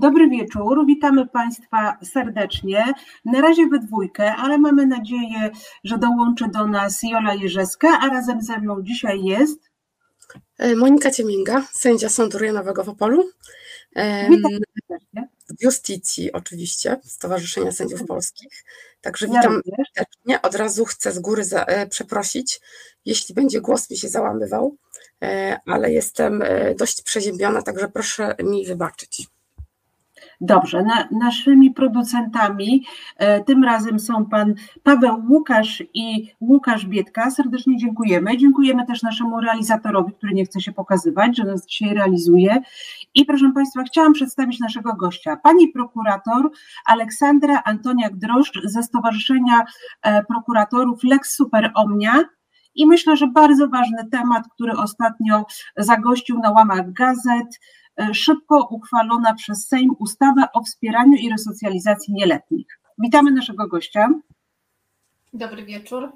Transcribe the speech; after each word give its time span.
Dobry 0.00 0.28
wieczór, 0.28 0.86
witamy 0.86 1.26
Państwa 1.26 1.98
serdecznie. 2.02 2.84
Na 3.24 3.40
razie 3.40 3.66
we 3.66 3.78
dwójkę, 3.78 4.34
ale 4.36 4.58
mamy 4.58 4.86
nadzieję, 4.86 5.50
że 5.84 5.98
dołączy 5.98 6.48
do 6.48 6.66
nas 6.66 7.02
Jola 7.02 7.34
Jerzeska, 7.34 7.88
a 8.00 8.08
razem 8.08 8.42
ze 8.42 8.58
mną 8.58 8.82
dzisiaj 8.82 9.24
jest 9.24 9.58
e, 10.58 10.76
Monika 10.76 11.10
Cieminga, 11.10 11.66
sędzia 11.72 12.08
Sądu 12.08 12.38
Rejonowego 12.38 12.84
w 12.84 12.88
Opolu. 12.88 13.24
Witam 14.30 14.50
serdecznie. 14.52 15.28
W 15.58 15.64
Justicji 15.64 16.32
oczywiście, 16.32 17.00
Stowarzyszenia 17.04 17.72
Sędziów 17.72 18.06
Polskich. 18.06 18.64
Także 19.00 19.26
witam 19.26 19.60
serdecznie. 19.96 20.42
Od 20.42 20.54
razu 20.54 20.84
chcę 20.84 21.12
z 21.12 21.18
góry 21.18 21.44
za, 21.44 21.64
e, 21.64 21.86
przeprosić, 21.86 22.60
jeśli 23.04 23.34
będzie 23.34 23.60
głos 23.60 23.90
mi 23.90 23.96
się 23.96 24.08
załamywał, 24.08 24.76
e, 25.22 25.60
ale 25.66 25.92
jestem 25.92 26.42
dość 26.76 27.02
przeziębiona, 27.02 27.62
także 27.62 27.88
proszę 27.88 28.34
mi 28.42 28.66
wybaczyć. 28.66 29.28
Dobrze, 30.40 30.82
na, 30.82 31.08
naszymi 31.10 31.70
producentami 31.70 32.84
e, 33.16 33.44
tym 33.44 33.64
razem 33.64 34.00
są 34.00 34.26
pan 34.26 34.54
Paweł 34.82 35.22
Łukasz 35.28 35.82
i 35.94 36.34
Łukasz 36.40 36.86
Bietka. 36.86 37.30
Serdecznie 37.30 37.76
dziękujemy. 37.76 38.36
Dziękujemy 38.36 38.86
też 38.86 39.02
naszemu 39.02 39.40
realizatorowi, 39.40 40.12
który 40.12 40.34
nie 40.34 40.44
chce 40.44 40.60
się 40.60 40.72
pokazywać, 40.72 41.36
że 41.36 41.44
nas 41.44 41.66
dzisiaj 41.66 41.94
realizuje. 41.94 42.62
I 43.14 43.24
proszę 43.24 43.52
Państwa, 43.54 43.82
chciałam 43.82 44.12
przedstawić 44.12 44.60
naszego 44.60 44.94
gościa. 44.94 45.36
Pani 45.36 45.68
prokurator 45.68 46.50
Aleksandra 46.86 47.62
Antoniak-Droszcz 47.66 48.60
ze 48.64 48.82
Stowarzyszenia 48.82 49.64
e, 50.02 50.24
Prokuratorów 50.24 51.04
Lex 51.04 51.34
Super 51.34 51.70
Omnia. 51.74 52.24
I 52.74 52.86
myślę, 52.86 53.16
że 53.16 53.26
bardzo 53.26 53.68
ważny 53.68 54.08
temat, 54.12 54.44
który 54.54 54.72
ostatnio 54.72 55.44
zagościł 55.76 56.38
na 56.38 56.50
łamach 56.50 56.92
gazet, 56.92 57.60
szybko 58.12 58.68
uchwalona 58.70 59.34
przez 59.34 59.68
Sejm 59.68 59.94
ustawa 59.98 60.48
o 60.52 60.62
wspieraniu 60.62 61.16
i 61.16 61.30
resocjalizacji 61.30 62.14
nieletnich. 62.14 62.80
Witamy 62.98 63.30
naszego 63.30 63.68
gościa. 63.68 64.08
Dobry 65.32 65.64
wieczór. 65.64 66.12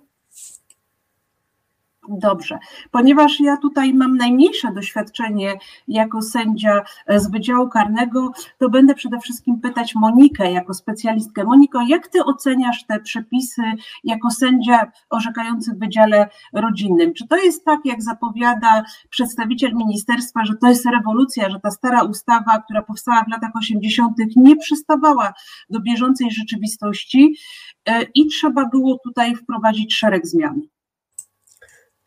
Dobrze, 2.08 2.58
ponieważ 2.90 3.40
ja 3.40 3.56
tutaj 3.56 3.94
mam 3.94 4.16
najmniejsze 4.16 4.72
doświadczenie 4.72 5.54
jako 5.88 6.22
sędzia 6.22 6.82
z 7.08 7.30
Wydziału 7.30 7.68
Karnego, 7.68 8.32
to 8.58 8.70
będę 8.70 8.94
przede 8.94 9.18
wszystkim 9.20 9.60
pytać 9.60 9.94
Monikę 9.94 10.52
jako 10.52 10.74
specjalistkę. 10.74 11.44
Moniko, 11.44 11.80
jak 11.88 12.08
ty 12.08 12.24
oceniasz 12.24 12.84
te 12.84 13.00
przepisy 13.00 13.62
jako 14.04 14.30
sędzia 14.30 14.92
orzekający 15.10 15.72
w 15.72 15.78
Wydziale 15.78 16.28
Rodzinnym? 16.52 17.14
Czy 17.14 17.28
to 17.28 17.36
jest 17.36 17.64
tak, 17.64 17.80
jak 17.84 18.02
zapowiada 18.02 18.82
przedstawiciel 19.10 19.74
ministerstwa, 19.74 20.44
że 20.44 20.54
to 20.54 20.68
jest 20.68 20.86
rewolucja, 20.86 21.50
że 21.50 21.60
ta 21.60 21.70
stara 21.70 22.02
ustawa, 22.02 22.62
która 22.64 22.82
powstała 22.82 23.24
w 23.24 23.30
latach 23.30 23.56
80., 23.56 24.16
nie 24.36 24.56
przystawała 24.56 25.32
do 25.70 25.80
bieżącej 25.80 26.30
rzeczywistości 26.30 27.36
e, 27.86 28.02
i 28.14 28.26
trzeba 28.26 28.68
było 28.68 28.98
tutaj 29.04 29.36
wprowadzić 29.36 29.94
szereg 29.94 30.26
zmian? 30.26 30.60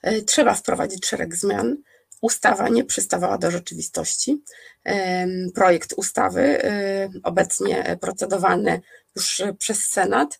E, 0.06 0.22
trzeba 0.22 0.54
wprowadzić 0.54 1.06
szereg 1.06 1.36
zmian. 1.36 1.78
Ustawa 2.22 2.70
nie 2.70 2.84
przystawała 2.84 3.38
do 3.38 3.52
rzeczywistości. 3.52 4.44
Projekt 5.56 5.94
ustawy, 5.98 6.42
e, 6.42 7.10
obecnie 7.24 7.98
procedowany 8.02 8.82
już 9.16 9.42
przez 9.60 9.86
Senat, 9.86 10.40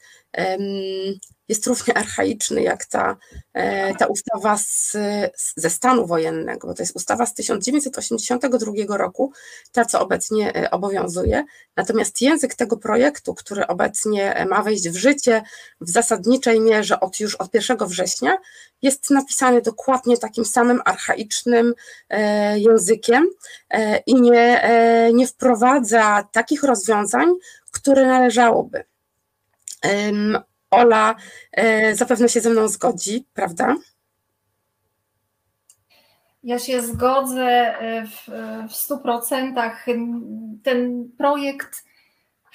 jest 1.48 1.68
równie 1.68 1.98
archaiczny 1.98 2.62
jak 2.62 2.86
ta, 2.86 3.18
e, 3.54 3.96
ta 3.96 4.06
ustawa 4.06 4.58
z, 4.58 4.98
ze 5.56 5.70
stanu 5.70 6.08
wojennego, 6.08 6.68
bo 6.68 6.74
to 6.74 6.84
jest 6.84 6.96
ustawa 6.96 7.26
z 7.26 7.34
1982 7.34 8.98
roku, 8.98 9.32
ta 9.72 9.86
co 9.86 10.02
obecnie 10.02 10.56
e, 10.56 10.72
obowiązuje. 10.72 11.44
Natomiast 11.76 12.22
język 12.22 12.56
tego 12.56 12.78
projektu, 12.78 13.34
który 13.34 13.68
obecnie 13.68 14.46
ma 14.50 14.64
wejść 14.64 14.90
w 14.90 14.96
życie 14.96 15.44
w 15.82 15.90
zasadniczej 15.90 16.60
mierze 16.60 17.00
od 17.00 17.20
już 17.20 17.36
od 17.36 17.54
1 17.54 17.78
września, 17.88 18.38
jest 18.82 19.10
napisany 19.10 19.62
dokładnie 19.62 20.18
takim 20.18 20.46
samym 20.46 20.82
archaicznym 20.86 21.74
e, 22.10 22.60
językiem 22.60 23.28
i 24.06 24.22
nie, 24.22 24.70
nie 25.14 25.28
wprowadza 25.28 26.28
takich 26.32 26.64
rozwiązań, 26.64 27.34
które 27.72 28.08
należałoby. 28.08 28.84
Ola 30.72 31.16
e, 31.52 31.96
zapewne 31.96 32.30
się 32.30 32.42
ze 32.42 32.50
mną 32.50 32.68
zgodzi, 32.68 33.26
prawda? 33.34 33.76
Ja 36.44 36.60
się 36.60 36.82
zgodzę 36.82 37.80
e, 37.80 38.06
w, 38.08 38.26
w 38.70 38.74
100%. 38.74 39.72
Ten 40.64 41.12
projekt 41.18 41.84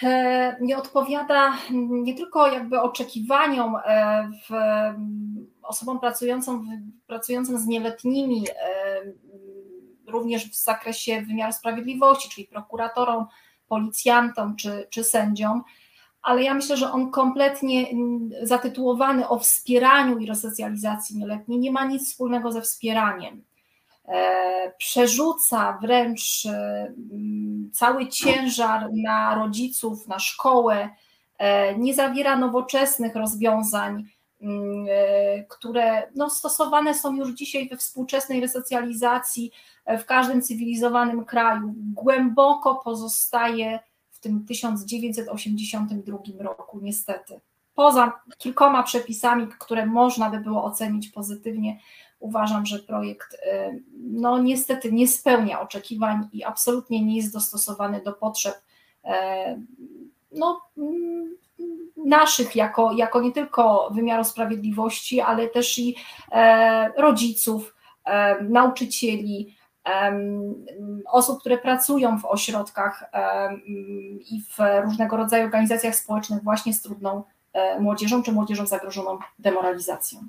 e, 0.03 0.57
nie 0.61 0.79
odpowiada 0.79 1.57
nie 1.91 2.15
tylko 2.15 2.53
jakby 2.53 2.81
oczekiwaniom 2.81 3.77
w, 4.49 4.55
osobom 5.63 6.01
pracującym, 6.01 6.67
pracującym 7.07 7.59
z 7.59 7.67
nieletnimi, 7.67 8.47
również 10.07 10.51
w 10.51 10.63
zakresie 10.65 11.23
wymiaru 11.23 11.53
sprawiedliwości, 11.53 12.29
czyli 12.29 12.47
prokuratorom, 12.47 13.27
policjantom 13.69 14.57
czy, 14.57 14.87
czy 14.91 15.05
sędziom, 15.05 15.63
ale 16.23 16.43
ja 16.43 16.55
myślę, 16.55 16.77
że 16.77 16.93
on 16.93 17.11
kompletnie 17.11 17.89
mm, 17.89 18.31
zatytułowany 18.43 19.29
o 19.29 19.39
wspieraniu 19.39 20.19
i 20.19 20.27
resocjalizacji 20.27 21.19
nieletniej 21.19 21.59
nie 21.59 21.73
ma 21.73 21.85
nic 21.85 22.09
wspólnego 22.09 22.53
ze 22.53 22.63
wspieraniem. 22.63 23.45
E, 24.09 24.73
przerzuca 24.79 25.79
wręcz 25.83 26.47
e, 26.47 26.93
mm, 27.13 27.71
cały 27.73 28.09
ciężar 28.09 28.89
na 28.93 29.35
rodziców, 29.35 30.09
na 30.09 30.19
szkołę, 30.19 30.89
e, 31.39 31.79
nie 31.79 31.95
zawiera 31.95 32.37
nowoczesnych 32.37 33.15
rozwiązań, 33.15 34.05
mm, 34.41 34.87
które 35.49 36.09
no, 36.15 36.31
stosowane 36.31 36.95
są 36.95 37.17
już 37.17 37.31
dzisiaj 37.31 37.69
we 37.69 37.77
współczesnej 37.77 38.41
resocjalizacji 38.41 39.53
w 39.87 40.05
każdym 40.05 40.43
cywilizowanym 40.43 41.25
kraju. 41.25 41.75
Głęboko 41.77 42.75
pozostaje 42.75 43.79
w 44.21 44.23
tym 44.23 44.45
1982 44.45 46.19
roku, 46.39 46.79
niestety. 46.83 47.41
Poza 47.75 48.21
kilkoma 48.39 48.83
przepisami, 48.83 49.49
które 49.59 49.87
można 49.87 50.31
by 50.31 50.41
było 50.41 50.65
ocenić 50.65 51.09
pozytywnie, 51.09 51.79
uważam, 52.19 52.67
że 52.67 52.79
projekt 52.79 53.35
y, 53.35 53.39
no 53.97 54.39
niestety 54.39 54.93
nie 54.93 55.09
spełnia 55.09 55.61
oczekiwań 55.61 56.29
i 56.33 56.45
absolutnie 56.45 57.05
nie 57.05 57.17
jest 57.17 57.33
dostosowany 57.33 58.03
do 58.03 58.13
potrzeb 58.13 58.55
y, 58.55 59.09
no, 60.33 60.61
mm, 60.79 61.37
naszych 61.97 62.57
jako, 62.57 62.93
jako 62.93 63.21
nie 63.21 63.33
tylko 63.33 63.91
wymiaru 63.95 64.25
sprawiedliwości, 64.25 65.21
ale 65.21 65.49
też 65.49 65.79
i 65.79 65.97
e, 66.33 66.93
rodziców, 66.97 67.75
nauczycieli, 68.49 69.57
osób, 71.07 71.41
które 71.41 71.59
pracują 71.59 72.19
w 72.19 72.25
ośrodkach 72.25 73.11
i 74.31 74.43
w 74.43 74.83
różnego 74.85 75.17
rodzaju 75.17 75.45
organizacjach 75.45 75.95
społecznych 75.95 76.43
właśnie 76.43 76.75
z 76.75 76.83
trudną 76.83 77.23
e, 77.53 77.81
młodzieżą 77.81 78.23
czy 78.23 78.33
młodzieżą 78.33 78.67
zagrożoną 78.67 79.19
demoralizacją. 79.39 80.21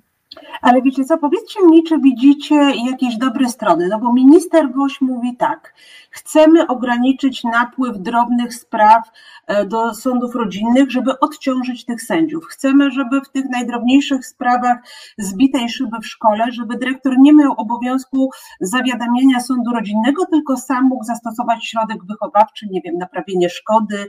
Ale 0.62 0.82
wiecie 0.82 1.06
co, 1.06 1.18
powiedzcie 1.18 1.66
mi, 1.66 1.84
czy 1.84 2.00
widzicie 2.00 2.56
jakieś 2.92 3.18
dobre 3.18 3.50
strony, 3.50 3.88
no 3.88 4.00
bo 4.00 4.14
minister 4.14 4.74
Woś 4.74 5.02
mówi 5.02 5.38
tak, 5.38 5.74
chcemy 6.10 6.68
ograniczyć 6.68 7.44
napływ 7.44 7.98
drobnych 7.98 8.56
spraw 8.56 9.12
e, 9.48 9.66
do 9.66 9.94
sądów 9.94 10.36
rodzinnych, 10.36 10.92
żeby 10.92 11.20
odciążyć 11.20 11.86
tych 11.86 12.02
sędziów. 12.02 12.46
Chcemy, 12.46 12.92
żeby 12.92 13.22
w 13.22 13.30
tych 13.30 13.46
najdrobniejszych 13.50 14.26
sprawach 14.26 14.78
zbitej 15.18 15.70
szyby 15.70 15.98
w 16.02 16.08
szkole, 16.08 16.52
żeby 16.52 16.78
dyrektor 16.78 17.20
nie 17.20 17.34
miał 17.34 17.54
obowiązku 17.58 18.30
zawiadamiania 18.60 19.40
sądu 19.40 19.72
rodzinnego, 19.72 20.26
tylko 20.26 20.58
sam 20.58 20.86
mógł 20.86 21.04
zastosować 21.04 21.66
środek 21.66 22.06
wychowawczy, 22.06 22.68
nie 22.72 22.82
wiem, 22.82 22.98
naprawienie 22.98 23.50
szkody, 23.50 24.08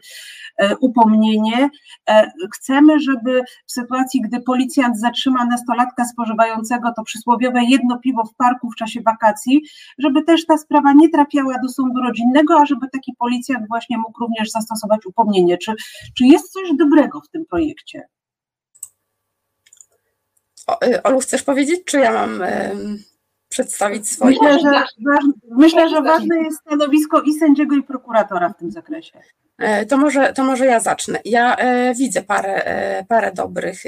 e, 0.57 0.77
upomnienie. 0.77 1.71
E, 2.11 2.33
chcemy, 2.55 3.01
żeby 3.01 3.43
w 3.67 3.73
sytuacji, 3.73 4.21
gdy 4.21 4.41
policjant 4.41 4.99
zatrzyma 4.99 5.45
nastolatka 5.45 6.05
spożywającego 6.13 6.93
to 6.97 7.03
przysłowiowe 7.03 7.65
jedno 7.65 7.99
piwo 7.99 8.25
w 8.25 8.35
parku 8.35 8.71
w 8.71 8.77
czasie 8.77 9.01
wakacji, 9.01 9.63
żeby 9.99 10.23
też 10.23 10.47
ta 10.47 10.59
sprawa 10.59 10.93
nie 10.93 11.09
trafiała 11.09 11.55
do 11.63 11.69
sądu 11.69 12.03
rodzinnego, 12.03 12.61
a 12.61 12.67
żeby 12.67 12.89
taki 12.93 13.13
policjant 13.19 13.69
właśnie 13.69 13.99
mógł 13.99 14.21
również 14.21 14.51
zastosować 14.51 15.07
upomnienie. 15.07 15.59
Czy, 15.59 15.73
czy 16.15 16.25
jest 16.25 16.53
coś 16.53 16.75
dobrego 16.79 17.21
w 17.21 17.29
tym 17.29 17.45
projekcie? 17.47 18.09
O, 20.67 20.87
y, 20.87 21.03
Olu, 21.03 21.21
chcesz 21.21 21.43
powiedzieć, 21.43 21.81
czy 21.85 21.99
ja 21.99 22.13
mam 22.13 22.43
przedstawić 23.49 24.09
swoje? 24.09 24.37
Myślę, 24.43 24.61
że, 24.61 24.85
myślę, 25.51 25.89
że 25.89 26.03
ważne 26.03 26.37
jest 26.37 26.61
stanowisko 26.61 27.21
i 27.21 27.35
sędziego, 27.35 27.77
i 27.77 27.83
prokuratora 27.83 28.49
w 28.49 28.57
tym 28.57 28.71
zakresie. 28.71 29.21
E, 29.59 29.87
to 29.87 29.97
może, 29.97 30.33
to 30.33 30.45
może 30.45 30.67
ja 30.67 30.81
zacznę. 30.81 31.21
Ja 31.25 31.57
e, 31.57 31.95
widzę 31.95 32.23
parę, 32.23 32.65
e, 32.65 33.05
parę 33.05 33.33
dobrych 33.33 33.83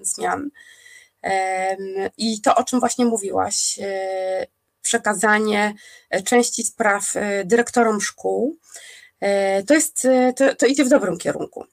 zmian. 0.00 0.50
I 2.16 2.40
to, 2.40 2.54
o 2.54 2.64
czym 2.64 2.80
właśnie 2.80 3.04
mówiłaś, 3.04 3.78
przekazanie 4.82 5.74
części 6.24 6.64
spraw 6.64 7.14
dyrektorom 7.44 8.00
szkół, 8.00 8.56
to, 9.66 9.74
jest, 9.74 10.08
to, 10.36 10.54
to 10.54 10.66
idzie 10.66 10.84
w 10.84 10.88
dobrym 10.88 11.18
kierunku. 11.18 11.64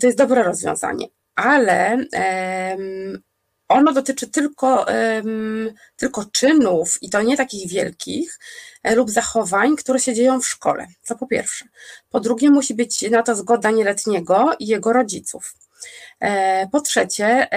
To 0.00 0.06
jest 0.06 0.18
dobre 0.18 0.42
rozwiązanie, 0.42 1.06
ale 1.34 1.98
ono 3.70 3.92
dotyczy 3.92 4.26
tylko, 4.26 4.86
tylko 5.96 6.24
czynów 6.32 7.02
i 7.02 7.10
to 7.10 7.22
nie 7.22 7.36
takich 7.36 7.70
wielkich 7.70 8.38
e, 8.82 8.94
lub 8.94 9.10
zachowań, 9.10 9.76
które 9.76 10.00
się 10.00 10.14
dzieją 10.14 10.40
w 10.40 10.46
szkole. 10.46 10.86
To 11.06 11.16
po 11.16 11.26
pierwsze. 11.26 11.64
Po 12.10 12.20
drugie, 12.20 12.50
musi 12.50 12.74
być 12.74 13.10
na 13.10 13.22
to 13.22 13.34
zgoda 13.34 13.70
nieletniego 13.70 14.50
i 14.58 14.66
jego 14.66 14.92
rodziców. 14.92 15.54
E, 16.20 16.68
po 16.68 16.80
trzecie, 16.80 17.48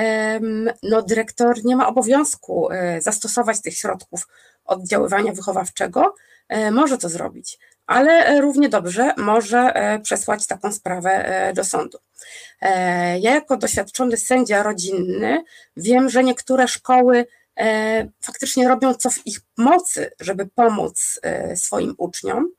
no, 0.83 1.01
dyrektor 1.01 1.65
nie 1.65 1.75
ma 1.75 1.87
obowiązku 1.87 2.71
e, 2.71 3.01
zastosować 3.01 3.61
tych 3.61 3.77
środków 3.77 4.27
oddziaływania 4.65 5.33
wychowawczego, 5.33 6.15
może 6.71 6.97
to 6.97 7.09
zrobić, 7.09 7.59
ale 7.87 8.41
równie 8.41 8.69
dobrze 8.69 9.13
może 9.17 9.73
przesłać 10.03 10.47
taką 10.47 10.71
sprawę 10.71 11.51
do 11.55 11.63
sądu. 11.63 11.97
E, 12.63 13.19
ja 13.19 13.33
jako 13.35 13.57
doświadczony 13.57 14.17
sędzia 14.17 14.63
rodzinny 14.63 15.43
wiem, 15.77 16.09
że 16.09 16.23
niektóre 16.23 16.67
szkoły 16.67 17.25
e, 17.59 18.07
faktycznie 18.21 18.67
robią 18.67 18.93
co 18.93 19.09
w 19.09 19.27
ich 19.27 19.39
mocy, 19.57 20.11
żeby 20.19 20.45
pomóc 20.55 21.19
e, 21.21 21.55
swoim 21.55 21.95
uczniom. 21.97 22.49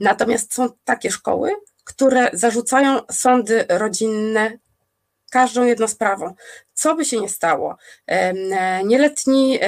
Natomiast 0.00 0.54
są 0.54 0.68
takie 0.84 1.10
szkoły, 1.10 1.52
które 1.84 2.30
zarzucają 2.32 3.00
sądy 3.12 3.64
rodzinne 3.68 4.58
każdą 5.34 5.64
jedną 5.64 5.88
sprawą. 5.88 6.34
Co 6.74 6.94
by 6.94 7.04
się 7.04 7.20
nie 7.20 7.28
stało? 7.28 7.76
Nieletni 8.84 9.58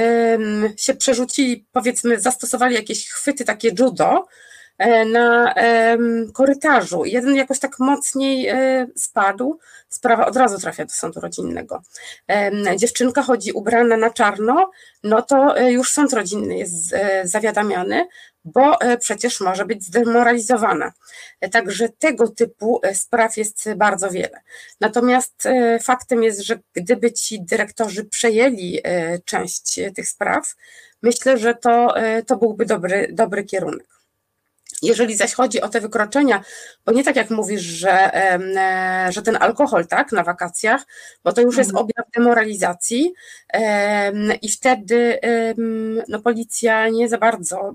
się 0.76 0.94
przerzucili, 0.94 1.66
powiedzmy, 1.72 2.20
zastosowali 2.20 2.74
jakieś 2.74 3.10
chwyty 3.10 3.44
takie 3.44 3.70
judo, 3.78 4.26
E, 4.78 5.04
na 5.04 5.54
korytarzu. 6.32 7.04
Jeden 7.04 7.34
jakoś 7.34 7.58
tak 7.58 7.78
mocniej 7.78 8.48
e, 8.48 8.86
spadł, 8.96 9.58
sprawa 9.88 10.26
od 10.26 10.36
razu 10.36 10.58
trafia 10.58 10.84
do 10.84 10.92
sądu 10.92 11.20
rodzinnego. 11.20 11.82
Dziewczynka 12.76 13.22
chodzi 13.22 13.52
ubrana 13.52 13.96
na 13.96 14.10
czarno, 14.10 14.70
no 15.02 15.22
to 15.22 15.58
e, 15.58 15.72
już 15.72 15.90
sąd 15.90 16.12
rodzinny 16.12 16.58
jest 16.58 16.94
zawiadamiany, 17.24 18.06
bo 18.46 18.78
przecież 19.00 19.40
może 19.40 19.64
być 19.64 19.84
zdemoralizowana. 19.84 20.92
Także 21.52 21.88
tego 21.88 22.28
typu 22.28 22.80
spraw 22.94 23.36
jest 23.36 23.68
bardzo 23.76 24.10
wiele. 24.10 24.40
Natomiast 24.80 25.48
faktem 25.82 26.22
jest, 26.22 26.40
że 26.40 26.58
gdyby 26.72 27.12
ci 27.12 27.42
dyrektorzy 27.42 28.04
przejęli 28.04 28.80
część 29.24 29.80
tych 29.94 30.08
spraw, 30.08 30.54
myślę, 31.02 31.38
że 31.38 31.54
to, 31.54 31.94
to 32.26 32.36
byłby 32.36 32.66
dobry, 32.66 33.08
dobry 33.12 33.44
kierunek. 33.44 33.95
Jeżeli 34.86 35.16
zaś 35.16 35.34
chodzi 35.34 35.60
o 35.60 35.68
te 35.68 35.80
wykroczenia, 35.80 36.44
bo 36.86 36.92
nie 36.92 37.04
tak 37.04 37.16
jak 37.16 37.30
mówisz, 37.30 37.62
że, 37.62 38.14
e, 38.14 39.12
że 39.12 39.22
ten 39.22 39.36
alkohol, 39.40 39.86
tak, 39.86 40.12
na 40.12 40.22
wakacjach, 40.24 40.86
bo 41.24 41.32
to 41.32 41.40
już 41.40 41.56
jest 41.56 41.70
mhm. 41.70 41.84
objaw 41.84 42.06
demoralizacji 42.16 43.12
i 44.42 44.48
wtedy 44.48 45.18
no, 46.08 46.20
policja 46.20 46.88
nie 46.88 47.08
za 47.08 47.18
bardzo 47.18 47.74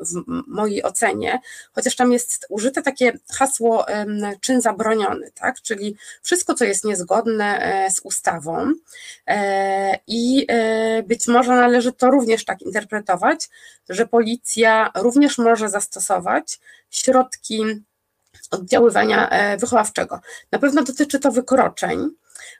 w 0.00 0.22
mojej 0.46 0.82
ocenie, 0.82 1.40
chociaż 1.72 1.96
tam 1.96 2.12
jest 2.12 2.46
użyte 2.48 2.82
takie 2.82 3.12
hasło 3.32 3.86
czyn 4.40 4.60
zabroniony, 4.60 5.30
tak, 5.34 5.60
czyli 5.62 5.96
wszystko, 6.22 6.54
co 6.54 6.64
jest 6.64 6.84
niezgodne 6.84 7.58
e, 7.60 7.90
z 7.90 8.00
ustawą 8.04 8.72
e, 9.26 9.98
i 10.06 10.46
być 11.06 11.28
może 11.28 11.54
należy 11.54 11.92
to 11.92 12.10
również 12.10 12.44
tak 12.44 12.62
interpretować, 12.62 13.48
że 13.88 14.06
policja 14.06 14.90
również 14.94 15.38
może 15.38 15.68
zastosować 15.68 16.49
środki 16.90 17.62
oddziaływania 18.50 19.28
e, 19.28 19.56
wychowawczego. 19.56 20.20
Na 20.52 20.58
pewno 20.58 20.82
dotyczy 20.82 21.18
to 21.18 21.32
wykroczeń, 21.32 22.10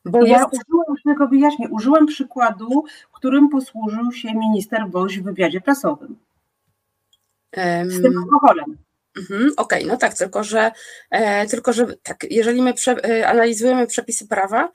bo 0.04 0.26
ja 0.26 0.38
jest... 0.38 0.64
użyłam, 0.68 0.96
tylko 1.04 1.28
wyjaśnię, 1.28 1.68
użyłam 1.68 2.06
przykładu, 2.06 2.84
którym 3.12 3.48
posłużył 3.48 4.12
się 4.12 4.34
minister 4.34 4.90
Woś 4.90 5.18
w 5.18 5.22
wywiadzie 5.22 5.60
prasowym. 5.60 6.16
Z 7.86 8.02
tym 8.02 8.18
alkoholem. 8.18 8.78
Mhm, 9.18 9.52
Okej, 9.56 9.78
okay, 9.78 9.92
no 9.92 9.96
tak, 9.96 10.14
tylko 10.14 10.44
że, 10.44 10.72
e, 11.10 11.46
tylko 11.46 11.72
że 11.72 11.86
tak, 12.02 12.26
jeżeli 12.30 12.62
my 12.62 12.74
prze, 12.74 12.92
e, 13.04 13.28
analizujemy 13.28 13.86
przepisy 13.86 14.28
prawa, 14.28 14.72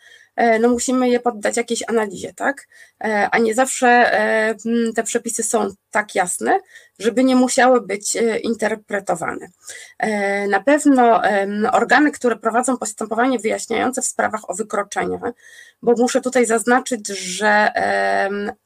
no 0.60 0.70
musimy 0.70 1.10
je 1.10 1.20
poddać 1.20 1.58
jakiejś 1.58 1.84
analizie, 1.88 2.34
tak? 2.34 2.68
E, 3.04 3.30
a 3.32 3.38
nie 3.38 3.54
zawsze 3.54 3.88
e, 3.88 4.56
te 4.96 5.04
przepisy 5.04 5.44
są 5.44 5.70
tak 5.92 6.16
jasne, 6.16 6.60
żeby 7.00 7.24
nie 7.24 7.36
musiały 7.36 7.82
być 7.82 8.16
e, 8.16 8.40
interpretowane. 8.40 9.48
Na 10.50 10.64
pewno 10.64 11.22
organy, 11.72 12.12
które 12.12 12.36
prowadzą 12.36 12.78
postępowanie 12.78 13.40
wyjaśniające 13.40 14.02
w 14.02 14.06
sprawach 14.06 14.50
o 14.50 14.54
wykroczenia, 14.54 15.20
bo 15.82 15.94
muszę 15.98 16.22
tutaj 16.22 16.46
zaznaczyć, 16.46 17.08
że 17.08 17.72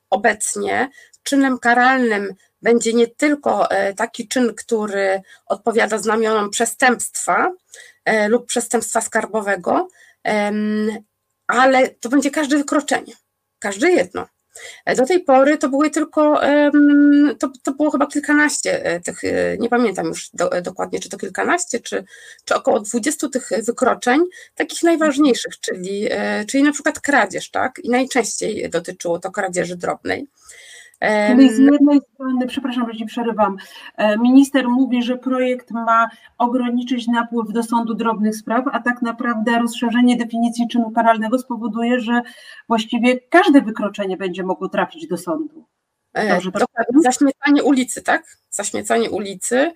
obecnie 0.10 0.89
czynem 1.24 1.60
karalnym 1.60 2.33
będzie 2.62 2.94
nie 2.94 3.07
tylko 3.07 3.71
e, 3.71 3.94
taki 3.94 4.27
czyn, 4.27 4.54
który 4.56 5.21
odpowiada 5.45 5.98
znamionom 5.98 6.50
przestępstwa 6.50 7.51
e, 8.06 8.30
lub 8.30 8.45
przestępstwa 8.45 9.01
skarbowego, 9.01 9.88
ale 11.50 11.90
to 11.90 12.10
będzie 12.10 12.31
każde 12.31 12.57
wykroczenie, 12.57 13.13
każde 13.60 13.92
jedno. 13.92 14.28
E, 14.86 14.96
do 14.96 15.06
tej 15.06 15.24
pory 15.24 15.57
to 15.57 15.69
były 15.69 15.90
tylko, 15.90 16.42
to, 17.40 17.51
to 17.63 17.72
było 17.72 17.92
chyba 17.92 18.07
kilkanaście 18.07 19.01
tych, 19.04 19.22
nie 19.60 19.69
pamiętam 19.69 20.07
już 20.07 20.30
do, 20.34 20.50
dokładnie, 20.62 21.00
czy 21.00 21.10
to 21.10 21.18
kilkanaście, 21.18 21.80
czy, 21.80 22.04
czy 22.46 22.56
około 22.56 22.80
dwudziestu 22.80 23.30
tych 23.30 23.50
wykroczeń, 23.68 24.22
takich 24.56 24.84
najważniejszych, 24.84 25.60
czyli, 25.60 26.10
czyli 26.48 26.63
na 26.63 26.72
przykład 26.72 27.00
kradzież, 27.00 27.52
tak? 27.52 27.80
I 27.84 27.90
najczęściej 27.90 28.69
dotyczyło 28.69 29.19
to 29.19 29.31
kradzieży 29.31 29.75
drobnej. 29.75 30.28
Czyli 31.00 31.50
z 31.50 31.57
jednej 31.57 32.01
strony, 32.13 32.48
przepraszam, 32.48 32.92
że 32.92 32.98
ci 32.98 33.06
przerywam, 33.06 33.57
e, 33.98 34.18
minister 34.18 34.68
mówi, 34.68 35.04
że 35.04 35.18
projekt 35.18 35.72
ma 35.72 36.10
ograniczyć 36.38 37.07
napływ 37.07 37.54
do 37.54 37.63
sądu 37.63 37.94
drobnych 37.94 38.36
spraw, 38.36 38.66
a 38.72 38.80
tak 38.80 39.01
naprawdę 39.01 39.60
rozszerzenie 39.60 40.18
definicji 40.18 40.68
czynu 40.68 40.92
karalnego 40.92 41.40
spowoduje, 41.40 42.00
że 42.00 42.22
właściwie 42.68 43.19
każde 43.19 43.62
wykroczenie 43.62 44.18
będzie 44.18 44.44
mogło 44.44 44.69
trafić 44.69 45.07
do 45.07 45.18
sądu. 45.18 45.66
E, 46.13 46.34
Dobrze, 46.34 46.51
zaśmiecanie 47.04 47.63
ulicy, 47.63 48.02
tak? 48.02 48.24
Zaśmiecanie 48.50 49.10
ulicy. 49.10 49.72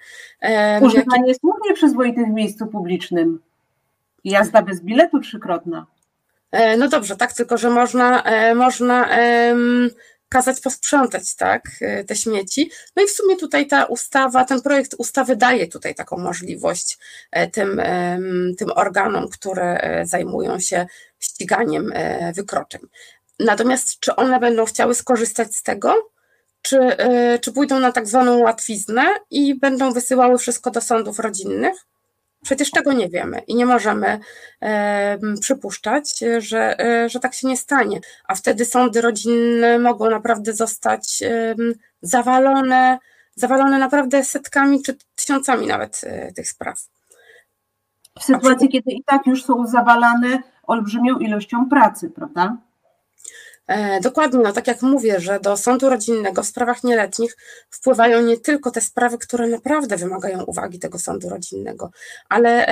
Używanie 0.82 1.28
jak... 1.28 1.38
słów 1.38 1.56
nieprzyzwoitych 1.70 2.28
w 2.28 2.34
miejscu 2.34 2.68
publicznym. 2.68 3.40
Jazda 4.24 4.62
bez 4.62 4.82
biletu 4.82 5.20
trzykrotna. 5.20 5.86
E, 6.52 6.78
no 6.78 6.88
dobrze, 6.88 7.16
tak, 7.16 7.34
tylko 7.34 7.58
że 7.58 7.70
można, 7.70 8.24
można 8.56 9.08
kazać 10.34 10.60
posprzątać 10.60 11.36
tak, 11.36 11.62
e, 11.82 12.04
te 12.04 12.16
śmieci. 12.16 12.72
No 12.96 13.04
i 13.04 13.08
w 13.08 13.12
sumie 13.12 13.38
tutaj 13.38 13.68
ta 13.68 13.86
ustawa, 13.86 14.46
ten 14.46 14.62
projekt 14.62 14.96
ustawy 14.98 15.36
daje 15.36 15.68
tutaj 15.68 15.96
taką 15.96 16.18
możliwość 16.18 16.98
e, 17.32 17.48
tym, 17.48 17.82
tym 18.58 18.72
organom, 18.76 19.30
które 19.30 19.78
e, 19.78 20.06
zajmują 20.06 20.60
się 20.60 20.86
ściganiem 21.20 21.94
wykroczeń. 22.36 22.82
Natomiast 23.40 24.00
czy 24.00 24.16
one 24.16 24.40
będą 24.40 24.66
chciały 24.66 24.96
skorzystać 24.96 25.56
z 25.56 25.64
tego, 25.64 26.10
czy, 26.62 26.80
czy 27.42 27.52
pójdą 27.52 27.80
na 27.80 27.92
tak 27.92 28.08
zwaną 28.08 28.38
łatwiznę 28.38 29.04
i 29.30 29.60
będą 29.60 29.94
wysyłały 29.94 30.38
wszystko 30.38 30.72
do 30.72 30.82
sądów 30.82 31.20
rodzinnych? 31.20 31.86
Przecież 32.44 32.72
tego 32.72 32.94
nie 32.94 33.10
wiemy 33.10 33.40
i 33.48 33.56
nie 33.56 33.66
możemy 33.66 34.20
e, 34.62 35.18
przypuszczać, 35.42 36.20
że, 36.38 36.80
e, 36.80 37.10
że 37.10 37.20
tak 37.20 37.34
się 37.34 37.48
nie 37.48 37.58
stanie. 37.58 38.00
A 38.28 38.36
wtedy 38.36 38.66
sądy 38.66 39.02
rodzinne 39.02 39.80
mogą 39.80 40.10
naprawdę 40.10 40.54
zostać 40.54 41.24
e, 41.24 41.56
zawalone, 42.02 42.98
zawalone 43.36 43.80
naprawdę 43.80 44.24
setkami 44.24 44.84
czy 44.84 44.98
tysiącami 45.16 45.68
nawet 45.68 46.02
e, 46.04 46.32
tych 46.32 46.50
spraw. 46.50 46.88
W 48.20 48.24
sytuacji, 48.24 48.70
kiedy 48.70 48.92
i 48.92 49.04
tak 49.04 49.28
już 49.28 49.44
są 49.46 49.68
zawalane 49.68 50.44
olbrzymią 50.64 51.18
ilością 51.18 51.70
pracy, 51.70 52.10
prawda? 52.10 52.58
E, 53.68 54.00
dokładnie, 54.02 54.40
no 54.40 54.54
tak 54.54 54.68
jak 54.68 54.82
mówię, 54.82 55.20
że 55.20 55.40
do 55.40 55.58
sądu 55.58 55.90
rodzinnego 55.90 56.44
w 56.44 56.48
sprawach 56.48 56.84
nieletnich 56.84 57.38
wpływają 57.70 58.22
nie 58.22 58.38
tylko 58.38 58.72
te 58.72 58.82
sprawy, 58.82 59.18
które 59.18 59.48
naprawdę 59.48 59.98
wymagają 59.98 60.44
uwagi 60.44 60.80
tego 60.80 61.00
sądu 61.00 61.30
rodzinnego, 61.30 61.92
ale, 62.30 62.66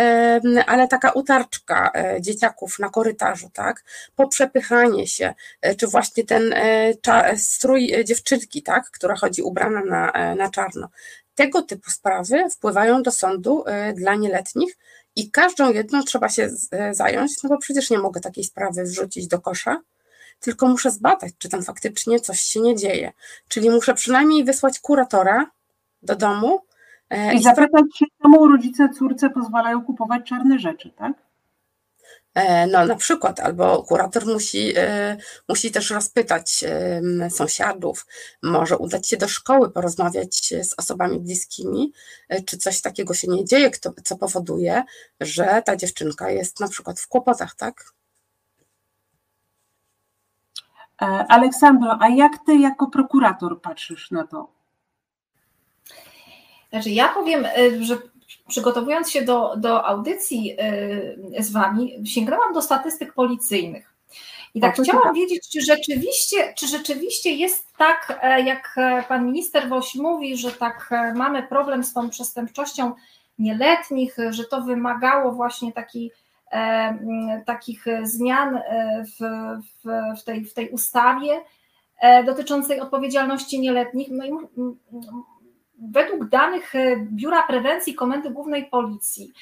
ale 0.68 0.88
taka 0.88 1.12
utarczka 1.12 1.92
e, 1.96 2.22
dzieciaków 2.22 2.80
na 2.80 2.90
korytarzu, 2.90 3.50
tak, 3.54 3.84
poprzepychanie 4.16 5.08
się, 5.08 5.34
e, 5.62 5.76
czy 5.76 5.88
właśnie 5.88 6.24
ten 6.24 6.56
strój 7.38 7.94
dziewczynki, 8.06 8.64
tak, 8.64 8.92
która 8.92 9.16
chodzi 9.16 9.42
ubrana 9.42 9.82
na, 9.86 10.36
na 10.36 10.50
czarno. 10.50 10.90
Tego 11.36 11.62
typu 11.62 11.92
sprawy 11.92 12.50
wpływają 12.50 13.04
do 13.04 13.12
sądu 13.12 13.64
dla 13.96 14.16
nieletnich 14.16 14.78
i 15.16 15.32
każdą 15.32 15.74
jedną 15.74 16.04
trzeba 16.04 16.30
się 16.30 16.50
zająć, 16.92 17.44
no 17.44 17.50
bo 17.50 17.58
przecież 17.58 17.90
nie 17.90 18.00
mogę 18.00 18.22
takiej 18.22 18.44
sprawy 18.44 18.84
wrzucić 18.84 19.28
do 19.28 19.42
kosza, 19.42 19.82
tylko 20.42 20.68
muszę 20.68 20.92
zbadać, 20.92 21.34
czy 21.38 21.50
tam 21.50 21.64
faktycznie 21.64 22.20
coś 22.20 22.42
się 22.42 22.60
nie 22.60 22.76
dzieje. 22.76 23.12
Czyli 23.48 23.70
muszę 23.70 23.94
przynajmniej 23.94 24.44
wysłać 24.44 24.80
kuratora 24.80 25.52
do 26.04 26.16
domu, 26.16 26.62
I 27.34 27.44
zapytać 27.44 27.84
się, 27.96 28.06
czemu 28.22 28.48
rodzice 28.48 28.90
córce 28.90 29.30
pozwalają 29.30 29.86
kupować 29.86 30.30
czarne 30.30 30.60
rzeczy, 30.60 30.92
tak? 30.98 31.14
E, 32.34 32.68
no, 32.68 32.86
na 32.86 32.96
przykład, 32.96 33.40
albo 33.40 33.84
kurator 33.84 34.26
musi, 34.26 34.74
e, 34.78 35.18
musi 35.50 35.72
też 35.72 35.90
rozpytać 35.90 36.66
sąsiadów, 37.30 38.06
może 38.44 38.78
udać 38.78 39.08
się 39.08 39.18
do 39.18 39.28
szkoły, 39.28 39.72
porozmawiać 39.72 40.54
z 40.62 40.74
osobami 40.78 41.20
bliskimi, 41.20 41.94
e, 42.30 42.42
czy 42.42 42.58
coś 42.58 42.82
takiego 42.82 43.14
się 43.14 43.28
nie 43.28 43.46
dzieje, 43.46 43.72
co 44.04 44.18
powoduje, 44.18 44.84
że 45.22 45.62
ta 45.66 45.76
dziewczynka 45.76 46.30
jest 46.30 46.60
na 46.60 46.68
przykład 46.68 47.00
w 47.00 47.08
kłopotach, 47.08 47.56
tak? 47.56 47.94
Aleksandro, 51.30 51.98
a 52.00 52.10
jak 52.10 52.32
ty 52.46 52.56
jako 52.56 52.88
prokurator 52.88 53.62
patrzysz 53.62 54.12
na 54.12 54.28
to? 54.28 54.48
Znaczy, 56.70 56.90
ja 56.90 57.08
powiem, 57.08 57.46
że 57.82 57.98
przygotowując 58.48 59.12
się 59.12 59.22
do, 59.22 59.54
do 59.58 59.86
audycji 59.86 60.58
y, 61.40 61.44
z 61.44 61.52
Wami, 61.52 62.08
sięgnęłam 62.08 62.54
do 62.54 62.62
statystyk 62.62 63.14
policyjnych. 63.14 63.92
I 64.54 64.62
tak 64.62 64.76
chciałam 64.82 65.04
tak. 65.04 65.16
wiedzieć, 65.16 65.50
czy 65.50 65.62
rzeczywiście, 65.62 66.54
czy 66.58 66.68
rzeczywiście 66.68 67.34
jest 67.34 67.68
tak, 67.78 68.20
e, 68.22 68.42
jak 68.42 68.74
e, 68.78 69.04
pan 69.08 69.26
minister 69.26 69.70
Woś 69.70 69.96
mówi, 69.96 70.38
że 70.38 70.52
tak 70.52 70.90
e, 70.92 71.14
mamy 71.14 71.44
problem 71.44 71.84
z 71.84 71.94
tą 71.94 72.10
przestępczością 72.10 72.94
nieletnich, 73.40 74.16
że 74.30 74.44
to 74.44 74.62
wymagało 74.62 75.32
właśnie 75.32 75.74
taki, 75.74 76.12
takich 77.46 77.86
zmian 78.04 78.60
w, 79.06 79.24
w, 79.84 80.20
w, 80.22 80.24
tej, 80.24 80.46
w 80.46 80.54
tej 80.54 80.70
ustawie 80.70 81.42
dotyczącej 82.26 82.80
odpowiedzialności 82.80 83.60
nieletnich. 83.60 84.08
No 84.12 84.26
i 84.26 84.32
według 85.82 86.30
danych 86.30 86.76
e, 86.76 86.98
Biura 86.98 87.44
Prewencji 87.44 87.94
Komendy 87.94 88.30
Głównej 88.30 88.66
Policji 88.66 89.34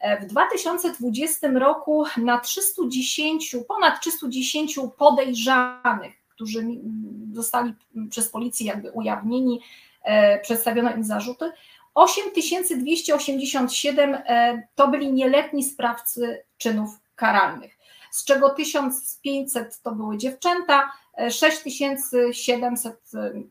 e, 0.00 0.20
w 0.20 0.26
2020 0.26 1.48
roku 1.48 2.04
na 2.16 2.38
310, 2.38 3.56
ponad 3.68 4.00
310 4.00 4.78
podejrzanych, 4.98 6.12
którzy 6.28 6.66
zostali 7.32 7.74
przez 8.10 8.28
policję 8.28 8.66
jakby 8.66 8.90
ujawnieni, 8.90 9.60
e, 10.02 10.40
przedstawiono 10.40 10.94
im 10.94 11.04
zarzuty, 11.04 11.52
8287 11.98 14.18
to 14.74 14.88
byli 14.88 15.12
nieletni 15.12 15.64
sprawcy 15.64 16.44
czynów 16.58 16.90
karalnych, 17.14 17.78
z 18.10 18.24
czego 18.24 18.50
1500 18.50 19.82
to 19.82 19.92
były 19.92 20.16
dziewczęta, 20.16 20.90
6700, 21.30 23.00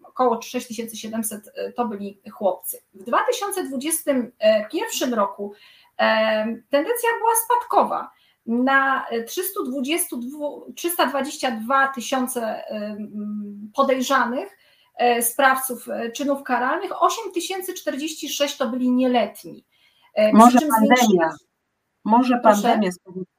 około 0.04 0.42
6700 0.42 1.52
e, 1.56 1.72
to 1.72 1.88
byli 1.88 2.22
chłopcy. 2.32 2.82
W 2.94 3.04
2021 3.04 5.14
roku 5.14 5.54
e, 6.00 6.46
tendencja 6.70 7.10
była 7.20 7.32
spadkowa. 7.46 8.12
Na 8.46 9.06
322, 9.28 10.48
322 10.76 11.88
tysiące 11.88 12.42
e, 12.42 12.98
podejrzanych 13.76 14.57
sprawców 15.22 15.88
czynów 16.16 16.44
karalnych, 16.44 17.04
8046 17.04 18.58
to 18.58 18.70
byli 18.70 18.92
nieletni. 18.92 19.64
Może 20.34 20.60
pandemia. 20.60 21.30
Może 22.08 22.38
pandemia, 22.38 22.90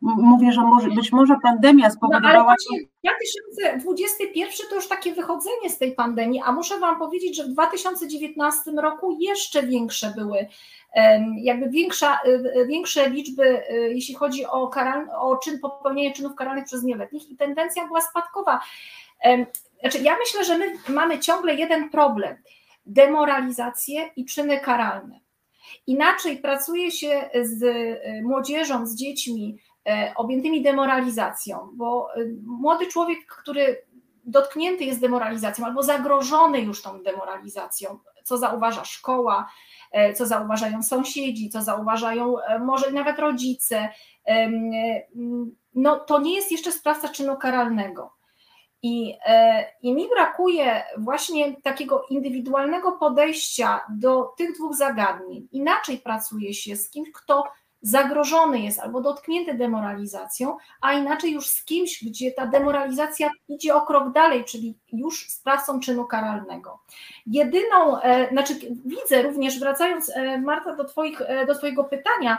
mówię, 0.01 0.53
że 0.53 0.61
może, 0.61 0.89
być 0.91 1.13
może 1.13 1.37
pandemia 1.43 1.91
spowodowała... 1.91 2.35
No, 2.35 2.39
ale 2.39 2.45
właśnie 2.45 2.79
2021 3.79 4.69
to 4.71 4.75
już 4.75 4.89
takie 4.89 5.15
wychodzenie 5.15 5.71
z 5.71 5.79
tej 5.79 5.93
pandemii, 5.93 6.41
a 6.45 6.53
muszę 6.53 6.79
Wam 6.79 6.99
powiedzieć, 6.99 7.37
że 7.37 7.45
w 7.45 7.49
2019 7.49 8.71
roku 8.71 9.17
jeszcze 9.21 9.63
większe 9.63 10.13
były, 10.17 10.47
jakby 11.37 11.71
większa, 11.71 12.19
e, 12.25 12.67
większe 12.67 13.11
liczby, 13.11 13.69
e, 13.69 13.75
jeśli 13.75 14.15
chodzi 14.15 14.47
o, 14.47 14.69
karal, 14.69 15.09
o 15.19 15.37
czyn 15.37 15.59
popełnienia 15.59 16.15
czynów 16.15 16.35
karalnych 16.35 16.65
przez 16.65 16.83
nieletnich 16.83 17.31
i 17.31 17.37
tendencja 17.37 17.87
była 17.87 18.01
spadkowa. 18.01 18.61
Znaczy, 19.81 19.99
ja 19.99 20.17
myślę, 20.19 20.45
że 20.45 20.59
my 20.59 20.73
mamy 20.89 21.19
ciągle 21.19 21.55
jeden 21.55 21.91
problem, 21.91 22.37
demoralizację 22.87 24.11
i 24.17 24.25
czyny 24.25 24.61
karalne. 24.61 25.21
Inaczej 25.87 26.39
pracuje 26.39 26.91
się 26.91 27.31
z 27.43 27.63
e, 27.63 28.23
młodzieżą, 28.23 28.87
z 28.87 28.95
dziećmi 28.95 29.59
e, 29.89 30.13
objętymi 30.17 30.63
demoralizacją, 30.63 31.71
bo 31.73 32.09
e, 32.15 32.21
młody 32.47 32.87
człowiek, 32.87 33.19
który 33.27 33.83
dotknięty 34.25 34.85
jest 34.85 35.01
demoralizacją 35.01 35.65
albo 35.65 35.83
zagrożony 35.83 36.61
już 36.61 36.83
tą 36.83 37.03
demoralizacją, 37.03 37.99
co 38.25 38.39
zauważa 38.39 38.85
szkoła, 38.85 39.49
co 40.15 40.27
zauważają 40.27 40.83
sąsiedzi, 40.83 41.51
co 41.51 41.63
zauważają 41.63 42.35
może 42.61 42.91
nawet 42.91 43.19
rodzice, 43.19 43.89
no 45.75 45.99
to 45.99 46.21
nie 46.21 46.35
jest 46.35 46.53
jeszcze 46.53 46.73
sprawca 46.73 47.09
czynu 47.09 47.37
karalnego. 47.37 48.18
I, 48.83 49.15
e, 49.27 49.65
I 49.83 49.95
mi 49.95 50.09
brakuje 50.09 50.85
właśnie 50.99 51.57
takiego 51.63 52.07
indywidualnego 52.11 52.93
podejścia 52.93 53.81
do 53.91 54.35
tych 54.37 54.55
dwóch 54.55 54.77
zagadnień. 54.77 55.49
Inaczej 55.53 55.99
pracuje 55.99 56.55
się 56.55 56.77
z 56.77 56.91
kimś, 56.91 57.13
kto 57.13 57.45
zagrożony 57.83 58.61
jest 58.61 58.79
albo 58.79 59.01
dotknięty 59.01 59.55
demoralizacją, 59.55 60.57
a 60.81 60.93
inaczej 60.93 61.33
już 61.33 61.47
z 61.47 61.65
kimś, 61.65 62.05
gdzie 62.05 62.33
ta 62.33 62.47
demoralizacja 62.47 63.31
idzie 63.49 63.75
o 63.75 63.81
krok 63.81 64.13
dalej, 64.13 64.45
czyli 64.45 64.79
już 64.93 65.29
sprawcą 65.29 65.81
czynu 65.81 66.05
karalnego. 66.05 66.79
Jedyną, 67.27 68.01
e, 68.01 68.29
znaczy 68.29 68.55
widzę 68.85 69.23
również, 69.23 69.61
wracając 69.61 70.11
e, 70.11 70.39
Marta 70.39 70.77
do, 70.77 70.85
twoich, 70.85 71.23
do 71.47 71.55
Twojego 71.55 71.85
pytania, 71.85 72.39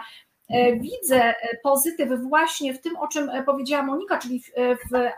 widzę 0.80 1.24
e, 1.24 1.58
pozytyw 1.64 2.22
właśnie 2.22 2.74
w 2.74 2.82
tym, 2.82 2.98
o 2.98 3.08
czym 3.08 3.30
e, 3.30 3.44
powiedziała 3.44 3.84
Monika, 3.84 4.18
czyli 4.18 4.40
w, 4.40 4.46
w, 4.92 5.12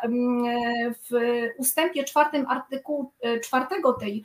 w 1.09 1.19
ustępie 1.57 2.03
czwartym 2.03 2.47
artykułu 2.47 3.11
czwartego 3.43 3.93
tej 3.93 4.23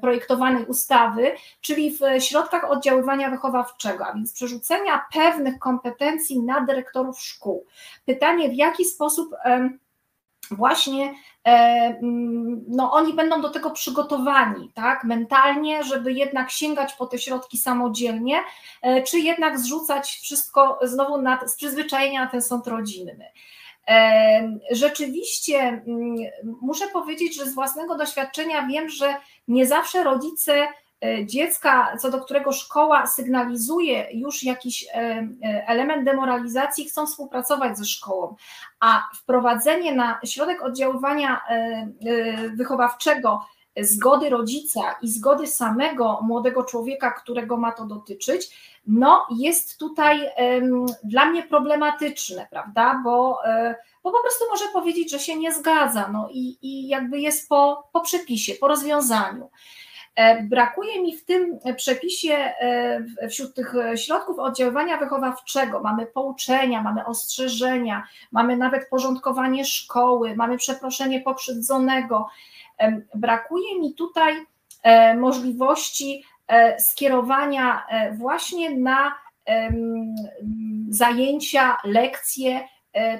projektowanej 0.00 0.64
ustawy, 0.66 1.32
czyli 1.60 1.98
w 1.98 2.00
środkach 2.22 2.70
oddziaływania 2.70 3.30
wychowawczego, 3.30 4.06
a 4.06 4.14
więc 4.14 4.32
przerzucenia 4.32 5.00
pewnych 5.12 5.58
kompetencji 5.58 6.42
na 6.42 6.60
dyrektorów 6.60 7.20
szkół. 7.20 7.66
Pytanie, 8.04 8.48
w 8.48 8.54
jaki 8.54 8.84
sposób 8.84 9.34
właśnie 10.50 11.14
e, 11.44 11.50
mm, 12.02 12.64
no, 12.68 12.92
oni 12.92 13.12
będą 13.12 13.40
do 13.40 13.48
tego 13.48 13.70
przygotowani, 13.70 14.72
tak, 14.74 15.04
mentalnie, 15.04 15.84
żeby 15.84 16.12
jednak 16.12 16.50
sięgać 16.50 16.92
po 16.92 17.06
te 17.06 17.18
środki 17.18 17.58
samodzielnie, 17.58 18.40
e, 18.82 19.02
czy 19.02 19.18
jednak 19.18 19.58
zrzucać 19.58 20.18
wszystko 20.22 20.78
znowu 20.82 21.22
na, 21.22 21.48
z 21.48 21.56
przyzwyczajenia 21.56 22.24
na 22.24 22.30
ten 22.30 22.42
sąd 22.42 22.66
rodzinny. 22.66 23.32
E, 23.88 24.58
rzeczywiście 24.70 25.58
mm, 25.58 26.16
muszę 26.60 26.88
powiedzieć, 26.88 27.36
że 27.36 27.46
z 27.46 27.54
własnego 27.54 27.96
doświadczenia 27.96 28.66
wiem, 28.66 28.88
że 28.88 29.14
nie 29.48 29.66
zawsze 29.66 30.04
rodzice 30.04 30.68
dziecka, 31.24 31.96
co 32.00 32.10
do 32.10 32.20
którego 32.20 32.52
szkoła 32.52 33.06
sygnalizuje 33.06 34.08
już 34.12 34.42
jakiś 34.42 34.86
e, 34.88 34.94
e, 34.94 35.28
element 35.66 36.04
demoralizacji, 36.04 36.84
chcą 36.84 37.06
współpracować 37.06 37.78
ze 37.78 37.84
szkołą, 37.84 38.36
a 38.80 39.02
wprowadzenie 39.14 39.94
na 39.94 40.20
środek 40.24 40.62
oddziaływania 40.62 41.40
wychowawczego 42.54 43.40
zgody 43.80 44.30
rodzica 44.30 44.80
i 45.02 45.08
zgody 45.08 45.46
samego 45.46 46.18
młodego 46.22 46.64
człowieka, 46.64 47.10
którego 47.10 47.56
ma 47.56 47.72
to 47.72 47.84
dotyczyć, 47.84 48.56
no 48.86 49.26
jest 49.38 49.78
tutaj 49.78 50.30
dla 51.04 51.26
mnie 51.26 51.42
problematyczne, 51.42 52.46
prawda? 52.50 53.00
Bo, 53.04 53.38
bo 54.02 54.10
po 54.12 54.22
prostu 54.22 54.44
może 54.50 54.64
powiedzieć, 54.72 55.10
że 55.10 55.18
się 55.18 55.36
nie 55.36 55.54
zgadza, 55.54 56.08
no 56.12 56.28
i, 56.30 56.58
i 56.62 56.88
jakby 56.88 57.20
jest 57.20 57.48
po, 57.48 57.88
po 57.92 58.00
przepisie, 58.00 58.54
po 58.54 58.68
rozwiązaniu. 58.68 59.50
E, 60.18 60.42
brakuje 60.42 61.02
mi 61.02 61.16
w 61.16 61.24
tym 61.24 61.58
przepisie, 61.76 62.34
e, 62.34 63.28
wśród 63.28 63.54
tych 63.54 63.74
środków 63.96 64.38
oddziaływania 64.38 64.96
wychowawczego, 64.96 65.80
mamy 65.80 66.06
pouczenia, 66.06 66.82
mamy 66.82 67.06
ostrzeżenia, 67.06 68.06
mamy 68.32 68.56
nawet 68.56 68.88
porządkowanie 68.88 69.64
szkoły, 69.64 70.36
mamy 70.36 70.56
przeproszenie 70.56 71.20
pokrzywdzonego. 71.20 72.28
E, 72.78 73.00
brakuje 73.14 73.80
mi 73.80 73.94
tutaj 73.94 74.34
możliwości 75.16 76.24
skierowania 76.78 77.86
właśnie 78.12 78.76
na 78.78 79.14
zajęcia, 80.88 81.76
lekcje 81.84 82.60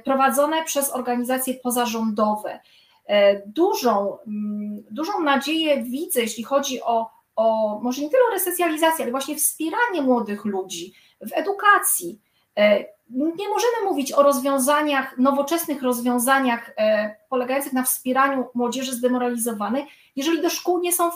prowadzone 0.04 0.64
przez 0.64 0.90
organizacje 0.90 1.54
pozarządowe. 1.54 2.60
E, 3.08 3.42
dużą, 3.46 4.18
mm, 4.26 4.82
dużą 4.90 5.20
nadzieję 5.20 5.82
widzę, 5.82 6.20
jeśli 6.20 6.44
chodzi 6.44 6.82
o, 6.82 7.10
o 7.36 7.78
może 7.82 8.02
nie 8.02 8.10
tyle 8.10 8.22
o 8.28 8.32
resocjalizację, 8.32 9.04
ale 9.04 9.10
właśnie 9.10 9.36
wspieranie 9.36 10.02
młodych 10.02 10.44
ludzi 10.44 10.92
w 11.20 11.32
edukacji. 11.32 12.20
E, 12.56 12.84
nie 13.10 13.48
możemy 13.48 13.84
mówić 13.84 14.12
o 14.12 14.22
rozwiązaniach, 14.22 15.18
nowoczesnych 15.18 15.82
rozwiązaniach 15.82 16.72
e, 16.76 17.14
polegających 17.28 17.72
na 17.72 17.82
wspieraniu 17.82 18.44
młodzieży 18.54 18.92
zdemoralizowanej, 18.92 19.86
jeżeli 20.16 20.42
do 20.42 20.50
szkół 20.50 20.80
nie 20.80 20.92
są 20.92 21.10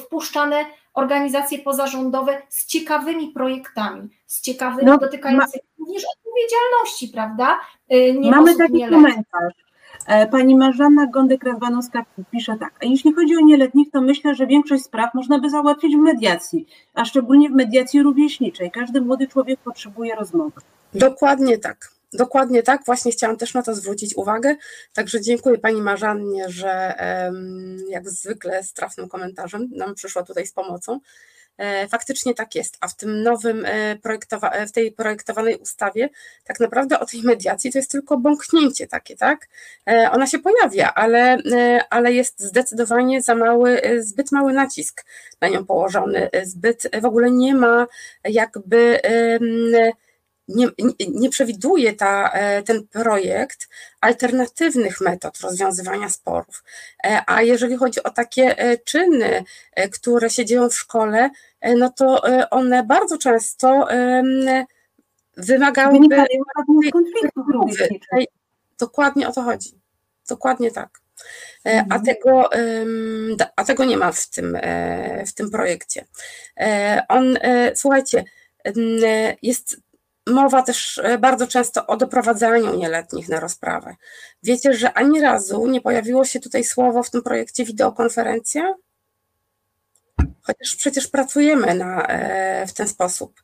wpuszczane 0.00 0.64
organizacje 0.94 1.58
pozarządowe 1.58 2.42
z 2.48 2.66
ciekawymi 2.66 3.28
projektami, 3.28 4.08
z 4.26 4.40
ciekawymi, 4.40 4.86
no, 4.86 4.98
dotykającymi 4.98 5.62
ma... 5.78 5.84
również 5.84 6.02
odpowiedzialności, 6.16 7.08
prawda? 7.08 7.60
Nie 8.20 8.30
Mamy 8.30 8.56
taki 8.56 8.86
komentarz. 8.88 9.69
E, 10.10 10.26
pani 10.26 10.56
Marzanna 10.56 11.06
Gondek-Radwanowska 11.06 12.04
pisze 12.32 12.56
tak, 12.60 12.72
a 12.82 12.86
jeśli 12.86 13.12
chodzi 13.12 13.36
o 13.36 13.40
nieletnich, 13.40 13.90
to 13.90 14.00
myślę, 14.00 14.34
że 14.34 14.46
większość 14.46 14.84
spraw 14.84 15.14
można 15.14 15.38
by 15.38 15.50
załatwić 15.50 15.96
w 15.96 15.98
mediacji, 15.98 16.66
a 16.94 17.04
szczególnie 17.04 17.48
w 17.48 17.52
mediacji 17.52 18.02
rówieśniczej. 18.02 18.70
Każdy 18.70 19.00
młody 19.00 19.28
człowiek 19.28 19.60
potrzebuje 19.60 20.14
rozmowy. 20.14 20.60
Dokładnie 20.94 21.58
tak. 21.58 21.90
Dokładnie 22.12 22.62
tak, 22.62 22.82
właśnie 22.86 23.12
chciałam 23.12 23.36
też 23.36 23.54
na 23.54 23.62
to 23.62 23.74
zwrócić 23.74 24.16
uwagę. 24.16 24.56
Także 24.94 25.20
dziękuję 25.20 25.58
Pani 25.58 25.82
Marzannie, 25.82 26.44
że 26.48 26.94
jak 27.88 28.10
zwykle 28.10 28.62
z 28.62 28.72
trafnym 28.72 29.08
komentarzem 29.08 29.68
nam 29.76 29.94
przyszła 29.94 30.22
tutaj 30.22 30.46
z 30.46 30.52
pomocą. 30.52 31.00
E, 31.60 31.88
faktycznie 31.88 32.34
tak 32.34 32.54
jest, 32.54 32.76
a 32.80 32.88
w 32.88 32.96
tym 32.96 33.22
nowym 33.22 33.64
e, 33.64 33.96
projektowa- 33.96 34.52
e, 34.52 34.66
w 34.66 34.72
tej 34.72 34.92
projektowanej 34.92 35.56
ustawie 35.56 36.08
tak 36.44 36.60
naprawdę 36.60 37.00
o 37.00 37.06
tej 37.06 37.22
mediacji 37.22 37.72
to 37.72 37.78
jest 37.78 37.90
tylko 37.90 38.16
bąknięcie 38.16 38.86
takie, 38.86 39.16
tak? 39.16 39.48
Ona 40.10 40.26
się 40.26 40.38
pojawia, 40.38 40.94
ale, 40.94 41.38
ale 41.90 42.12
jest 42.12 42.40
zdecydowanie 42.40 43.22
za 43.22 43.34
mały, 43.34 43.80
zbyt 43.98 44.32
mały 44.32 44.52
nacisk 44.52 45.04
na 45.40 45.48
nią 45.48 45.64
położony, 45.66 46.30
zbyt 46.42 46.82
w 47.02 47.04
ogóle 47.04 47.30
nie 47.30 47.54
ma 47.54 47.86
jakby 48.24 49.00
nie, 50.54 50.68
nie 51.08 51.30
przewiduje 51.30 51.92
ta, 51.92 52.30
e, 52.32 52.62
ten 52.62 52.86
projekt 52.86 53.68
alternatywnych 54.00 55.00
metod 55.00 55.40
rozwiązywania 55.40 56.08
sporów. 56.08 56.64
E, 57.04 57.22
a 57.26 57.42
jeżeli 57.42 57.76
chodzi 57.76 58.02
o 58.02 58.10
takie 58.10 58.58
e, 58.58 58.78
czyny, 58.78 59.44
które 59.92 60.30
się 60.30 60.44
dzieją 60.44 60.68
w 60.68 60.74
szkole, 60.74 61.30
no 61.76 61.90
to 61.90 62.22
one 62.50 62.84
bardzo 62.84 63.18
często 63.18 63.88
wymagałyby 65.36 66.16
Dokładnie 68.78 69.28
o 69.28 69.32
to 69.32 69.42
chodzi. 69.42 69.80
Dokładnie 70.28 70.70
tak. 70.70 70.88
A 71.64 71.70
mhm. 71.70 72.04
tego, 72.04 72.50
a 73.56 73.64
tego 73.64 73.84
nie 73.84 73.96
ma 73.96 74.12
w 74.12 74.30
tym, 74.30 74.58
w 75.26 75.32
tym 75.32 75.50
projekcie. 75.50 76.04
On, 77.08 77.38
słuchajcie, 77.74 78.24
jest 79.42 79.80
mowa 80.30 80.62
też 80.62 81.00
e, 81.04 81.18
bardzo 81.18 81.46
często 81.46 81.86
o 81.86 81.96
doprowadzaniu 81.96 82.76
nieletnich 82.76 83.28
na 83.28 83.40
rozprawę. 83.40 83.96
Wiecie, 84.42 84.74
że 84.74 84.92
ani 84.92 85.20
razu 85.20 85.66
nie 85.66 85.80
pojawiło 85.80 86.24
się 86.24 86.40
tutaj 86.40 86.64
słowo 86.64 87.02
w 87.02 87.10
tym 87.10 87.22
projekcie 87.22 87.64
wideokonferencja? 87.64 88.74
Chociaż 90.42 90.76
przecież 90.76 91.08
pracujemy 91.08 91.74
na, 91.74 92.06
e, 92.06 92.66
w 92.66 92.72
ten 92.72 92.88
sposób 92.88 93.42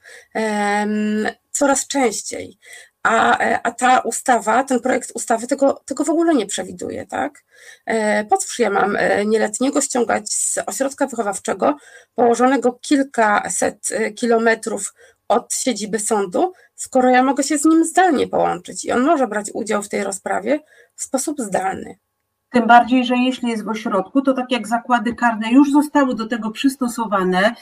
coraz 1.52 1.86
częściej. 1.86 2.58
A, 3.02 3.38
e, 3.38 3.60
a 3.62 3.70
ta 3.70 3.98
ustawa, 3.98 4.64
ten 4.64 4.80
projekt 4.80 5.12
ustawy 5.14 5.46
tego, 5.46 5.82
tego 5.84 6.04
w 6.04 6.10
ogóle 6.10 6.34
nie 6.34 6.46
przewiduje, 6.46 7.06
tak? 7.06 7.44
Po 8.30 8.36
cóż 8.36 8.58
ja 8.58 8.70
mam 8.70 8.98
nieletniego 9.26 9.80
ściągać 9.80 10.32
z 10.32 10.58
ośrodka 10.66 11.06
wychowawczego 11.06 11.76
położonego 12.14 12.72
kilkaset 12.72 13.88
kilometrów 14.14 14.94
od 15.28 15.54
siedziby 15.54 15.98
sądu, 15.98 16.52
skoro 16.74 17.10
ja 17.10 17.22
mogę 17.22 17.44
się 17.44 17.58
z 17.58 17.64
nim 17.64 17.84
zdalnie 17.84 18.26
połączyć 18.26 18.84
i 18.84 18.92
on 18.92 19.02
może 19.02 19.26
brać 19.26 19.50
udział 19.54 19.82
w 19.82 19.88
tej 19.88 20.04
rozprawie 20.04 20.60
w 20.94 21.02
sposób 21.02 21.40
zdalny. 21.40 21.98
Tym 22.50 22.66
bardziej, 22.66 23.04
że 23.04 23.16
jeśli 23.16 23.48
jest 23.48 23.64
w 23.64 23.68
ośrodku, 23.68 24.22
to 24.22 24.34
tak 24.34 24.52
jak 24.52 24.68
zakłady 24.68 25.14
karne 25.14 25.50
już 25.50 25.72
zostały 25.72 26.14
do 26.14 26.26
tego 26.26 26.50
przystosowane 26.50 27.54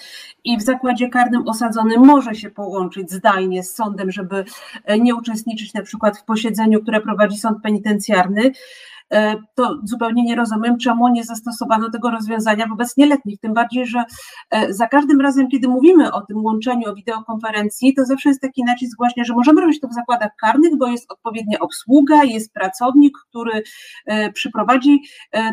i 0.44 0.59
w 0.59 0.62
zakładzie 0.62 1.09
karnym 1.09 1.49
osadzony 1.49 1.99
może 1.99 2.35
się 2.35 2.50
połączyć 2.50 3.11
zdalnie 3.11 3.62
z 3.62 3.75
sądem, 3.75 4.12
żeby 4.12 4.44
nie 5.00 5.14
uczestniczyć 5.14 5.75
na 5.75 5.83
przykład 5.83 6.18
w 6.18 6.25
posiedzeniu, 6.25 6.83
które 6.83 7.00
prowadzi 7.00 7.38
sąd 7.38 7.62
penitencjarny, 7.62 8.53
E, 8.53 8.93
to 9.55 9.79
zupełnie 9.85 10.24
nie 10.24 10.37
rozumiem, 10.37 10.79
czemu 10.79 11.09
nie 11.09 11.24
zastosowano 11.24 11.90
tego 11.90 12.11
rozwiązania 12.11 12.66
wobec 12.66 12.96
nieletnich. 12.96 13.40
Tym 13.40 13.55
bardziej, 13.55 13.87
że 13.87 14.05
e, 14.50 14.72
za 14.72 14.87
każdym 14.87 15.20
razem, 15.20 15.48
kiedy 15.48 15.68
mówimy 15.68 16.12
o 16.12 16.20
tym 16.20 16.44
łączeniu, 16.44 16.90
o 16.90 16.94
wideokonferencji, 16.94 17.94
to 17.94 18.05
zawsze 18.05 18.29
jest 18.29 18.40
taki 18.40 18.64
nacisk 18.64 18.96
właśnie, 18.98 19.24
że 19.24 19.35
możemy 19.35 19.61
robić 19.61 19.81
to 19.81 19.88
w 19.88 19.94
zakładach 19.94 20.31
karnych, 20.40 20.79
bo 20.79 20.87
jest 20.87 21.12
odpowiednia 21.12 21.59
obsługa, 21.59 22.24
jest 22.24 22.53
pracownik, 22.53 23.18
który 23.29 23.62
e, 24.07 24.33
przyprowadzi 24.33 25.03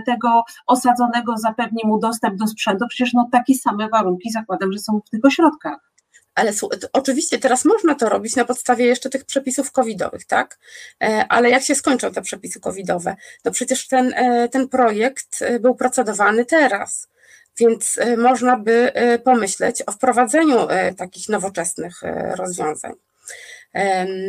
tego 0.05 0.43
osadzonego, 0.67 1.37
zapewni 1.37 1.81
mu 1.85 1.99
dostęp 1.99 2.35
do 2.35 2.47
sprzętu. 2.47 2.85
Przecież 2.89 3.13
no, 3.13 3.29
takie 3.31 3.55
same 3.55 3.89
warunki 3.89 4.31
zakładam, 4.31 4.71
że 4.71 4.79
są 4.79 5.01
w 5.07 5.09
tych 5.09 5.25
ośrodkach. 5.25 5.90
Ale 6.35 6.53
oczywiście 6.93 7.39
teraz 7.39 7.65
można 7.65 7.95
to 7.95 8.09
robić 8.09 8.35
na 8.35 8.45
podstawie 8.45 8.85
jeszcze 8.85 9.09
tych 9.09 9.25
przepisów 9.25 9.71
covidowych, 9.71 10.25
tak? 10.25 10.59
E, 11.03 11.25
ale 11.29 11.49
jak 11.49 11.63
się 11.63 11.75
skończą 11.75 12.11
te 12.11 12.21
przepisy 12.21 12.59
covidowe? 12.59 13.15
No 13.45 13.51
przecież 13.51 13.87
ten, 13.87 14.13
e, 14.15 14.49
ten 14.49 14.69
projekt 14.69 15.41
e, 15.41 15.59
był 15.59 15.75
procedowany 15.75 16.45
teraz, 16.45 17.07
więc 17.59 17.99
można 18.17 18.57
by 18.57 18.91
pomyśleć 19.23 19.83
o 19.87 19.91
wprowadzeniu 19.91 20.67
takich 20.97 21.29
nowoczesnych 21.29 22.01
rozwiązań. 22.35 22.93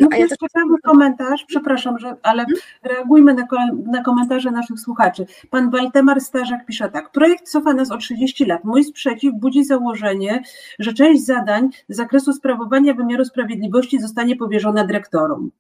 No 0.01 0.09
a 0.13 0.17
ja 0.17 0.29
też... 0.29 0.39
ciekawy 0.39 0.75
komentarz, 0.85 1.45
przepraszam, 1.45 1.99
że, 1.99 2.17
ale 2.23 2.45
hmm? 2.45 2.61
reagujmy 2.83 3.35
na, 3.35 3.47
na, 3.87 4.03
komentarze 4.03 4.51
naszych 4.51 4.81
słuchaczy. 4.81 5.27
Pan 5.51 5.71
Waldemar 5.71 6.21
Starzak 6.21 6.67
pisze 6.67 6.91
tak. 6.91 7.13
Projekt 7.13 7.49
cofa 7.49 7.75
nas 7.75 7.91
o 7.91 7.97
30 7.97 8.45
lat. 8.45 8.65
Mój 8.65 8.85
sprzeciw 8.85 9.35
budzi 9.35 9.65
założenie, 9.65 10.43
że 10.79 10.93
część 10.93 11.25
zadań 11.25 11.71
z 11.89 11.97
zakresu 11.97 12.33
sprawowania 12.33 12.95
wymiaru 12.95 13.25
sprawiedliwości 13.25 14.01
zostanie 14.01 14.37
powierzona 14.37 14.85
dyrektorom. 14.85 15.51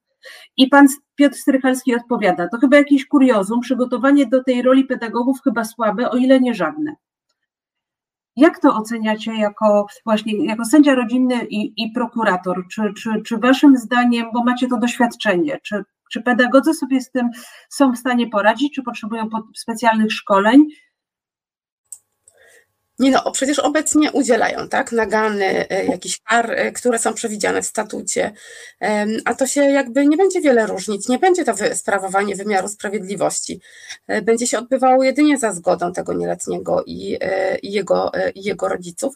I 0.56 0.68
pan 0.68 0.86
Piotr 1.14 1.36
Strychalski 1.36 1.94
odpowiada, 1.94 2.48
to 2.48 2.58
chyba 2.58 2.76
jakiś 2.76 3.06
kuriozum, 3.06 3.60
przygotowanie 3.60 4.26
do 4.26 4.44
tej 4.44 4.62
roli 4.62 4.84
pedagogów 4.84 5.42
chyba 5.44 5.64
słabe, 5.64 6.10
o 6.10 6.16
ile 6.16 6.40
nie 6.40 6.54
żadne. 6.54 6.96
Jak 8.36 8.58
to 8.58 8.74
oceniacie 8.74 9.34
jako 9.34 9.86
właśnie 10.04 10.46
jako 10.46 10.64
sędzia 10.64 10.94
rodzinny 10.94 11.44
i, 11.44 11.84
i 11.84 11.92
prokurator? 11.92 12.64
Czy, 12.70 12.82
czy, 12.96 13.10
czy 13.26 13.38
waszym 13.38 13.76
zdaniem, 13.76 14.26
bo 14.34 14.44
macie 14.44 14.68
to 14.68 14.78
doświadczenie, 14.78 15.58
czy, 15.62 15.84
czy 16.12 16.22
pedagodzy 16.22 16.74
sobie 16.74 17.00
z 17.00 17.10
tym 17.10 17.30
są 17.68 17.92
w 17.92 17.98
stanie 17.98 18.26
poradzić, 18.26 18.74
czy 18.74 18.82
potrzebują 18.82 19.28
specjalnych 19.56 20.12
szkoleń? 20.12 20.66
Nie 23.02 23.10
no, 23.10 23.32
przecież 23.32 23.58
obecnie 23.58 24.12
udzielają, 24.12 24.68
tak, 24.68 24.92
nagany, 24.92 25.68
e, 25.68 25.84
jakichś 25.84 26.20
kar, 26.20 26.50
e, 26.50 26.72
które 26.72 26.98
są 26.98 27.14
przewidziane 27.14 27.62
w 27.62 27.66
statucie, 27.66 28.32
a 29.24 29.34
to 29.34 29.46
się 29.46 29.60
jakby 29.60 30.06
nie 30.06 30.16
będzie 30.16 30.40
wiele 30.40 30.66
różnić, 30.66 31.08
nie 31.08 31.18
będzie 31.18 31.44
to 31.44 31.54
sprawowanie 31.74 32.36
wymiaru 32.36 32.68
sprawiedliwości, 32.68 33.60
e, 34.06 34.22
będzie 34.22 34.46
się 34.46 34.58
odbywało 34.58 35.04
jedynie 35.04 35.38
za 35.38 35.52
zgodą 35.52 35.92
tego 35.92 36.12
nieletniego 36.12 36.84
i, 36.86 37.18
i, 37.62 37.72
jego, 37.72 38.12
i 38.34 38.42
jego 38.42 38.68
rodziców, 38.68 39.14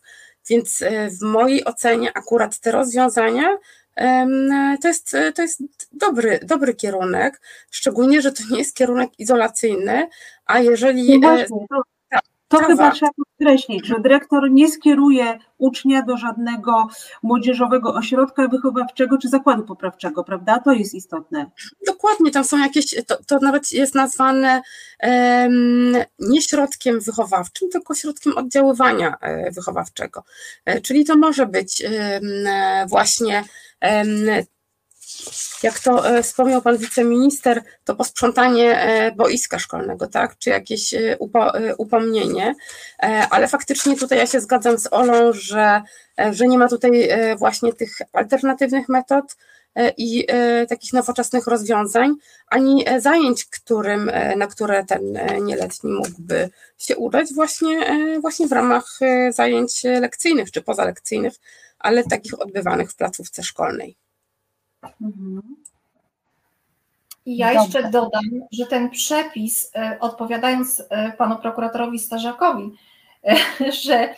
więc 0.48 0.84
w 1.20 1.22
mojej 1.22 1.64
ocenie 1.64 2.12
akurat 2.14 2.60
te 2.60 2.70
rozwiązania 2.70 3.58
to 4.82 4.88
jest, 4.88 5.16
to 5.34 5.42
jest 5.42 5.62
dobry, 5.92 6.40
dobry 6.42 6.74
kierunek, 6.74 7.40
szczególnie, 7.70 8.22
że 8.22 8.32
to 8.32 8.42
nie 8.50 8.58
jest 8.58 8.76
kierunek 8.76 9.10
izolacyjny, 9.18 10.08
a 10.46 10.60
jeżeli... 10.60 11.18
No 11.20 11.28
właśnie, 11.28 11.66
to 11.70 11.95
to 12.48 12.58
chyba 12.58 12.90
trzeba 12.90 13.12
podkreślić, 13.12 13.86
że 13.86 14.00
dyrektor 14.00 14.50
nie 14.50 14.68
skieruje 14.68 15.38
ucznia 15.58 16.02
do 16.02 16.16
żadnego 16.16 16.86
młodzieżowego 17.22 17.94
ośrodka 17.94 18.48
wychowawczego 18.48 19.18
czy 19.18 19.28
zakładu 19.28 19.62
poprawczego, 19.62 20.24
prawda? 20.24 20.58
To 20.58 20.72
jest 20.72 20.94
istotne. 20.94 21.50
Dokładnie, 21.86 22.30
tam 22.30 22.44
są 22.44 22.58
jakieś, 22.58 22.94
to, 23.06 23.16
to 23.26 23.38
nawet 23.38 23.72
jest 23.72 23.94
nazwane 23.94 24.62
um, 25.02 25.96
nie 26.18 26.42
środkiem 26.42 27.00
wychowawczym, 27.00 27.68
tylko 27.68 27.94
środkiem 27.94 28.36
oddziaływania 28.36 29.16
e, 29.20 29.50
wychowawczego. 29.50 30.24
E, 30.64 30.80
czyli 30.80 31.04
to 31.04 31.16
może 31.16 31.46
być 31.46 31.84
um, 31.84 32.22
właśnie 32.88 33.44
um, 33.82 34.46
jak 35.62 35.80
to 35.80 36.08
e, 36.08 36.22
wspomniał 36.22 36.62
pan 36.62 36.76
wiceminister, 36.78 37.62
to 37.84 37.96
posprzątanie 37.96 38.80
e, 38.80 39.12
boiska 39.12 39.58
szkolnego, 39.58 40.06
tak, 40.06 40.38
czy 40.38 40.50
jakieś 40.50 40.94
e, 40.94 41.16
upomnienie, 41.78 42.54
ale 43.30 43.48
faktycznie 43.48 43.96
tutaj 43.96 44.18
ja 44.18 44.26
się 44.26 44.40
zgadzam 44.40 44.78
z 44.78 44.92
Olą, 44.92 45.32
że, 45.32 45.82
że 46.32 46.46
nie 46.46 46.58
ma 46.58 46.68
tutaj 46.68 47.08
właśnie 47.38 47.72
tych 47.72 47.98
alternatywnych 48.12 48.88
metod 48.88 49.36
i 49.96 50.26
takich 50.68 50.92
nowoczesnych 50.92 51.46
rozwiązań, 51.46 52.14
ani 52.48 52.84
zajęć, 52.98 53.44
którym, 53.44 54.10
na 54.36 54.46
które 54.46 54.84
ten 54.84 55.18
nieletni 55.40 55.90
mógłby 55.90 56.50
się 56.78 56.96
udać 56.96 57.34
właśnie, 57.34 57.80
właśnie 58.20 58.46
w 58.48 58.52
ramach 58.52 58.98
zajęć 59.30 59.84
lekcyjnych 59.84 60.50
czy 60.50 60.62
pozalekcyjnych, 60.62 61.34
ale 61.78 62.04
takich 62.04 62.40
odbywanych 62.40 62.90
w 62.90 62.96
placówce 62.96 63.42
szkolnej. 63.42 63.96
Mhm. 65.00 65.56
I 67.26 67.36
ja 67.36 67.52
jeszcze 67.52 67.90
dodam, 67.90 68.22
że 68.52 68.66
ten 68.66 68.90
przepis, 68.90 69.70
e, 69.74 69.96
odpowiadając 70.00 70.82
e, 70.90 71.12
panu 71.12 71.36
prokuratorowi 71.36 71.98
Starzakowi, 71.98 72.72
że 73.84 74.14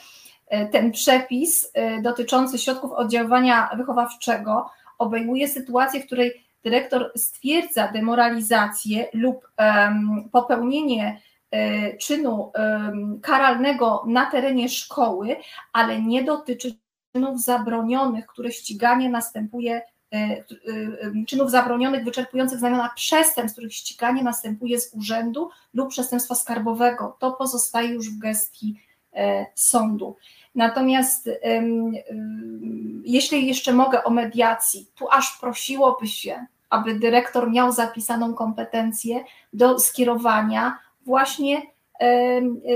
ten 0.72 0.92
przepis 0.92 1.72
dotyczący 2.02 2.58
środków 2.58 2.92
oddziaływania 2.92 3.70
wychowawczego 3.76 4.70
obejmuje 4.98 5.48
sytuację, 5.48 6.00
w 6.00 6.06
której 6.06 6.44
dyrektor 6.64 7.12
stwierdza 7.16 7.88
demoralizację 7.92 9.06
lub 9.14 9.50
popełnienie 10.32 11.20
czynu 12.00 12.52
karalnego 13.22 14.04
na 14.06 14.30
terenie 14.30 14.68
szkoły, 14.68 15.36
ale 15.72 16.02
nie 16.02 16.24
dotyczy 16.24 16.74
czynów 17.12 17.42
zabronionych, 17.42 18.26
które 18.26 18.52
ściganie 18.52 19.10
następuje 19.10 19.82
czynów 21.26 21.50
zabronionych 21.50 22.04
wyczerpujących 22.04 22.58
znamiona 22.58 22.90
przestępstw, 22.96 23.56
których 23.56 23.74
ściganie 23.74 24.22
następuje 24.22 24.80
z 24.80 24.94
urzędu 24.94 25.50
lub 25.74 25.88
przestępstwa 25.88 26.34
skarbowego. 26.34 27.16
To 27.18 27.32
pozostaje 27.32 27.88
już 27.88 28.10
w 28.10 28.18
gestii 28.18 28.80
sądu. 29.54 30.16
Natomiast 30.54 31.30
jeśli 33.04 33.46
jeszcze 33.46 33.72
mogę 33.72 34.04
o 34.04 34.10
mediacji, 34.10 34.90
tu 34.94 35.10
aż 35.10 35.38
prosiłoby 35.40 36.06
się, 36.06 36.46
aby 36.70 36.94
dyrektor 36.94 37.50
miał 37.50 37.72
zapisaną 37.72 38.34
kompetencję 38.34 39.24
do 39.52 39.78
skierowania 39.78 40.78
właśnie 41.06 41.62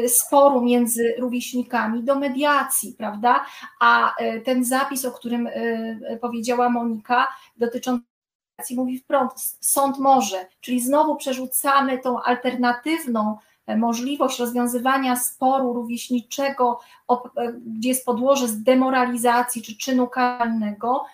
sporu 0.09 0.61
między 0.61 1.15
rówieśnikami 1.19 2.05
do 2.05 2.15
mediacji, 2.15 2.95
prawda? 2.99 3.45
A 3.81 4.17
e, 4.17 4.41
ten 4.41 4.65
zapis, 4.65 5.05
o 5.05 5.13
którym 5.13 5.47
e, 5.47 6.17
powiedziała 6.21 6.69
Monika, 6.69 7.29
dotyczący 7.57 8.03
mówi 8.77 8.99
wprost, 8.99 9.67
sąd 9.73 9.99
może, 9.99 10.47
czyli 10.61 10.81
znowu 10.81 11.17
przerzucamy 11.17 11.99
tą 11.99 12.23
alternatywną 12.23 13.37
e, 13.67 13.77
możliwość 13.77 14.39
rozwiązywania 14.39 15.17
sporu 15.17 15.73
rówieśniczego, 15.73 16.81
gdzie 17.67 17.89
jest 17.89 18.05
podłoże 18.05 18.49
z 18.49 18.63
demoralizacji 18.63 19.63
czy 19.63 19.77
czynu 19.77 20.07
karalnego, 20.07 21.05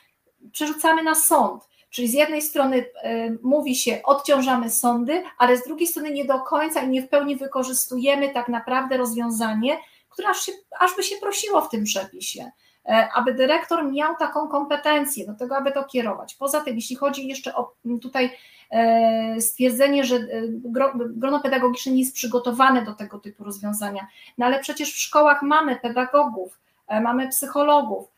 przerzucamy 0.52 1.02
na 1.02 1.14
sąd. 1.14 1.67
Czyli 1.90 2.08
z 2.08 2.14
jednej 2.14 2.42
strony 2.42 2.84
e, 3.02 3.30
mówi 3.42 3.76
się, 3.76 4.00
odciążamy 4.04 4.70
sądy, 4.70 5.22
ale 5.38 5.56
z 5.56 5.64
drugiej 5.64 5.86
strony 5.86 6.10
nie 6.10 6.24
do 6.24 6.40
końca 6.40 6.82
i 6.82 6.88
nie 6.88 7.02
w 7.02 7.08
pełni 7.08 7.36
wykorzystujemy 7.36 8.28
tak 8.28 8.48
naprawdę 8.48 8.96
rozwiązanie, 8.96 9.78
które 10.08 10.28
aż, 10.28 10.40
się, 10.40 10.52
aż 10.80 10.96
by 10.96 11.02
się 11.02 11.16
prosiło 11.20 11.60
w 11.60 11.70
tym 11.70 11.84
przepisie 11.84 12.50
e, 12.88 13.08
aby 13.14 13.34
dyrektor 13.34 13.92
miał 13.92 14.16
taką 14.16 14.48
kompetencję 14.48 15.26
do 15.26 15.34
tego, 15.34 15.56
aby 15.56 15.72
to 15.72 15.84
kierować. 15.84 16.34
Poza 16.34 16.60
tym, 16.60 16.76
jeśli 16.76 16.96
chodzi 16.96 17.28
jeszcze 17.28 17.54
o 17.54 17.74
tutaj 18.02 18.36
e, 18.70 19.40
stwierdzenie, 19.40 20.04
że 20.04 20.26
grono 20.94 21.40
pedagogiczne 21.40 21.92
nie 21.92 22.00
jest 22.00 22.14
przygotowane 22.14 22.84
do 22.84 22.94
tego 22.94 23.18
typu 23.18 23.44
rozwiązania, 23.44 24.06
no 24.38 24.46
ale 24.46 24.60
przecież 24.60 24.92
w 24.92 24.98
szkołach 24.98 25.42
mamy 25.42 25.76
pedagogów, 25.76 26.60
mamy 27.02 27.28
psychologów, 27.28 28.08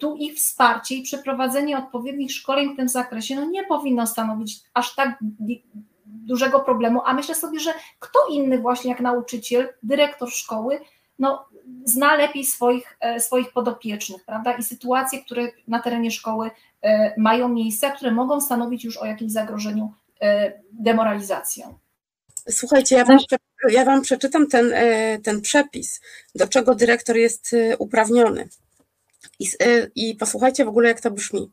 tu 0.00 0.16
ich 0.16 0.34
wsparcie 0.34 0.94
i 0.94 1.02
przeprowadzenie 1.02 1.78
odpowiednich 1.78 2.32
szkoleń 2.32 2.74
w 2.74 2.76
tym 2.76 2.88
zakresie 2.88 3.36
no 3.36 3.44
nie 3.44 3.64
powinno 3.64 4.06
stanowić 4.06 4.60
aż 4.74 4.94
tak 4.94 5.18
dużego 6.04 6.60
problemu, 6.60 7.00
a 7.04 7.14
myślę 7.14 7.34
sobie, 7.34 7.60
że 7.60 7.74
kto 7.98 8.18
inny 8.30 8.58
właśnie 8.58 8.90
jak 8.90 9.00
nauczyciel, 9.00 9.68
dyrektor 9.82 10.30
szkoły, 10.30 10.80
no, 11.18 11.48
zna 11.84 12.16
lepiej 12.16 12.44
swoich, 12.44 12.96
e, 13.00 13.20
swoich 13.20 13.52
podopiecznych, 13.52 14.24
prawda, 14.24 14.52
i 14.52 14.62
sytuacje, 14.62 15.24
które 15.24 15.48
na 15.68 15.82
terenie 15.82 16.10
szkoły 16.10 16.50
e, 16.82 17.14
mają 17.20 17.48
miejsce, 17.48 17.90
które 17.90 18.10
mogą 18.10 18.40
stanowić 18.40 18.84
już 18.84 18.96
o 18.96 19.06
jakimś 19.06 19.32
zagrożeniu 19.32 19.92
e, 20.20 20.52
demoralizacją. 20.72 21.78
Słuchajcie, 22.50 22.96
ja 22.96 23.04
wam, 23.04 23.18
ja 23.68 23.84
wam 23.84 24.02
przeczytam 24.02 24.46
ten, 24.46 24.72
ten 25.22 25.40
przepis, 25.40 26.00
do 26.34 26.48
czego 26.48 26.74
dyrektor 26.74 27.16
jest 27.16 27.56
uprawniony. 27.78 28.48
I, 29.38 29.48
y, 29.62 29.90
I, 29.94 30.14
posłuchajcie 30.14 30.64
w 30.64 30.68
ogóle, 30.68 30.88
jak 30.88 31.00
to 31.00 31.10
brzmi. 31.10 31.50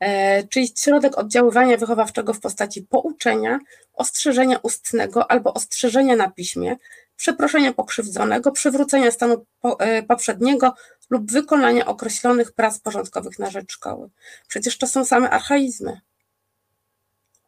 E, 0.00 0.48
czyli 0.48 0.68
środek 0.78 1.18
oddziaływania 1.18 1.76
wychowawczego 1.76 2.34
w 2.34 2.40
postaci 2.40 2.82
pouczenia, 2.82 3.58
ostrzeżenia 3.92 4.58
ustnego 4.62 5.30
albo 5.30 5.54
ostrzeżenia 5.54 6.16
na 6.16 6.30
piśmie, 6.30 6.76
przeproszenia 7.16 7.72
pokrzywdzonego, 7.72 8.52
przywrócenia 8.52 9.10
stanu 9.10 9.46
po, 9.60 9.80
e, 9.80 10.02
poprzedniego 10.02 10.74
lub 11.10 11.32
wykonania 11.32 11.86
określonych 11.86 12.52
prac 12.52 12.78
porządkowych 12.78 13.38
na 13.38 13.50
rzecz 13.50 13.72
szkoły. 13.72 14.10
Przecież 14.48 14.78
to 14.78 14.86
są 14.86 15.04
same 15.04 15.30
archaizmy. 15.30 16.00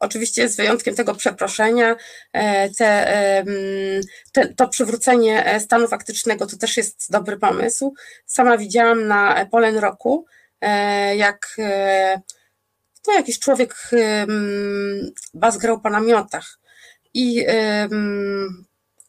Oczywiście 0.02 0.48
z 0.48 0.56
wyjątkiem 0.56 0.94
tego 0.94 1.14
przeproszenia, 1.14 1.96
e, 2.32 2.70
te, 2.70 3.44
te, 4.32 4.54
to 4.54 4.68
przywrócenie 4.68 5.46
e, 5.46 5.60
stanu 5.60 5.88
faktycznego 5.88 6.46
to 6.46 6.56
też 6.56 6.76
jest 6.76 7.10
dobry 7.10 7.36
pomysł. 7.36 7.94
Sama 8.26 8.58
widziałam 8.58 9.06
na 9.08 9.46
Polen 9.50 9.76
Roku, 9.78 10.26
e, 10.60 11.16
jak 11.16 11.56
no, 13.06 13.14
jakiś 13.14 13.38
człowiek 13.38 13.90
bazgrał 15.34 15.80
po 15.80 15.90
namiotach 15.90 16.58
i 17.14 17.46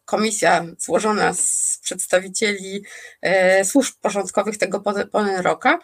komisja 0.05 0.65
złożona 0.77 1.33
z 1.33 1.79
przedstawicieli 1.83 2.83
służb 3.63 3.93
porządkowych 4.01 4.57
tego 4.57 4.79
Polen 5.11 5.41
Roka 5.41 5.79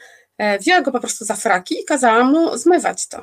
wzięła 0.60 0.82
go 0.82 0.92
po 0.92 1.00
prostu 1.00 1.26
za 1.26 1.36
fraki 1.36 1.82
i 1.82 1.86
kazała 1.86 2.24
mu 2.24 2.58
zmywać 2.58 3.08
to. 3.08 3.22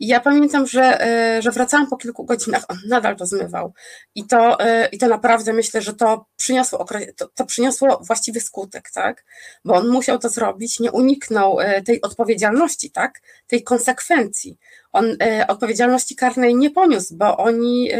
Ja 0.00 0.20
pamiętam, 0.20 0.66
że, 0.66 1.00
e, 1.00 1.42
że 1.42 1.50
wracałam 1.50 1.86
po 1.86 1.96
kilku 1.96 2.24
godzinach, 2.24 2.64
on 2.68 2.76
nadal 2.88 3.16
to 3.16 3.26
zmywał. 3.26 3.72
I 4.14 4.26
to, 4.26 4.60
e, 4.60 4.88
i 4.92 4.98
to 4.98 5.08
naprawdę 5.08 5.52
myślę, 5.52 5.82
że 5.82 5.94
to 5.94 6.26
przyniosło, 6.36 6.86
to, 7.16 7.28
to 7.28 7.46
przyniosło 7.46 8.00
właściwy 8.06 8.40
skutek, 8.40 8.90
tak? 8.90 9.24
Bo 9.64 9.74
on 9.74 9.88
musiał 9.88 10.18
to 10.18 10.28
zrobić, 10.28 10.80
nie 10.80 10.92
uniknął 10.92 11.60
e, 11.60 11.82
tej 11.82 12.00
odpowiedzialności, 12.00 12.90
tak? 12.90 13.20
Tej 13.46 13.62
konsekwencji. 13.62 14.58
On 14.92 15.16
odpowiedzialności 15.48 16.16
karnej 16.16 16.54
nie 16.54 16.70
poniósł, 16.70 17.16
bo 17.16 17.36
oni 17.36 17.90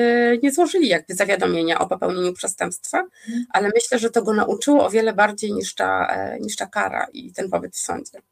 nie 0.42 0.52
złożyli 0.52 0.88
jakby 0.88 1.14
zawiadomienia 1.14 1.78
o 1.78 1.86
popełnieniu 1.86 2.32
przestępstwa, 2.32 3.04
ale 3.50 3.70
myślę, 3.74 3.98
że 3.98 4.10
to 4.10 4.22
go 4.22 4.34
nauczyło 4.34 4.86
o 4.86 4.90
wiele 4.90 5.12
bardziej 5.12 5.52
niż 5.52 5.74
ta, 5.74 6.16
niż 6.40 6.56
ta 6.56 6.66
kara 6.66 7.06
i 7.12 7.32
ten 7.32 7.50
pobyt 7.50 7.74
w 7.74 7.78
sądzie. 7.78 8.22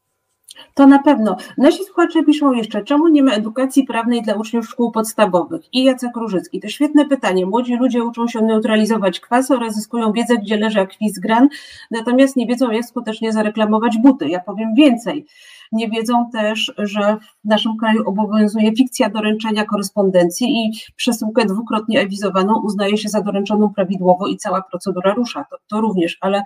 To 0.74 0.86
na 0.86 0.98
pewno. 0.98 1.36
Nasi 1.58 1.84
słuchacze 1.84 2.22
piszą 2.22 2.52
jeszcze, 2.52 2.84
czemu 2.84 3.08
nie 3.08 3.22
ma 3.22 3.32
edukacji 3.32 3.84
prawnej 3.84 4.22
dla 4.22 4.34
uczniów 4.34 4.68
szkół 4.68 4.92
podstawowych? 4.92 5.62
I 5.72 5.84
Jacek 5.84 6.16
Różycki, 6.16 6.60
to 6.60 6.68
świetne 6.68 7.06
pytanie. 7.06 7.46
Młodzi 7.46 7.76
ludzie 7.76 8.04
uczą 8.04 8.28
się 8.28 8.40
neutralizować 8.40 9.20
kwas 9.20 9.50
oraz 9.50 9.74
zyskują 9.74 10.12
wiedzę, 10.12 10.36
gdzie 10.36 10.56
leży 10.56 10.80
akwizgran, 10.80 11.48
natomiast 11.90 12.36
nie 12.36 12.46
wiedzą, 12.46 12.70
jak 12.70 12.84
skutecznie 12.84 13.32
zareklamować 13.32 13.98
buty. 13.98 14.28
Ja 14.28 14.40
powiem 14.40 14.74
więcej 14.74 15.26
nie 15.74 15.88
wiedzą 15.88 16.30
też, 16.32 16.72
że 16.78 17.16
w 17.44 17.48
naszym 17.48 17.76
kraju 17.76 18.02
obowiązuje 18.06 18.76
fikcja 18.76 19.10
doręczenia 19.10 19.64
korespondencji 19.64 20.46
i 20.46 20.72
przesyłkę 20.96 21.46
dwukrotnie 21.46 22.00
awizowaną 22.00 22.62
uznaje 22.64 22.98
się 22.98 23.08
za 23.08 23.20
doręczoną 23.20 23.72
prawidłowo 23.74 24.26
i 24.26 24.36
cała 24.36 24.62
procedura 24.62 25.14
rusza. 25.14 25.44
To, 25.50 25.56
to 25.68 25.80
również, 25.80 26.18
ale 26.20 26.42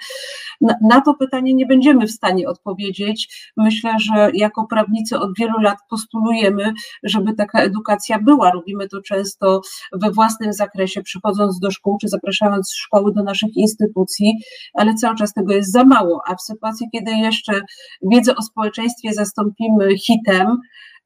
na, 0.61 0.75
na 0.83 1.01
to 1.01 1.15
pytanie 1.15 1.55
nie 1.55 1.67
będziemy 1.67 2.07
w 2.07 2.11
stanie 2.11 2.49
odpowiedzieć. 2.49 3.53
Myślę, 3.57 3.93
że 3.99 4.31
jako 4.35 4.67
prawnicy 4.67 5.19
od 5.19 5.31
wielu 5.39 5.59
lat 5.61 5.79
postulujemy, 5.91 6.73
żeby 7.03 7.35
taka 7.35 7.61
edukacja 7.61 8.19
była. 8.19 8.51
Robimy 8.51 8.89
to 8.89 9.03
często 9.03 9.61
we 9.93 10.11
własnym 10.11 10.53
zakresie, 10.53 11.03
przychodząc 11.03 11.61
do 11.61 11.71
szkół 11.71 11.99
czy 12.01 12.09
zapraszając 12.09 12.73
szkoły 12.75 13.13
do 13.13 13.23
naszych 13.23 13.57
instytucji, 13.57 14.33
ale 14.75 14.95
cały 14.95 15.17
czas 15.17 15.33
tego 15.33 15.53
jest 15.53 15.73
za 15.73 15.85
mało. 15.85 16.21
A 16.27 16.35
w 16.35 16.43
sytuacji, 16.43 16.87
kiedy 16.93 17.11
jeszcze 17.11 17.61
wiedzę 18.03 18.37
o 18.37 18.43
społeczeństwie 18.43 19.13
zastąpimy 19.19 19.99
hitem, 19.99 20.59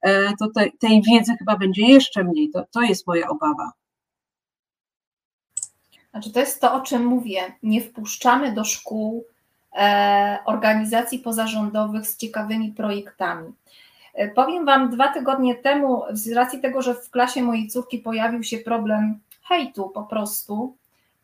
e, 0.03 0.33
to 0.39 0.49
te, 0.55 0.71
tej 0.79 1.03
wiedzy 1.03 1.33
chyba 1.39 1.57
będzie 1.57 1.83
jeszcze 1.83 2.25
mniej. 2.25 2.51
To, 2.51 2.65
to 2.71 2.81
jest 2.81 3.07
moja 3.07 3.29
obawa. 3.29 3.73
Znaczy, 6.11 6.33
to 6.33 6.41
jest 6.41 6.61
to, 6.61 6.75
o 6.75 6.81
czym 6.81 7.05
mówię. 7.05 7.41
Nie 7.63 7.81
wpuszczamy 7.81 8.53
do 8.53 8.65
szkół 8.65 9.25
e, 9.73 10.39
organizacji 10.47 11.19
pozarządowych 11.19 12.07
z 12.07 12.17
ciekawymi 12.17 12.73
projektami. 12.73 13.53
E, 14.15 14.29
powiem 14.29 14.67
Wam, 14.67 14.91
dwa 14.91 15.13
tygodnie 15.13 15.55
temu, 15.55 16.03
z 16.11 16.33
racji 16.33 16.61
tego, 16.61 16.83
że 16.83 16.95
w 16.95 17.11
klasie 17.11 17.43
mojej 17.43 17.69
córki 17.69 17.99
pojawił 17.99 18.43
się 18.43 18.59
problem 18.59 19.21
hejtu 19.49 19.91
po 19.95 20.03
prostu 20.03 20.77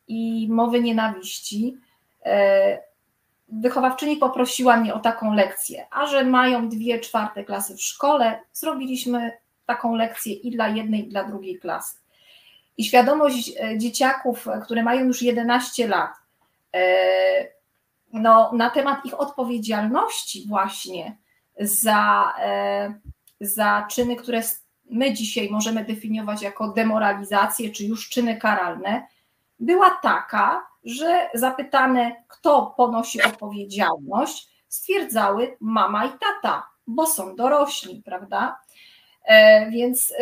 i 0.09 0.49
mowy 0.51 0.83
nienawiści, 0.83 1.77
wychowawczyni 3.49 4.17
poprosiła 4.17 4.77
mnie 4.77 4.95
o 4.95 4.99
taką 4.99 5.35
lekcję, 5.35 5.87
a 5.91 6.07
że 6.07 6.25
mają 6.25 6.69
dwie 6.69 7.01
czwarte 7.01 7.45
klasy 7.45 7.77
w 7.77 7.83
szkole, 7.83 8.41
zrobiliśmy 8.53 9.33
taką 9.67 9.95
lekcję 9.95 10.33
i 10.33 10.51
dla 10.51 10.69
jednej, 10.69 11.07
i 11.07 11.09
dla 11.09 11.25
drugiej 11.25 11.59
klasy. 11.59 11.99
I 12.79 12.85
świadomość 12.85 13.53
e, 13.61 13.79
dzieciaków, 13.79 14.49
e, 14.49 14.61
które 14.61 14.83
mają 14.83 15.05
już 15.05 15.23
11 15.23 15.89
lat, 15.89 16.11
e, 16.75 16.83
no, 18.13 18.51
na 18.53 18.71
temat 18.71 19.05
ich 19.05 19.21
odpowiedzialności 19.21 20.47
właśnie 20.49 21.17
za, 21.61 22.35
za 23.41 23.87
czyny, 23.91 24.17
które 24.17 24.43
my 24.91 25.15
dzisiaj 25.15 25.51
możemy 25.51 25.85
definiować 25.85 26.43
jako 26.43 26.69
demoralizację, 26.69 27.71
czy 27.71 27.85
już 27.85 28.09
czyny 28.09 28.37
karalne, 28.37 29.07
była 29.61 29.91
taka, 29.91 30.67
że 30.89 31.29
zapytane, 31.35 32.25
kto 32.29 32.75
ponosi 32.77 33.23
odpowiedzialność, 33.23 34.49
stwierdzały 34.69 35.57
mama 35.61 36.07
i 36.07 36.11
tata, 36.11 36.67
bo 36.87 37.07
są 37.07 37.37
dorośli, 37.37 38.03
prawda? 38.05 38.61
E, 39.25 39.71
więc 39.71 40.13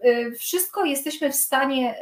e, 0.00 0.30
wszystko 0.30 0.84
jesteśmy 0.84 1.32
w 1.32 1.36
stanie 1.36 1.94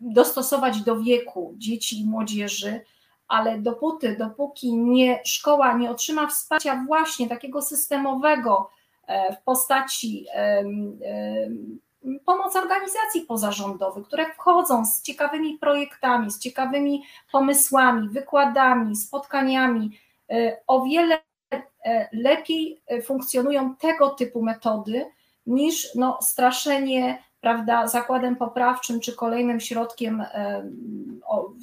dostosować 0.00 0.82
do 0.82 1.00
wieku 1.00 1.54
dzieci 1.56 2.00
i 2.00 2.06
młodzieży, 2.06 2.80
ale 3.28 3.58
dopóty, 3.58 4.16
dopóki 4.16 4.76
nie, 4.76 5.20
szkoła 5.24 5.72
nie 5.74 5.90
otrzyma 5.90 6.26
wsparcia 6.26 6.84
właśnie 6.86 7.28
takiego 7.28 7.62
systemowego 7.62 8.70
e, 9.06 9.36
w 9.36 9.42
postaci 9.42 10.26
pomocy 12.24 12.58
organizacji 12.58 13.20
pozarządowych, 13.28 14.06
które 14.06 14.34
wchodzą 14.34 14.86
z 14.86 15.02
ciekawymi 15.02 15.58
projektami, 15.58 16.30
z 16.30 16.38
ciekawymi 16.38 17.02
pomysłami, 17.32 18.08
wykładami, 18.08 18.96
spotkaniami, 18.96 19.98
o 20.66 20.84
wiele 20.84 21.18
lepiej 22.12 22.80
funkcjonują 23.04 23.76
tego 23.76 24.10
typu 24.10 24.42
metody 24.42 25.06
niż 25.46 25.94
no, 25.94 26.18
straszenie 26.22 27.22
prawda, 27.40 27.86
zakładem 27.86 28.36
poprawczym 28.36 29.00
czy 29.00 29.16
kolejnym 29.16 29.60
środkiem, 29.60 30.24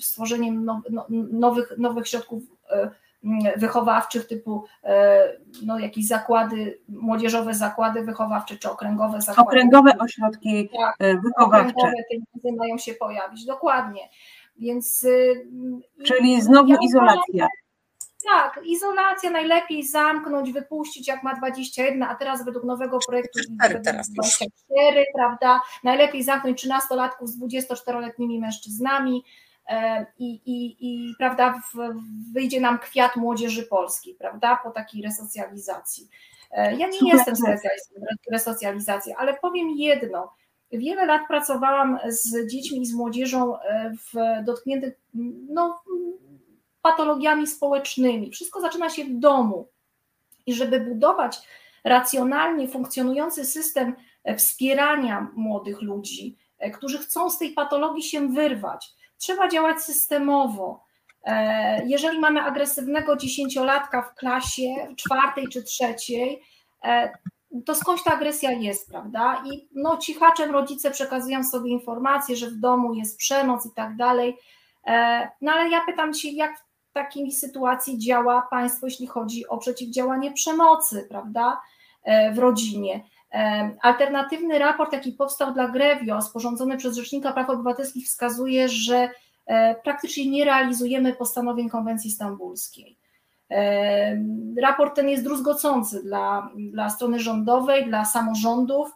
stworzeniem 0.01 0.65
no, 0.65 0.81
nowych, 1.09 1.77
nowych 1.77 2.07
środków 2.07 2.43
wychowawczych 3.57 4.27
typu 4.27 4.65
e, 4.83 5.37
no, 5.65 5.79
jakieś 5.79 6.07
zakłady, 6.07 6.79
młodzieżowe 6.89 7.53
zakłady 7.53 8.03
wychowawcze 8.03 8.57
czy 8.57 8.71
okręgowe 8.71 9.21
zakłady. 9.21 9.49
Okręgowe 9.49 9.97
ośrodki 9.99 10.69
tak, 10.77 10.95
e, 10.99 11.15
wychowawcze. 11.15 11.73
Okręgowe 11.77 12.03
te 12.43 12.51
mają 12.57 12.77
się 12.77 12.93
pojawić, 12.93 13.45
dokładnie. 13.45 14.09
Więc, 14.59 15.07
Czyli 16.03 16.41
znowu 16.41 16.69
ja 16.69 16.77
izolacja. 16.81 17.47
Tak, 18.25 18.59
izolacja 18.65 19.29
najlepiej 19.29 19.83
zamknąć, 19.83 20.51
wypuścić 20.51 21.07
jak 21.07 21.23
ma 21.23 21.35
21, 21.35 22.03
a 22.03 22.15
teraz 22.15 22.45
według 22.45 22.63
nowego 22.63 22.99
projektu 23.07 23.39
24, 23.49 25.05
prawda? 25.15 25.61
Najlepiej 25.83 26.23
zamknąć 26.23 26.65
13-latków 26.65 27.27
z 27.27 27.41
24-letnimi 27.41 28.39
mężczyznami 28.39 29.23
i, 30.19 30.41
i, 30.45 30.77
i 30.79 31.13
prawda, 31.17 31.61
wyjdzie 32.33 32.61
nam 32.61 32.79
kwiat 32.79 33.15
młodzieży 33.15 33.63
polskiej, 33.63 34.15
prawda, 34.15 34.59
po 34.63 34.71
takiej 34.71 35.01
resocjalizacji. 35.01 36.07
E, 36.51 36.75
ja 36.75 36.87
nie 36.87 37.11
jestem 37.11 37.35
specjalistą 37.35 37.95
resocjalizacji, 38.31 39.13
ale 39.17 39.33
powiem 39.33 39.69
jedno. 39.69 40.33
Wiele 40.71 41.05
lat 41.05 41.21
pracowałam 41.27 41.99
z 42.07 42.51
dziećmi 42.51 42.81
i 42.81 42.85
z 42.85 42.93
młodzieżą 42.93 43.59
e, 43.59 43.91
w 43.91 44.45
dotkniętych 44.45 44.93
no, 45.49 45.81
patologiami 46.81 47.47
społecznymi. 47.47 48.31
Wszystko 48.31 48.61
zaczyna 48.61 48.89
się 48.89 49.05
w 49.05 49.19
domu. 49.19 49.67
I 50.45 50.53
żeby 50.53 50.79
budować 50.79 51.37
racjonalnie 51.83 52.67
funkcjonujący 52.67 53.45
system 53.45 53.95
e, 54.23 54.35
wspierania 54.35 55.27
młodych 55.35 55.81
ludzi, 55.81 56.37
e, 56.59 56.71
którzy 56.71 56.97
chcą 56.97 57.29
z 57.29 57.37
tej 57.37 57.51
patologii 57.53 58.03
się 58.03 58.27
wyrwać, 58.27 58.89
trzeba 59.17 59.47
działać 59.47 59.81
systemowo. 59.81 60.83
E, 61.23 61.85
jeżeli 61.85 62.19
mamy 62.19 62.41
agresywnego 62.41 63.15
dziesięciolatka 63.15 64.01
w 64.01 64.15
klasie 64.15 64.75
czwartej 64.95 65.47
czy 65.47 65.63
trzeciej, 65.63 66.41
to 67.65 67.75
skądś 67.75 68.03
ta 68.03 68.13
agresja 68.13 68.51
jest, 68.51 68.89
prawda? 68.89 69.43
I 69.51 69.67
no, 69.75 69.97
cichaczem 69.97 70.51
rodzice 70.51 70.91
przekazują 70.91 71.43
sobie 71.43 71.71
informacje, 71.71 72.35
że 72.35 72.47
w 72.47 72.55
domu 72.55 72.93
jest 72.93 73.17
przemoc 73.17 73.65
i 73.65 73.69
tak 73.75 73.95
dalej. 73.95 74.37
No 75.41 75.51
ale 75.51 75.69
ja 75.69 75.81
pytam 75.85 76.13
się, 76.13 76.29
jak 76.29 76.67
takiej 76.93 77.31
sytuacji 77.31 77.97
działa 77.97 78.47
państwo, 78.49 78.87
jeśli 78.87 79.07
chodzi 79.07 79.47
o 79.47 79.57
przeciwdziałanie 79.57 80.31
przemocy, 80.31 81.07
prawda, 81.09 81.61
e, 82.03 82.33
w 82.33 82.37
rodzinie. 82.37 83.03
E, 83.33 83.71
alternatywny 83.81 84.59
raport, 84.59 84.93
jaki 84.93 85.11
powstał 85.11 85.53
dla 85.53 85.67
Grevio, 85.67 86.21
sporządzony 86.21 86.77
przez 86.77 86.95
Rzecznika 86.95 87.33
Praw 87.33 87.49
Obywatelskich, 87.49 88.07
wskazuje, 88.07 88.69
że 88.69 89.09
e, 89.45 89.75
praktycznie 89.75 90.29
nie 90.29 90.45
realizujemy 90.45 91.13
postanowień 91.13 91.69
konwencji 91.69 92.11
stambulskiej. 92.11 92.97
Raport 94.61 94.95
ten 94.95 95.09
jest 95.09 95.23
druzgocący 95.23 96.03
dla, 96.03 96.51
dla 96.55 96.89
strony 96.89 97.19
rządowej, 97.19 97.85
dla 97.85 98.05
samorządów. 98.05 98.91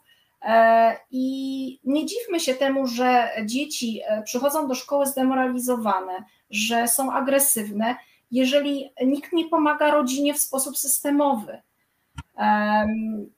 I 1.12 1.80
nie 1.84 2.06
dziwmy 2.06 2.40
się 2.40 2.54
temu, 2.54 2.88
że 2.88 3.30
dzieci 3.46 4.02
przychodzą 4.24 4.68
do 4.68 4.76
szkoły 4.76 5.06
zdemoralizowane, 5.06 6.24
że 6.50 6.88
są 6.88 7.12
agresywne, 7.12 7.96
jeżeli 8.32 8.94
nikt 9.06 9.34
nie 9.34 9.50
pomaga 9.50 9.92
rodzinie 9.92 10.34
w 10.34 10.42
sposób 10.42 10.78
systemowy. 10.78 11.62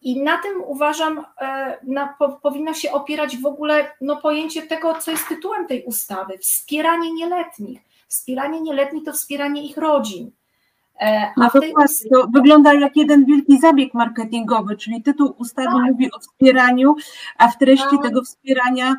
I 0.02 0.24
na 0.24 0.38
tym 0.38 0.64
uważam, 0.66 1.26
e, 1.42 1.78
na, 1.84 2.16
po, 2.20 2.30
powinno 2.30 2.74
się 2.74 2.92
opierać 2.92 3.38
w 3.38 3.46
ogóle 3.46 3.92
no, 4.02 4.18
pojęcie 4.18 4.62
tego, 4.62 4.94
co 4.94 5.12
jest 5.12 5.28
tytułem 5.28 5.68
tej 5.68 5.84
ustawy: 5.84 6.38
wspieranie 6.38 7.14
nieletnich. 7.14 7.80
Wspieranie 8.08 8.62
nieletnich 8.62 9.04
to 9.06 9.14
wspieranie 9.14 9.66
ich 9.66 9.78
rodzin. 9.78 10.32
E, 11.02 11.32
a 11.38 11.40
no 11.40 11.50
to, 11.50 11.60
tej... 11.60 11.74
to 12.14 12.28
wygląda 12.34 12.74
jak 12.74 12.98
jeden 12.98 13.26
wielki 13.26 13.60
zabieg 13.60 13.94
marketingowy, 13.94 14.78
czyli 14.78 15.04
tytuł 15.04 15.36
ustawy 15.38 15.68
tak. 15.68 15.92
mówi 15.92 16.12
o 16.12 16.20
wspieraniu, 16.20 16.96
a 17.38 17.48
w 17.48 17.58
treści 17.58 17.90
tak. 17.92 18.04
tego 18.04 18.22
wspierania 18.22 18.96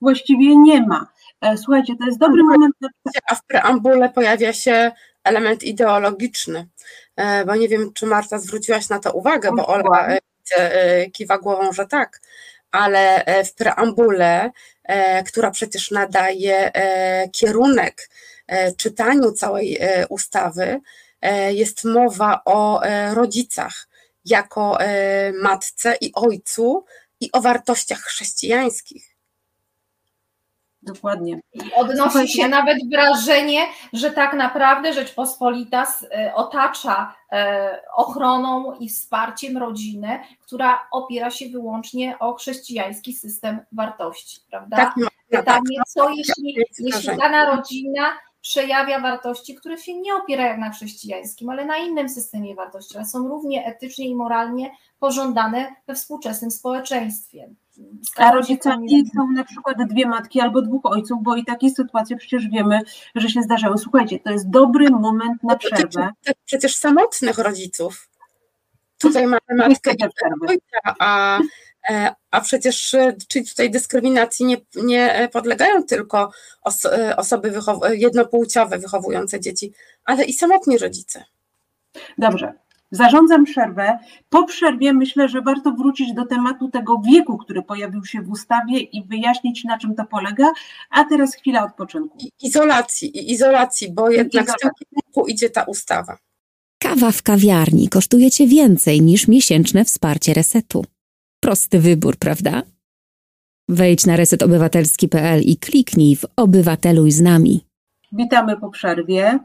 właściwie 0.00 0.56
nie 0.56 0.86
ma. 0.86 1.06
E, 1.40 1.56
słuchajcie, 1.56 1.96
to 1.96 2.06
jest 2.06 2.18
dobry 2.18 2.42
moment. 2.42 2.74
Na... 2.80 2.88
A 3.30 3.34
w 3.34 3.44
preambule 3.44 4.10
pojawia 4.10 4.52
się 4.52 4.92
element 5.28 5.62
ideologiczny, 5.62 6.68
e, 7.16 7.44
bo 7.44 7.56
nie 7.56 7.68
wiem, 7.68 7.92
czy 7.94 8.06
Marta 8.06 8.38
zwróciłaś 8.38 8.88
na 8.88 8.98
to 8.98 9.12
uwagę, 9.12 9.50
bo 9.56 9.66
Ola 9.66 10.08
e, 10.56 11.10
kiwa 11.10 11.38
głową, 11.38 11.72
że 11.72 11.86
tak, 11.86 12.20
ale 12.70 13.24
w 13.44 13.54
preambule, 13.54 14.50
która 15.26 15.50
przecież 15.50 15.90
nadaje 15.90 16.72
kierunek 17.32 18.08
czytaniu 18.76 19.32
całej 19.32 19.78
ustawy, 20.08 20.80
jest 21.48 21.84
mowa 21.84 22.40
o 22.44 22.80
rodzicach 23.14 23.88
jako 24.24 24.78
matce 25.42 25.96
i 26.00 26.12
ojcu 26.14 26.84
i 27.20 27.32
o 27.32 27.40
wartościach 27.40 28.00
chrześcijańskich. 28.00 29.17
Dokładnie. 30.94 31.40
I 31.54 31.60
odnosi 31.74 32.02
Słuchajcie. 32.02 32.32
się 32.32 32.48
nawet 32.48 32.78
wrażenie, 32.90 33.60
że 33.92 34.10
tak 34.10 34.34
naprawdę 34.34 34.92
Rzeczpospolita 34.92 35.86
e, 36.10 36.34
otacza 36.34 37.14
e, 37.32 37.80
ochroną 37.94 38.74
i 38.74 38.88
wsparciem 38.88 39.58
rodzinę, 39.58 40.20
która 40.40 40.88
opiera 40.92 41.30
się 41.30 41.48
wyłącznie 41.48 42.18
o 42.18 42.34
chrześcijański 42.34 43.12
system 43.12 43.60
wartości, 43.72 44.40
prawda? 44.50 44.76
Tak, 44.76 44.94
Pytanie, 45.30 45.76
tak. 45.76 45.86
co 45.88 46.08
jeśli, 46.10 46.64
jeśli 46.78 47.16
dana 47.16 47.56
rodzina 47.56 48.18
przejawia 48.40 49.00
wartości, 49.00 49.54
które 49.54 49.78
się 49.78 50.00
nie 50.00 50.14
opierają 50.14 50.58
na 50.58 50.70
chrześcijańskim, 50.70 51.50
ale 51.50 51.64
na 51.64 51.76
innym 51.76 52.08
systemie 52.08 52.54
wartości, 52.54 52.96
ale 52.96 53.06
są 53.06 53.28
równie 53.28 53.66
etycznie 53.66 54.08
i 54.08 54.14
moralnie 54.14 54.70
pożądane 54.98 55.74
we 55.86 55.94
współczesnym 55.94 56.50
społeczeństwie. 56.50 57.48
A 58.16 58.32
rodzicami 58.32 58.88
są 59.16 59.30
na 59.30 59.44
przykład 59.44 59.76
dwie 59.90 60.06
matki 60.06 60.40
albo 60.40 60.62
dwóch 60.62 60.86
ojców, 60.86 61.18
bo 61.22 61.36
i 61.36 61.44
takie 61.44 61.70
sytuacje 61.70 62.16
przecież 62.16 62.48
wiemy, 62.48 62.80
że 63.14 63.28
się 63.28 63.42
zdarzają. 63.42 63.78
Słuchajcie, 63.78 64.18
to 64.18 64.30
jest 64.30 64.50
dobry 64.50 64.90
moment 64.90 65.42
na 65.42 65.56
przerwę. 65.56 66.10
Przecież 66.44 66.76
samotnych 66.76 67.38
rodziców. 67.38 68.08
Tutaj 68.98 69.26
mamy 69.26 69.40
matkę 69.68 69.92
i 69.92 70.04
ojca, 70.48 70.78
a, 70.98 71.38
e, 71.90 72.14
a 72.30 72.40
przecież 72.40 72.96
czyli 73.28 73.48
tutaj 73.48 73.70
dyskryminacji 73.70 74.46
nie, 74.46 74.56
nie 74.74 75.28
podlegają 75.32 75.82
tylko 75.82 76.30
osoby 77.16 77.50
wychow- 77.50 77.90
jednopłciowe 77.92 78.78
wychowujące 78.78 79.40
dzieci, 79.40 79.72
ale 80.04 80.24
i 80.24 80.32
samotni 80.32 80.78
rodzice. 80.78 81.24
Dobrze, 82.18 82.52
Zarządzam 82.90 83.44
przerwę. 83.44 83.98
Po 84.28 84.44
przerwie 84.44 84.92
myślę, 84.92 85.28
że 85.28 85.42
warto 85.42 85.72
wrócić 85.72 86.14
do 86.14 86.26
tematu 86.26 86.68
tego 86.68 87.02
wieku, 87.06 87.38
który 87.38 87.62
pojawił 87.62 88.04
się 88.04 88.22
w 88.22 88.30
ustawie 88.30 88.78
i 88.78 89.04
wyjaśnić, 89.04 89.64
na 89.64 89.78
czym 89.78 89.94
to 89.94 90.04
polega. 90.04 90.52
A 90.90 91.04
teraz 91.04 91.34
chwila 91.34 91.64
odpoczynku. 91.64 92.18
Izolacji, 92.42 93.32
izolacji, 93.32 93.92
bo 93.92 94.10
jednak 94.10 94.44
Izolacji. 94.44 94.54
w 94.56 94.60
tym 94.60 94.72
kierunku 94.90 95.30
idzie 95.30 95.50
ta 95.50 95.62
ustawa. 95.62 96.18
Kawa 96.82 97.12
w 97.12 97.22
kawiarni 97.22 97.88
kosztuje 97.88 98.30
Cię 98.30 98.46
więcej 98.46 99.02
niż 99.02 99.28
miesięczne 99.28 99.84
wsparcie 99.84 100.34
resetu. 100.34 100.84
Prosty 101.40 101.78
wybór, 101.78 102.16
prawda? 102.16 102.62
Wejdź 103.68 104.06
na 104.06 104.16
resetobywatelski.pl 104.16 105.42
i 105.42 105.56
kliknij 105.56 106.16
w 106.16 106.24
Obywateluj 106.36 107.10
z 107.10 107.20
nami. 107.20 107.64
Witamy 108.12 108.56
po 108.56 108.70
przerwie. 108.70 109.38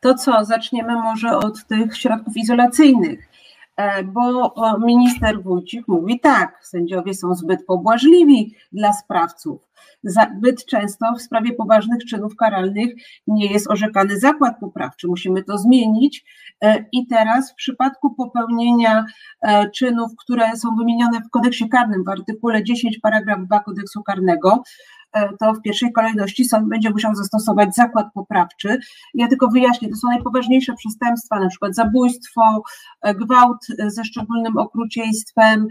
To 0.00 0.14
co, 0.14 0.44
zaczniemy 0.44 0.94
może 0.94 1.36
od 1.36 1.66
tych 1.66 1.96
środków 1.96 2.36
izolacyjnych. 2.36 3.28
E, 3.76 4.04
bo 4.04 4.54
minister 4.86 5.42
Wójcik 5.42 5.88
mówi 5.88 6.20
tak, 6.20 6.58
sędziowie 6.62 7.14
są 7.14 7.34
zbyt 7.34 7.66
pobłażliwi 7.66 8.54
dla 8.72 8.92
sprawców. 8.92 9.60
Zbyt 10.04 10.64
często 10.66 11.06
w 11.18 11.22
sprawie 11.22 11.52
poważnych 11.52 12.04
czynów 12.04 12.36
karalnych 12.36 12.94
nie 13.26 13.46
jest 13.46 13.70
orzekany 13.70 14.18
zakład 14.18 14.58
poprawczy. 14.60 15.08
Musimy 15.08 15.42
to 15.42 15.58
zmienić. 15.58 16.24
E, 16.60 16.84
I 16.92 17.06
teraz 17.06 17.52
w 17.52 17.54
przypadku 17.54 18.14
popełnienia 18.14 19.04
e, 19.42 19.70
czynów, 19.70 20.12
które 20.18 20.56
są 20.56 20.76
wymienione 20.76 21.20
w 21.20 21.30
kodeksie 21.30 21.68
karnym 21.68 22.04
w 22.04 22.08
artykule 22.08 22.64
10 22.64 22.98
paragraf 22.98 23.40
2 23.40 23.60
kodeksu 23.60 24.02
karnego, 24.02 24.62
E, 25.01 25.01
to 25.40 25.54
w 25.54 25.62
pierwszej 25.62 25.92
kolejności 25.92 26.44
sąd 26.44 26.68
będzie 26.68 26.90
musiał 26.90 27.14
zastosować 27.14 27.74
zakład 27.74 28.06
poprawczy. 28.14 28.78
Ja 29.14 29.28
tylko 29.28 29.48
wyjaśnię, 29.48 29.88
to 29.88 29.96
są 29.96 30.08
najpoważniejsze 30.08 30.74
przestępstwa, 30.74 31.40
na 31.40 31.48
przykład 31.48 31.74
zabójstwo, 31.74 32.62
e, 33.02 33.14
gwałt 33.14 33.66
ze 33.86 34.04
szczególnym 34.04 34.56
okrucieństwem, 34.56 35.66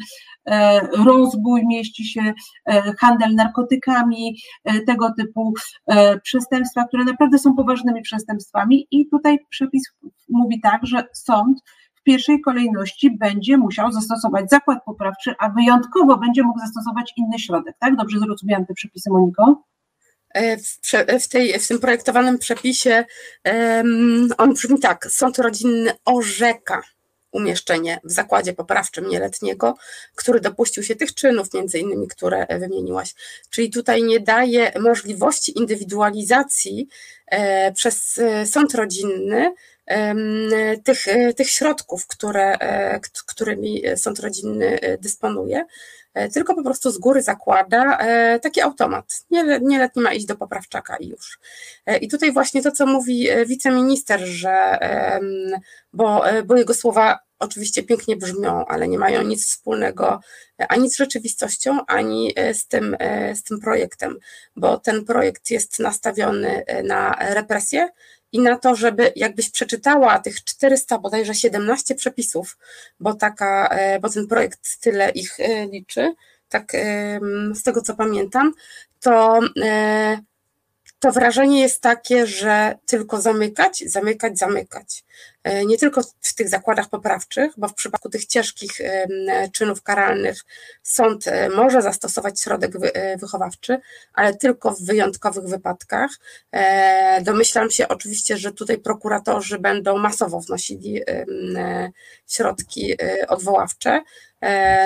e, 0.45 0.79
rozbój, 0.87 1.67
mieści 1.67 2.05
się 2.05 2.33
handel 2.99 3.35
narkotykami, 3.35 4.37
tego 4.87 5.13
typu 5.17 5.53
przestępstwa, 6.23 6.87
które 6.87 7.03
naprawdę 7.03 7.39
są 7.39 7.55
poważnymi 7.55 8.01
przestępstwami 8.01 8.87
i 8.91 9.09
tutaj 9.09 9.39
przepis 9.49 9.83
mówi 10.29 10.61
tak, 10.61 10.85
że 10.85 11.03
sąd 11.13 11.61
w 12.01 12.03
pierwszej 12.03 12.41
kolejności 12.41 13.17
będzie 13.17 13.57
musiał 13.57 13.91
zastosować 13.91 14.49
zakład 14.49 14.83
poprawczy, 14.85 15.33
a 15.39 15.49
wyjątkowo 15.49 16.17
będzie 16.17 16.43
mógł 16.43 16.59
zastosować 16.59 17.13
inny 17.17 17.39
środek. 17.39 17.75
Tak? 17.79 17.95
Dobrze 17.95 18.19
zrozumiałam 18.19 18.65
te 18.65 18.73
przepisy, 18.73 19.09
Moniko? 19.09 19.63
E, 20.33 20.57
w, 20.57 20.79
w, 21.23 21.27
tej, 21.27 21.59
w 21.59 21.67
tym 21.67 21.79
projektowanym 21.79 22.37
przepisie 22.37 23.05
on 24.37 24.53
brzmi 24.53 24.79
tak: 24.79 25.05
sąd 25.05 25.37
rodzinny 25.37 25.91
orzeka 26.05 26.81
umieszczenie 27.31 27.99
w 28.03 28.11
zakładzie 28.11 28.53
poprawczym 28.53 29.09
nieletniego, 29.09 29.75
który 30.15 30.39
dopuścił 30.39 30.83
się 30.83 30.95
tych 30.95 31.13
czynów, 31.13 31.53
między 31.53 31.79
innymi, 31.79 32.07
które 32.07 32.47
wymieniłaś. 32.59 33.13
Czyli 33.49 33.69
tutaj 33.69 34.03
nie 34.03 34.19
daje 34.19 34.71
możliwości 34.79 35.59
indywidualizacji 35.59 36.87
e, 37.27 37.71
przez 37.71 38.17
e, 38.17 38.45
sąd 38.45 38.75
rodzinny 38.75 39.53
tych, 40.83 41.07
e, 41.07 41.33
tych 41.33 41.49
środków, 41.49 42.07
które, 42.07 42.53
e, 42.59 42.99
którymi 43.27 43.83
sąd 43.95 44.19
rodzinny 44.19 44.79
e, 44.79 44.97
dysponuje, 44.97 45.65
tylko 46.33 46.55
po 46.55 46.63
prostu 46.63 46.91
z 46.91 46.97
góry 46.97 47.21
zakłada 47.21 47.97
taki 48.41 48.61
automat. 48.61 49.25
Nieletni 49.61 50.03
ma 50.03 50.13
iść 50.13 50.25
do 50.25 50.35
poprawczaka 50.35 50.97
i 50.97 51.07
już. 51.07 51.39
I 52.01 52.07
tutaj 52.07 52.31
właśnie 52.31 52.61
to, 52.61 52.71
co 52.71 52.85
mówi 52.85 53.27
wiceminister, 53.45 54.19
że 54.19 54.77
bo, 55.93 56.23
bo 56.45 56.57
jego 56.57 56.73
słowa 56.73 57.19
oczywiście 57.39 57.83
pięknie 57.83 58.15
brzmią, 58.15 58.65
ale 58.65 58.87
nie 58.87 58.99
mają 58.99 59.23
nic 59.23 59.45
wspólnego 59.45 60.19
ani 60.57 60.89
z 60.89 60.97
rzeczywistością, 60.97 61.85
ani 61.87 62.35
z 62.53 62.67
tym, 62.67 62.97
z 63.33 63.43
tym 63.43 63.59
projektem, 63.59 64.17
bo 64.55 64.77
ten 64.77 65.05
projekt 65.05 65.51
jest 65.51 65.79
nastawiony 65.79 66.63
na 66.83 67.15
represję, 67.19 67.89
i 68.31 68.39
na 68.39 68.57
to, 68.57 68.75
żeby 68.75 69.13
jakbyś 69.15 69.49
przeczytała 69.49 70.19
tych 70.19 70.43
400, 70.43 70.97
bodajże 70.97 71.35
17 71.35 71.95
przepisów, 71.95 72.57
bo, 72.99 73.13
taka, 73.13 73.67
e, 73.67 73.99
bo 73.99 74.09
ten 74.09 74.27
projekt 74.27 74.79
tyle 74.79 75.09
ich 75.09 75.39
e, 75.39 75.67
liczy, 75.67 76.13
tak 76.49 76.71
z 77.53 77.63
tego 77.63 77.81
co 77.81 77.95
pamiętam, 77.95 78.53
to 78.99 79.39
e, 79.63 80.17
to 81.01 81.11
wrażenie 81.11 81.61
jest 81.61 81.81
takie, 81.81 82.27
że 82.27 82.77
tylko 82.85 83.21
zamykać, 83.21 83.83
zamykać, 83.85 84.39
zamykać. 84.39 85.03
E, 85.43 85.65
nie 85.65 85.77
tylko 85.77 86.01
w 86.21 86.33
tych 86.33 86.49
zakładach 86.49 86.89
poprawczych, 86.89 87.53
bo 87.57 87.67
w 87.67 87.73
przypadku 87.73 88.09
tych 88.09 88.25
ciężkich 88.25 88.71
czynów 89.51 89.83
karalnych 89.83 90.41
sąd 90.83 91.27
e, 91.27 91.49
może 91.49 91.81
zastosować 91.81 92.41
środek 92.41 92.71
e, 92.83 93.17
wychowawczy, 93.17 93.79
ale 94.13 94.35
tylko 94.35 94.71
w 94.71 94.81
wyjątkowych 94.81 95.45
wypadkach. 95.45 96.11
Domyślam 97.21 97.71
się 97.71 97.87
oczywiście, 97.87 98.37
że 98.37 98.51
tutaj 98.51 98.77
prokuratorzy 98.77 99.59
będą 99.59 99.97
masowo 99.97 100.39
wnosili 100.39 101.01
środki 102.27 102.95
odwoławcze, 103.27 104.01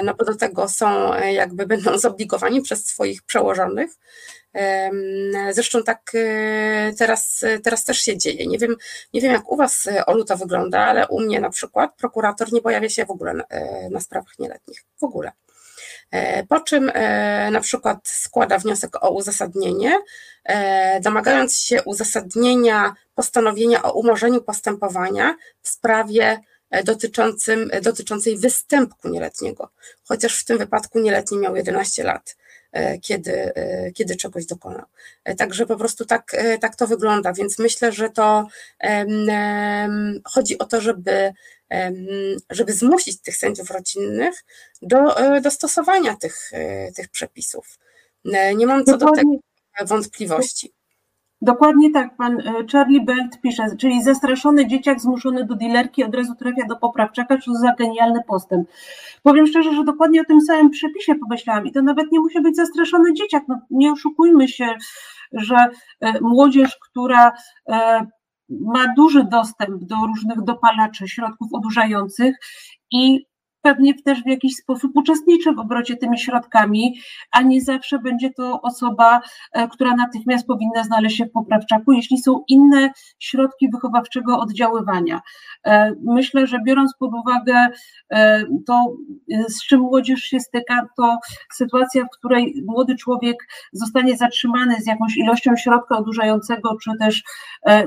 no 0.03 0.13
bo 0.13 0.25
do 0.25 0.35
tego 0.35 0.69
są 0.69 1.13
jakby 1.23 1.65
będą 1.65 1.97
zobligowani 2.07 2.61
przez 2.61 2.85
swoich 2.85 3.23
przełożonych. 3.23 3.91
Zresztą 5.51 5.83
tak 5.83 6.11
teraz, 6.97 7.45
teraz 7.63 7.83
też 7.83 8.01
się 8.01 8.17
dzieje. 8.17 8.47
Nie 8.47 8.57
wiem, 8.57 8.75
nie 9.13 9.21
wiem, 9.21 9.31
jak 9.31 9.51
u 9.51 9.55
Was, 9.55 9.89
Olu, 10.05 10.25
to 10.25 10.37
wygląda, 10.45 10.85
ale 10.85 11.07
u 11.07 11.19
mnie 11.21 11.39
na 11.39 11.49
przykład 11.49 11.95
prokurator 11.95 12.53
nie 12.53 12.61
pojawia 12.61 12.89
się 12.89 13.05
w 13.05 13.11
ogóle 13.11 13.33
na, 13.33 13.43
e, 13.49 13.89
na 13.89 13.99
sprawach 13.99 14.39
nieletnich. 14.39 14.85
W 15.01 15.03
ogóle. 15.03 15.31
Po 16.49 16.59
czym 16.59 16.91
na 17.51 17.61
przykład 17.61 18.07
składa 18.07 18.57
wniosek 18.57 19.03
o 19.03 19.09
uzasadnienie, 19.09 19.99
domagając 21.01 21.55
się 21.55 21.83
uzasadnienia 21.83 22.95
postanowienia 23.15 23.83
o 23.83 23.93
umorzeniu 23.93 24.41
postępowania 24.41 25.35
w 25.61 25.69
sprawie 25.69 26.39
dotyczącym, 26.83 27.71
dotyczącej 27.81 28.37
występku 28.37 29.09
nieletniego, 29.09 29.69
chociaż 30.03 30.39
w 30.39 30.45
tym 30.45 30.57
wypadku 30.57 30.99
nieletni 30.99 31.37
miał 31.37 31.55
11 31.55 32.03
lat. 32.03 32.35
E, 32.75 32.99
kiedy, 32.99 33.55
e, 33.55 33.91
kiedy 33.91 34.15
czegoś 34.15 34.45
dokonał. 34.45 34.85
E, 35.23 35.35
także 35.35 35.65
po 35.65 35.75
prostu 35.75 36.05
tak, 36.05 36.35
tak 36.61 36.75
to 36.75 36.87
wygląda, 36.87 37.33
więc 37.33 37.59
myślę, 37.59 37.91
że 37.91 38.09
to 38.09 38.47
chodzi 40.23 40.57
o 40.57 40.65
to, 40.65 40.81
żeby, 40.81 41.33
żeby 42.49 42.73
zmusić 42.73 43.21
tych 43.21 43.37
sędziów 43.37 43.71
rodzinnych 43.71 44.45
do, 44.81 45.15
do 45.41 45.51
stosowania 45.51 46.15
tych, 46.15 46.51
tych 46.95 47.09
przepisów. 47.09 47.79
Nie 48.55 48.67
mam 48.67 48.85
co 48.85 48.97
do 48.97 49.11
tego 49.11 49.31
wątpliwości. 49.85 50.73
Dokładnie 51.45 51.91
tak, 51.91 52.15
pan 52.17 52.39
e, 52.39 52.43
Charlie 52.71 53.01
Belt 53.01 53.41
pisze, 53.41 53.63
czyli 53.79 54.03
zastraszony 54.03 54.67
dzieciak 54.67 55.01
zmuszony 55.01 55.45
do 55.45 55.55
dilerki 55.55 56.03
od 56.03 56.15
razu 56.15 56.35
trafia 56.35 56.65
do 56.69 56.75
poprawczaka, 56.75 57.37
co 57.37 57.53
za 57.53 57.73
genialny 57.73 58.19
postęp. 58.27 58.69
Powiem 59.23 59.47
szczerze, 59.47 59.73
że 59.73 59.83
dokładnie 59.83 60.21
o 60.21 60.25
tym 60.25 60.41
samym 60.41 60.69
przepisie 60.69 61.15
pomyślałam 61.15 61.65
i 61.65 61.71
to 61.71 61.81
nawet 61.81 62.11
nie 62.11 62.19
musi 62.19 62.41
być 62.41 62.55
zastraszony 62.55 63.13
dzieciak, 63.13 63.43
no, 63.47 63.59
nie 63.69 63.91
oszukujmy 63.91 64.47
się, 64.47 64.65
że 65.31 65.55
e, 66.01 66.21
młodzież, 66.21 66.77
która 66.81 67.31
e, 67.69 68.05
ma 68.49 68.93
duży 68.97 69.23
dostęp 69.23 69.83
do 69.83 69.95
różnych 70.07 70.43
dopalaczy, 70.43 71.07
środków 71.07 71.53
odurzających 71.53 72.35
i 72.91 73.25
pewnie 73.65 73.93
też 73.93 74.23
w 74.23 74.27
jakiś 74.27 74.55
sposób 74.55 74.91
uczestniczy 74.95 75.53
w 75.53 75.59
obrocie 75.59 75.97
tymi 75.97 76.19
środkami, 76.19 76.99
a 77.31 77.41
nie 77.41 77.61
zawsze 77.61 77.99
będzie 77.99 78.29
to 78.33 78.61
osoba, 78.61 79.21
e, 79.51 79.67
która 79.67 79.95
natychmiast 79.95 80.47
powinna 80.47 80.83
znaleźć 80.83 81.17
się 81.17 81.25
w 81.25 81.31
poprawczaku, 81.31 81.91
jeśli 81.91 82.17
są 82.17 82.43
inne 82.47 82.89
środki 83.19 83.69
wychowawczego 83.69 84.39
oddziaływania. 84.39 85.21
E, 85.65 85.93
myślę, 86.03 86.47
że 86.47 86.59
biorąc 86.65 86.93
pod 86.99 87.11
uwagę 87.13 87.67
e, 88.09 88.43
to, 88.67 88.93
z 89.47 89.65
czym 89.67 89.79
młodzież 89.79 90.19
się 90.19 90.39
styka, 90.39 90.87
to 90.97 91.17
sytuacja, 91.53 92.03
w 92.03 92.17
której 92.17 92.63
młody 92.67 92.95
człowiek 92.95 93.37
zostanie 93.71 94.17
zatrzymany 94.17 94.75
z 94.81 94.87
jakąś 94.87 95.17
ilością 95.17 95.55
środka 95.55 95.97
odurzającego, 95.97 96.77
czy 96.83 96.91
też 96.99 97.23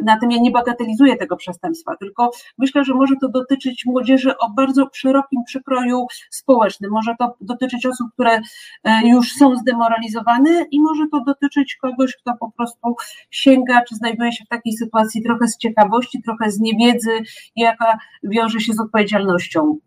na 0.05 0.21
tym 0.21 0.31
ja 0.31 0.38
nie 0.41 0.51
bagatelizuję 0.51 1.17
tego 1.17 1.37
przestępstwa, 1.37 1.97
tylko 1.97 2.31
myślę, 2.59 2.85
że 2.85 2.95
może 2.95 3.14
to 3.21 3.29
dotyczyć 3.29 3.87
młodzieży 3.87 4.38
o 4.38 4.51
bardzo 4.51 4.88
szerokim 4.93 5.43
przykładzie 5.47 5.67
przekroju 5.68 6.07
społecznym. 6.31 6.90
Może 6.90 7.14
to 7.18 7.35
dotyczyć 7.40 7.87
osób, 7.87 8.09
które 8.12 8.40
e, 8.85 9.09
już 9.09 9.33
są 9.33 9.57
zdemoralizowane 9.57 10.66
i 10.70 10.81
może 10.81 11.04
to 11.12 11.24
dotyczyć 11.26 11.76
kogoś, 11.76 12.16
kto 12.16 12.33
po 12.40 12.50
prostu 12.50 12.94
sięga, 13.31 13.83
czy 13.88 13.94
znajduje 13.94 14.33
się 14.33 14.44
w 14.44 14.48
takiej 14.48 14.72
sytuacji 14.72 15.22
trochę 15.22 15.48
z 15.48 15.59
ciekawości, 15.59 16.22
trochę 16.22 16.50
z 16.50 16.61
niewiedzy, 16.61 17.11
jaka 17.57 17.98
wiąże 18.22 18.61
się 18.61 18.72
z 18.72 18.81
odpowiedzialnością. 18.81 19.78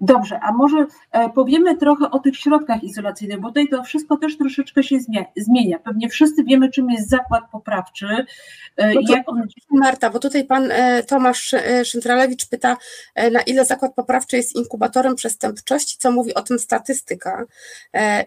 Dobrze, 0.00 0.40
a 0.40 0.52
może 0.52 0.86
e, 1.12 1.28
powiemy 1.30 1.76
trochę 1.76 2.10
o 2.10 2.18
tych 2.18 2.36
środkach 2.36 2.84
izolacyjnych, 2.84 3.40
bo 3.40 3.48
tutaj 3.48 3.68
to 3.68 3.82
wszystko 3.82 4.16
też 4.16 4.38
troszeczkę 4.38 4.82
się 4.82 4.96
zmienia. 5.36 5.78
Pewnie 5.78 6.08
wszyscy 6.08 6.44
wiemy, 6.44 6.70
czym 6.70 6.90
jest 6.90 7.08
zakład 7.08 7.44
poprawczy. 7.52 8.06
E, 8.76 8.94
no 8.94 9.00
jak 9.08 9.28
on... 9.28 9.42
Marta, 9.70 10.10
bo 10.10 10.18
tutaj 10.18 10.44
pan 10.44 10.68
e, 10.70 11.02
Tomasz 11.02 11.54
Szyntralewicz 11.84 12.46
pyta, 12.46 12.76
na 13.32 13.42
ile 13.42 13.64
zakład 13.64 13.94
poprawczy 13.94 14.36
jest 14.36 14.56
inkubatorem 14.56 15.14
przestępczości, 15.14 15.96
co 15.98 16.12
mówi 16.12 16.34
o 16.34 16.42
tym 16.42 16.58
statystyka. 16.58 17.44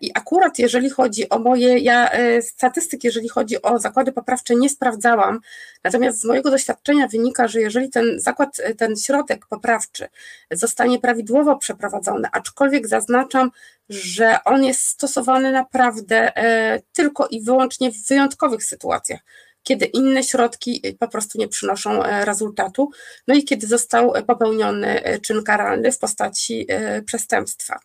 I 0.01 0.11
akurat 0.15 0.59
jeżeli 0.59 0.89
chodzi 0.89 1.29
o 1.29 1.39
moje, 1.39 1.77
ja 1.79 2.09
statystyk, 2.41 3.03
jeżeli 3.03 3.29
chodzi 3.29 3.61
o 3.61 3.79
zakłady 3.79 4.11
poprawcze 4.11 4.55
nie 4.55 4.69
sprawdzałam, 4.69 5.39
natomiast 5.83 6.21
z 6.21 6.25
mojego 6.25 6.51
doświadczenia 6.51 7.07
wynika, 7.07 7.47
że 7.47 7.61
jeżeli 7.61 7.89
ten 7.89 8.19
zakład, 8.19 8.61
ten 8.77 8.95
środek 8.95 9.45
poprawczy 9.45 10.07
zostanie 10.51 10.99
prawidłowo 10.99 11.46
przeprowadzony, 11.55 12.27
aczkolwiek 12.31 12.87
zaznaczam, 12.87 13.51
że 13.89 14.37
on 14.45 14.63
jest 14.63 14.81
stosowany 14.81 15.51
naprawdę 15.51 16.37
e, 16.37 16.81
tylko 16.93 17.27
i 17.27 17.41
wyłącznie 17.41 17.91
w 17.91 18.07
wyjątkowych 18.07 18.63
sytuacjach, 18.63 19.19
kiedy 19.63 19.85
inne 19.85 20.23
środki 20.23 20.81
po 20.99 21.07
prostu 21.07 21.37
nie 21.39 21.47
przynoszą 21.47 22.03
rezultatu, 22.03 22.89
no 23.27 23.35
i 23.35 23.43
kiedy 23.43 23.67
został 23.67 24.13
popełniony 24.27 25.01
czyn 25.21 25.43
karalny 25.43 25.91
w 25.91 25.99
postaci 25.99 26.67
przestępstwa. 27.05 27.79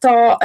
To 0.00 0.38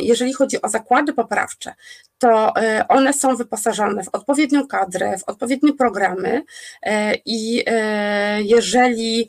jeżeli 0.00 0.32
chodzi 0.32 0.62
o 0.62 0.68
zakłady 0.68 1.12
poprawcze, 1.12 1.74
to 2.18 2.52
one 2.88 3.12
są 3.12 3.36
wyposażone 3.36 4.04
w 4.04 4.08
odpowiednią 4.12 4.66
kadrę, 4.66 5.18
w 5.18 5.24
odpowiednie 5.28 5.72
programy 5.72 6.42
i 7.24 7.64
jeżeli 8.38 9.28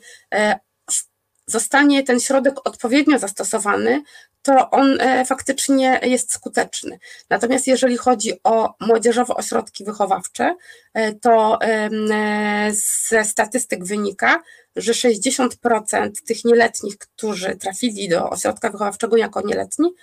zostanie 1.48 2.02
ten 2.02 2.20
środek 2.20 2.54
odpowiednio 2.64 3.18
zastosowany, 3.18 4.02
to 4.42 4.70
on 4.70 5.00
e, 5.00 5.24
faktycznie 5.24 6.00
jest 6.02 6.32
skuteczny. 6.32 6.98
Natomiast 7.30 7.66
jeżeli 7.66 7.96
chodzi 7.96 8.32
o 8.44 8.74
młodzieżowe 8.80 9.34
ośrodki 9.34 9.84
wychowawcze, 9.84 10.56
e, 10.94 11.12
to 11.12 11.58
e, 11.62 11.90
ze 13.08 13.24
statystyk 13.24 13.84
wynika, 13.84 14.42
że 14.76 14.92
60% 14.92 16.10
tych 16.26 16.44
nieletnich, 16.44 16.98
którzy 16.98 17.56
trafili 17.56 18.08
do 18.08 18.30
ośrodka 18.30 18.70
wychowawczego 18.70 19.16
jako 19.16 19.40
nieletni, 19.46 19.94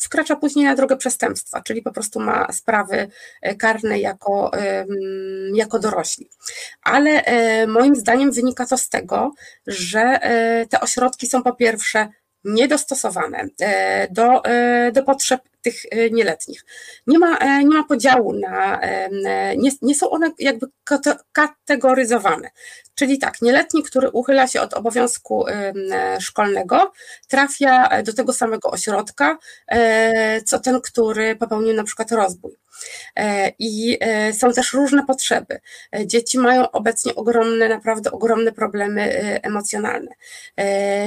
wkracza 0.00 0.36
później 0.36 0.64
na 0.64 0.74
drogę 0.74 0.96
przestępstwa, 0.96 1.62
czyli 1.62 1.82
po 1.82 1.92
prostu 1.92 2.20
ma 2.20 2.52
sprawy 2.52 3.08
e, 3.42 3.54
karne 3.54 3.98
jako, 3.98 4.50
jako 5.54 5.78
dorośli. 5.78 6.30
Ale 6.82 7.24
e, 7.24 7.66
moim 7.66 7.96
zdaniem 7.96 8.32
wynika 8.32 8.66
to 8.66 8.76
z 8.76 8.88
tego, 8.88 9.32
że 9.66 10.00
e, 10.00 10.66
te 10.66 10.80
ośrodki 10.80 11.26
są 11.26 11.42
po 11.42 11.52
pierwsze 11.54 12.08
niedostosowane 12.44 13.46
do, 14.10 14.42
do 14.92 15.02
potrzeb 15.02 15.40
tych 15.60 15.74
nieletnich. 16.10 16.64
Nie 17.06 17.18
ma, 17.18 17.58
nie 17.58 17.76
ma 17.76 17.84
podziału 17.84 18.32
na, 18.32 18.80
nie, 19.56 19.70
nie 19.82 19.94
są 19.94 20.10
one 20.10 20.30
jakby 20.38 20.66
kategoryzowane. 21.32 22.50
Czyli 23.02 23.18
tak, 23.18 23.42
nieletni, 23.42 23.82
który 23.82 24.10
uchyla 24.10 24.46
się 24.46 24.60
od 24.60 24.74
obowiązku 24.74 25.44
szkolnego, 26.20 26.92
trafia 27.28 28.02
do 28.02 28.12
tego 28.12 28.32
samego 28.32 28.70
ośrodka, 28.70 29.38
e, 29.68 30.42
co 30.42 30.58
ten, 30.58 30.80
który 30.80 31.36
popełnił 31.36 31.74
na 31.74 31.84
przykład 31.84 32.12
rozbój. 32.12 32.56
E, 33.16 33.52
I 33.58 33.98
e, 34.00 34.32
są 34.32 34.52
też 34.52 34.72
różne 34.72 35.06
potrzeby. 35.06 35.60
Dzieci 36.06 36.38
mają 36.38 36.70
obecnie 36.70 37.14
ogromne, 37.14 37.68
naprawdę 37.68 38.12
ogromne 38.12 38.52
problemy 38.52 39.02
emocjonalne. 39.42 40.10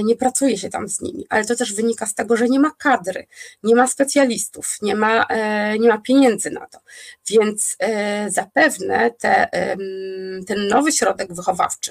Nie 0.04 0.16
pracuje 0.16 0.58
się 0.58 0.70
tam 0.70 0.90
z 0.90 1.02
nimi, 1.02 1.26
ale 1.30 1.46
to 1.46 1.56
też 1.56 1.74
wynika 1.74 2.06
z 2.06 2.14
tego, 2.14 2.38
że 2.38 2.50
nie 2.50 2.60
ma 2.60 2.72
kadry, 2.78 3.28
nie 3.64 3.76
ma 3.76 3.88
specjalistów, 3.88 4.78
nie 4.82 4.96
ma, 4.96 5.28
nie 5.80 5.90
ma 5.90 5.98
pieniędzy 5.98 6.52
na 6.52 6.68
to. 6.68 6.80
Więc 7.30 7.78
zapewne 8.28 9.12
te, 9.12 9.48
ten 10.48 10.68
nowy 10.68 10.92
środek 10.92 11.34
wychowawczy, 11.34 11.85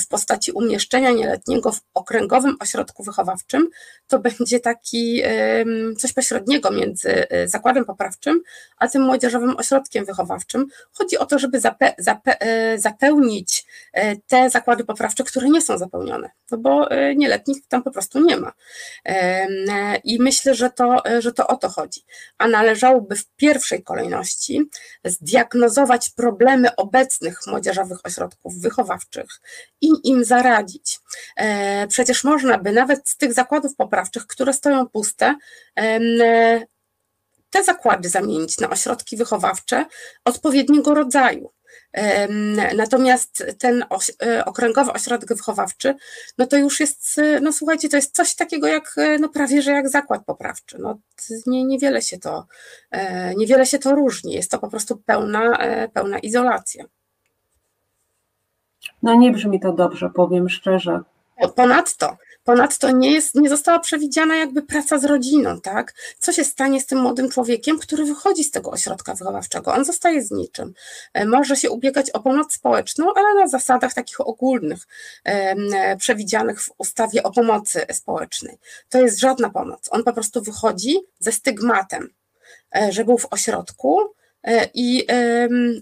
w 0.00 0.06
postaci 0.08 0.52
umieszczenia 0.52 1.10
nieletniego 1.10 1.72
w 1.72 1.80
okręgowym 1.94 2.56
ośrodku 2.60 3.02
wychowawczym, 3.02 3.68
to 4.08 4.18
będzie 4.18 4.60
taki 4.60 5.22
coś 5.98 6.12
pośredniego 6.12 6.70
między 6.70 7.28
e, 7.28 7.48
zakładem 7.48 7.84
poprawczym, 7.84 8.42
a 8.78 8.88
tym 8.88 9.02
młodzieżowym 9.02 9.56
ośrodkiem 9.56 10.04
wychowawczym. 10.04 10.66
Chodzi 10.92 11.18
o 11.18 11.26
to, 11.26 11.38
żeby 11.38 11.60
zape, 11.60 11.94
zape, 11.98 12.40
e, 12.40 12.78
zapełnić 12.78 13.66
e, 13.92 14.16
te 14.16 14.50
zakłady 14.50 14.84
poprawcze, 14.84 15.24
które 15.24 15.48
nie 15.48 15.62
są 15.62 15.78
zapełnione, 15.78 16.30
no 16.50 16.58
bo 16.58 16.88
nieletnich 17.16 17.66
tam 17.68 17.82
po 17.82 17.90
prostu 17.90 18.24
nie 18.24 18.36
ma. 18.36 18.52
I 20.04 20.22
myślę, 20.22 20.54
że 20.54 20.70
to, 20.70 21.02
że 21.18 21.32
to 21.32 21.46
o 21.46 21.56
to 21.56 21.68
chodzi. 21.68 22.00
A 22.38 22.48
należałoby 22.48 23.16
w 23.16 23.26
pierwszej 23.36 23.82
kolejności 23.82 24.70
zdiagnozować 25.04 26.10
problemy 26.10 26.76
obecnych 26.76 27.38
młodzieżowych 27.46 27.98
ośrodków 28.04 28.60
wychowawczych, 28.60 29.40
i 29.80 29.90
im 30.04 30.24
zaradzić. 30.24 31.00
Przecież 31.88 32.24
można 32.24 32.58
by 32.58 32.72
nawet 32.72 33.08
z 33.08 33.16
tych 33.16 33.32
zakładów 33.32 33.76
poprawczych, 33.76 34.26
które 34.26 34.52
stoją 34.52 34.88
puste, 34.88 35.34
te 37.50 37.64
zakłady 37.64 38.08
zamienić 38.08 38.58
na 38.58 38.70
ośrodki 38.70 39.16
wychowawcze 39.16 39.86
odpowiedniego 40.24 40.94
rodzaju. 40.94 41.52
Natomiast 42.76 43.44
ten 43.58 43.84
e, 44.22 44.44
okręgowy 44.44 44.92
ośrodek 44.92 45.34
wychowawczy, 45.34 45.94
no 46.38 46.46
to 46.46 46.56
już 46.56 46.80
jest, 46.80 47.20
no 47.42 47.52
słuchajcie, 47.52 47.88
to 47.88 47.96
jest 47.96 48.14
coś 48.14 48.34
takiego 48.34 48.66
jak, 48.66 48.94
e, 48.96 49.18
no 49.18 49.28
prawie, 49.28 49.62
że 49.62 49.72
jak 49.72 49.88
zakład 49.88 50.24
poprawczy. 50.24 50.78
No, 50.78 50.98
nie, 51.46 51.64
niewiele 51.64 52.02
się 52.02 52.18
to, 52.18 52.46
e, 52.90 53.34
niewiele 53.34 53.66
się 53.66 53.78
to 53.78 53.94
różni. 53.94 54.32
Jest 54.32 54.50
to 54.50 54.58
po 54.58 54.68
prostu 54.68 54.96
pełna, 54.96 55.58
pełna 55.92 56.18
izolacja. 56.18 56.84
No 59.02 59.14
nie 59.14 59.32
brzmi 59.32 59.60
to 59.60 59.72
dobrze, 59.72 60.10
powiem 60.14 60.48
szczerze. 60.48 61.00
Ponadto 61.56 62.16
Ponadto 62.48 62.90
nie, 62.90 63.12
jest, 63.12 63.34
nie 63.34 63.48
została 63.48 63.78
przewidziana 63.78 64.36
jakby 64.36 64.62
praca 64.62 64.98
z 64.98 65.04
rodziną, 65.04 65.60
tak? 65.60 65.94
Co 66.18 66.32
się 66.32 66.44
stanie 66.44 66.80
z 66.80 66.86
tym 66.86 66.98
młodym 66.98 67.30
człowiekiem, 67.30 67.78
który 67.78 68.04
wychodzi 68.04 68.44
z 68.44 68.50
tego 68.50 68.70
ośrodka 68.70 69.14
wychowawczego? 69.14 69.74
On 69.74 69.84
zostaje 69.84 70.22
z 70.22 70.30
niczym. 70.30 70.74
E, 71.14 71.26
może 71.26 71.56
się 71.56 71.70
ubiegać 71.70 72.10
o 72.10 72.20
pomoc 72.20 72.52
społeczną, 72.52 73.14
ale 73.14 73.34
na 73.34 73.48
zasadach 73.48 73.94
takich 73.94 74.20
ogólnych, 74.20 74.86
e, 75.24 75.96
przewidzianych 75.96 76.62
w 76.62 76.70
ustawie 76.78 77.22
o 77.22 77.32
pomocy 77.32 77.86
społecznej. 77.92 78.58
To 78.88 79.00
jest 79.00 79.18
żadna 79.18 79.50
pomoc. 79.50 79.88
On 79.90 80.04
po 80.04 80.12
prostu 80.12 80.42
wychodzi 80.42 80.98
ze 81.18 81.32
stygmatem, 81.32 82.08
e, 82.76 82.92
że 82.92 83.04
był 83.04 83.18
w 83.18 83.26
ośrodku 83.30 83.98
i, 84.74 85.06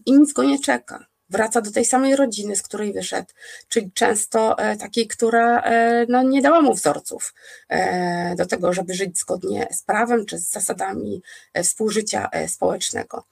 i 0.07 0.13
nic 0.13 0.33
go 0.33 0.43
nie 0.43 0.59
czeka 0.59 1.07
wraca 1.31 1.61
do 1.61 1.73
tej 1.73 1.85
samej 1.85 2.17
rodziny, 2.17 2.57
z 2.57 2.63
której 2.63 2.93
wyszedł, 2.93 3.29
czyli 3.69 3.93
często 3.93 4.59
e, 4.59 4.77
takiej, 4.77 5.09
która 5.09 5.61
e, 5.61 6.07
no, 6.09 6.23
nie 6.23 6.43
dała 6.43 6.61
mu 6.61 6.75
wzorców 6.75 7.35
e, 7.69 8.35
do 8.37 8.47
tego, 8.47 8.73
żeby 8.73 8.95
żyć 8.95 9.19
zgodnie 9.19 9.69
z 9.73 9.83
prawem 9.83 10.27
czy 10.27 10.39
z 10.39 10.51
zasadami 10.51 11.23
współżycia 11.63 12.31
społecznego. 12.47 13.25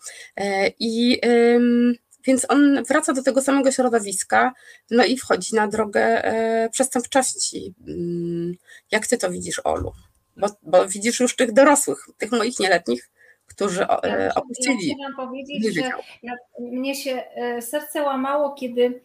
I 0.78 1.20
więc 2.26 2.46
on 2.48 2.84
wraca 2.84 3.12
do 3.12 3.22
tego 3.22 3.42
samego 3.42 3.72
środowiska, 3.72 4.52
no 4.90 5.04
i 5.04 5.18
wchodzi 5.18 5.54
na 5.54 5.68
drogę 5.68 6.22
przestępczości. 6.72 7.74
Mm, 7.88 8.54
jak 8.90 9.06
ty 9.06 9.18
to 9.18 9.30
widzisz, 9.30 9.60
Olu? 9.64 9.92
Bo, 10.36 10.46
bo 10.62 10.88
widzisz 10.88 11.20
już 11.20 11.36
tych 11.36 11.52
dorosłych, 11.52 12.08
tych 12.18 12.32
moich 12.32 12.58
nieletnich, 12.60 13.10
którzy 13.46 13.80
ja 13.80 14.00
e, 14.00 14.34
opuścili. 14.34 14.88
Ja 14.88 14.94
chciałam 14.94 15.16
powiedzieć, 15.16 15.74
że 15.74 15.90
mnie 16.58 16.94
się 16.94 17.22
e, 17.34 17.62
serce 17.62 18.02
łamało, 18.02 18.52
kiedy 18.52 19.00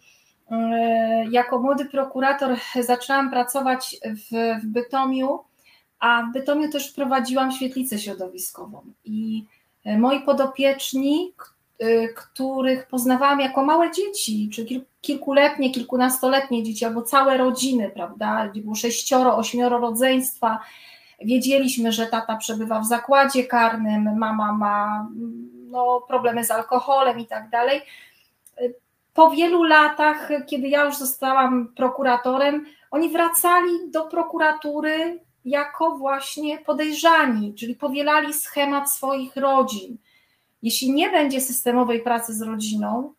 e, 0.51 1.25
jako 1.31 1.59
młody 1.59 1.85
prokurator 1.85 2.57
zaczęłam 2.79 3.29
pracować 3.29 3.97
w, 4.05 4.59
w 4.63 4.65
Bytomiu, 4.65 5.39
a 5.99 6.23
w 6.23 6.33
Bytomiu 6.33 6.71
też 6.71 6.91
prowadziłam 6.91 7.51
świetlicę 7.51 7.99
środowiskową 7.99 8.81
i 9.05 9.45
moi 9.97 10.21
podopieczni, 10.21 11.33
których 12.15 12.87
poznawałam 12.87 13.39
jako 13.39 13.65
małe 13.65 13.91
dzieci, 13.91 14.49
czy 14.53 14.65
kilkuletnie, 15.01 15.71
kilkunastoletnie 15.71 16.63
dzieci, 16.63 16.85
albo 16.85 17.01
całe 17.01 17.37
rodziny, 17.37 17.91
prawda, 17.93 18.47
gdzie 18.47 18.61
było 18.61 18.75
sześcioro, 18.75 19.37
ośmioro 19.37 19.77
rodzeństwa, 19.77 20.59
Wiedzieliśmy, 21.22 21.91
że 21.91 22.07
tata 22.07 22.38
przebywa 22.38 22.80
w 22.80 22.86
zakładzie 22.86 23.43
karnym, 23.43 24.17
mama 24.17 24.53
ma 24.53 25.07
no, 25.70 26.01
problemy 26.07 26.43
z 26.43 26.51
alkoholem 26.51 27.20
i 27.20 27.26
tak 27.26 27.49
dalej. 27.49 27.82
Po 29.13 29.32
wielu 29.32 29.63
latach, 29.63 30.30
kiedy 30.47 30.67
ja 30.67 30.86
już 30.86 30.97
zostałam 30.97 31.74
prokuratorem, 31.76 32.65
oni 32.91 33.09
wracali 33.09 33.91
do 33.91 34.05
prokuratury 34.05 35.20
jako 35.45 35.97
właśnie 35.97 36.57
podejrzani, 36.57 37.53
czyli 37.53 37.76
powielali 37.76 38.34
schemat 38.34 38.91
swoich 38.91 39.36
rodzin. 39.36 39.97
Jeśli 40.61 40.91
nie 40.91 41.09
będzie 41.09 41.41
systemowej 41.41 42.01
pracy 42.01 42.34
z 42.34 42.41
rodziną, 42.41 43.13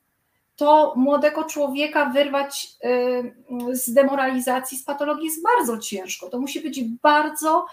to 0.57 0.93
młodego 0.97 1.45
człowieka 1.45 2.05
wyrwać 2.05 2.69
y, 2.85 3.77
z 3.77 3.93
demoralizacji, 3.93 4.79
z 4.79 4.85
patologii 4.85 5.27
jest 5.27 5.43
bardzo 5.43 5.79
ciężko. 5.79 6.31
To 6.31 6.41
musi 6.41 6.61
być 6.61 6.85
bardzo 7.03 7.67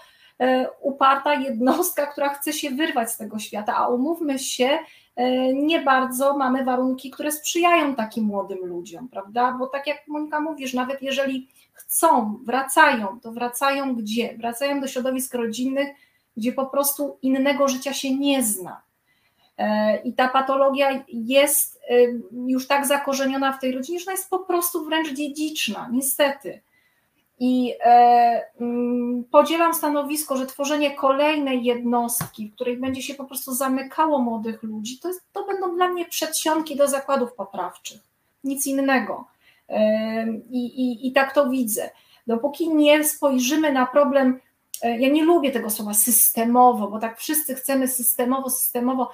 uparta 0.80 1.34
jednostka, 1.34 2.06
która 2.06 2.28
chce 2.28 2.52
się 2.52 2.70
wyrwać 2.70 3.12
z 3.12 3.16
tego 3.16 3.38
świata, 3.38 3.76
a 3.76 3.88
umówmy 3.88 4.38
się, 4.38 4.78
e, 5.16 5.54
nie 5.54 5.80
bardzo 5.80 6.36
mamy 6.36 6.64
warunki, 6.64 7.10
które 7.10 7.32
sprzyjają 7.32 7.94
takim 7.94 8.24
młodym 8.24 8.58
ludziom, 8.58 9.08
prawda? 9.08 9.56
Bo 9.58 9.66
tak 9.66 9.86
jak 9.86 10.08
Monika 10.08 10.40
mówisz, 10.40 10.74
nawet 10.74 11.02
jeżeli 11.02 11.48
chcą, 11.72 12.38
wracają, 12.44 13.20
to 13.20 13.32
wracają 13.32 13.94
gdzie? 13.94 14.36
Wracają 14.38 14.80
do 14.80 14.86
środowisk 14.86 15.34
rodzinnych, 15.34 15.88
gdzie 16.36 16.52
po 16.52 16.66
prostu 16.66 17.18
innego 17.22 17.68
życia 17.68 17.92
się 17.92 18.16
nie 18.16 18.42
zna. 18.42 18.82
E, 19.58 19.96
I 19.96 20.12
ta 20.12 20.28
patologia 20.28 21.04
jest 21.08 21.78
już 22.46 22.66
tak 22.66 22.86
zakorzeniona 22.86 23.52
w 23.52 23.60
tej 23.60 23.72
rodzinie, 23.72 23.98
że 23.98 24.04
ona 24.04 24.12
jest 24.12 24.30
po 24.30 24.38
prostu 24.38 24.84
wręcz 24.84 25.12
dziedziczna, 25.12 25.88
niestety. 25.92 26.60
I 27.40 27.74
e, 27.84 28.42
mm, 28.60 29.24
podzielam 29.24 29.74
stanowisko, 29.74 30.36
że 30.36 30.46
tworzenie 30.46 30.94
kolejnej 30.94 31.64
jednostki, 31.64 32.48
w 32.48 32.54
której 32.54 32.76
będzie 32.76 33.02
się 33.02 33.14
po 33.14 33.24
prostu 33.24 33.54
zamykało 33.54 34.18
młodych 34.18 34.62
ludzi, 34.62 34.98
to, 34.98 35.08
jest, 35.08 35.32
to 35.32 35.46
będą 35.46 35.76
dla 35.76 35.88
mnie 35.88 36.04
przedsionki 36.04 36.76
do 36.76 36.88
zakładów 36.88 37.34
poprawczych. 37.34 38.00
Nic 38.44 38.66
innego. 38.66 39.24
I, 40.50 40.66
i, 40.66 41.08
I 41.08 41.12
tak 41.12 41.34
to 41.34 41.50
widzę. 41.50 41.90
Dopóki 42.26 42.74
nie 42.74 43.04
spojrzymy 43.04 43.72
na 43.72 43.86
problem, 43.86 44.40
e, 44.82 44.98
ja 44.98 45.08
nie 45.08 45.24
lubię 45.24 45.50
tego 45.50 45.70
słowa 45.70 45.94
systemowo, 45.94 46.88
bo 46.88 46.98
tak 46.98 47.18
wszyscy 47.18 47.54
chcemy 47.54 47.88
systemowo, 47.88 48.50
systemowo, 48.50 49.10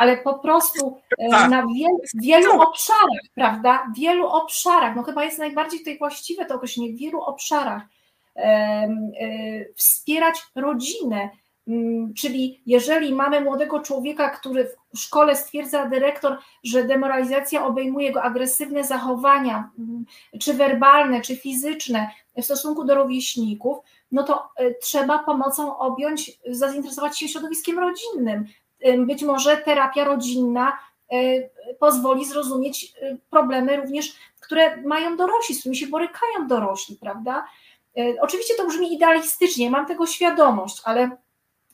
ale 0.00 0.16
po 0.16 0.38
prostu 0.38 1.00
e, 1.18 1.30
tak. 1.30 1.50
na 1.50 1.66
wielu, 1.66 2.00
wielu 2.14 2.60
obszarach, 2.60 3.20
prawda? 3.34 3.86
Wielu 3.96 4.26
obszarach, 4.26 4.96
no 4.96 5.02
chyba 5.02 5.24
jest 5.24 5.38
najbardziej 5.38 5.78
tutaj 5.78 5.98
właściwe 5.98 6.44
to 6.44 6.54
określenie, 6.54 6.92
w 6.92 6.98
wielu 6.98 7.20
obszarach. 7.20 7.82
E, 8.36 8.88
wspierać 9.74 10.42
rodzinę, 10.54 11.30
mm, 11.68 12.14
Czyli 12.14 12.62
jeżeli 12.66 13.14
mamy 13.14 13.40
młodego 13.40 13.80
człowieka, 13.80 14.30
który 14.30 14.72
w 14.94 14.98
szkole 14.98 15.36
stwierdza 15.36 15.86
dyrektor, 15.86 16.38
że 16.64 16.84
demoralizacja 16.84 17.66
obejmuje 17.66 18.12
go 18.12 18.22
agresywne 18.22 18.84
zachowania, 18.84 19.70
mm, 19.78 20.04
czy 20.40 20.54
werbalne, 20.54 21.20
czy 21.20 21.36
fizyczne 21.36 22.10
w 22.36 22.44
stosunku 22.44 22.84
do 22.84 22.94
rówieśników, 22.94 23.78
no 24.12 24.22
to 24.22 24.48
e, 24.56 24.74
trzeba 24.74 25.18
pomocą 25.18 25.78
objąć, 25.78 26.38
zainteresować 26.50 27.18
się 27.18 27.28
środowiskiem 27.28 27.78
rodzinnym, 27.78 28.46
być 28.98 29.22
może 29.22 29.56
terapia 29.56 30.04
rodzinna 30.04 30.78
e, 31.12 31.16
pozwoli 31.78 32.24
zrozumieć 32.24 32.94
e, 33.02 33.16
problemy 33.30 33.76
również, 33.76 34.12
które 34.40 34.76
mają 34.76 35.16
dorośli, 35.16 35.54
z 35.54 35.60
którymi 35.60 35.76
się 35.76 35.86
borykają 35.86 36.46
dorośli, 36.48 36.96
prawda? 36.96 37.44
E, 37.98 38.20
oczywiście 38.20 38.54
to 38.54 38.66
brzmi 38.66 38.94
idealistycznie, 38.94 39.70
mam 39.70 39.86
tego 39.86 40.06
świadomość, 40.06 40.82
ale 40.84 41.10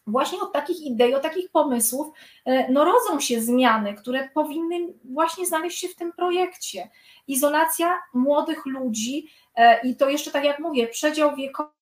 właśnie 0.07 0.41
od 0.41 0.53
takich 0.53 0.81
idei, 0.81 1.15
od 1.15 1.23
takich 1.23 1.51
pomysłów 1.51 2.07
no 2.71 2.85
rodzą 2.85 3.21
się 3.21 3.41
zmiany, 3.41 3.95
które 3.95 4.29
powinny 4.35 4.77
właśnie 5.05 5.47
znaleźć 5.47 5.79
się 5.79 5.89
w 5.89 5.95
tym 5.95 6.13
projekcie. 6.13 6.91
Izolacja 7.29 7.99
młodych 8.15 8.67
ludzi 8.67 9.29
i 9.85 9.97
to 9.97 10.09
jeszcze 10.11 10.31
tak 10.31 10.45
jak 10.45 10.59
mówię, 10.59 10.87
przedział 10.87 11.37
wiekowy 11.37 11.76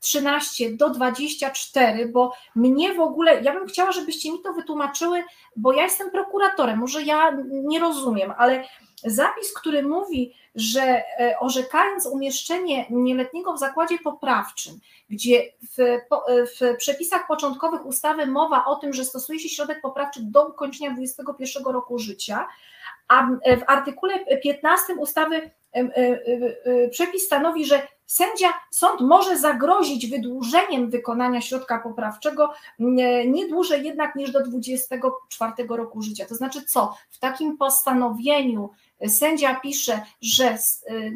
13 0.00 0.76
do 0.76 0.90
24, 0.90 2.08
bo 2.08 2.32
mnie 2.54 2.94
w 2.94 3.00
ogóle, 3.00 3.42
ja 3.42 3.52
bym 3.52 3.66
chciała, 3.66 3.92
żebyście 3.92 4.32
mi 4.32 4.42
to 4.42 4.52
wytłumaczyły, 4.52 5.24
bo 5.56 5.72
ja 5.72 5.82
jestem 5.82 6.10
prokuratorem, 6.10 6.78
może 6.78 7.02
ja 7.02 7.36
nie 7.50 7.80
rozumiem, 7.80 8.32
ale 8.38 8.64
zapis, 9.04 9.52
który 9.52 9.82
mówi, 9.82 10.34
że 10.54 10.82
e, 10.82 11.38
orzekając 11.40 12.06
umieszczenie 12.06 12.86
nieletniego 12.90 13.52
w 13.52 13.58
zakładzie 13.58 13.98
poprawczym, 13.98 14.80
gdzie 15.10 15.52
w, 15.76 15.80
e, 15.80 16.00
w, 16.46 16.76
przepisach 16.76 17.26
początkowych 17.26 17.86
ustawy 17.86 18.26
mowa 18.26 18.64
o 18.64 18.76
tym, 18.76 18.92
że 18.92 19.04
stosuje 19.04 19.38
się 19.38 19.48
środek 19.48 19.80
poprawczy 19.80 20.20
do 20.22 20.48
ukończenia 20.48 20.90
21 20.90 21.64
roku 21.64 21.98
życia, 21.98 22.48
a 23.08 23.26
w 23.56 23.62
artykule 23.66 24.38
15 24.42 24.94
ustawy 24.94 25.50
przepis 26.90 27.26
stanowi, 27.26 27.66
że 27.66 27.82
sędzia, 28.06 28.48
sąd 28.70 29.00
może 29.00 29.38
zagrozić 29.38 30.10
wydłużeniem 30.10 30.90
wykonania 30.90 31.40
środka 31.40 31.78
poprawczego 31.78 32.52
nie 33.26 33.48
dłużej 33.48 33.84
jednak 33.84 34.16
niż 34.16 34.32
do 34.32 34.42
24 34.46 35.52
roku 35.68 36.02
życia. 36.02 36.26
To 36.26 36.34
znaczy 36.34 36.64
co? 36.64 36.94
W 37.10 37.18
takim 37.18 37.56
postanowieniu 37.56 38.70
sędzia 39.08 39.60
pisze, 39.60 40.00
że 40.20 40.58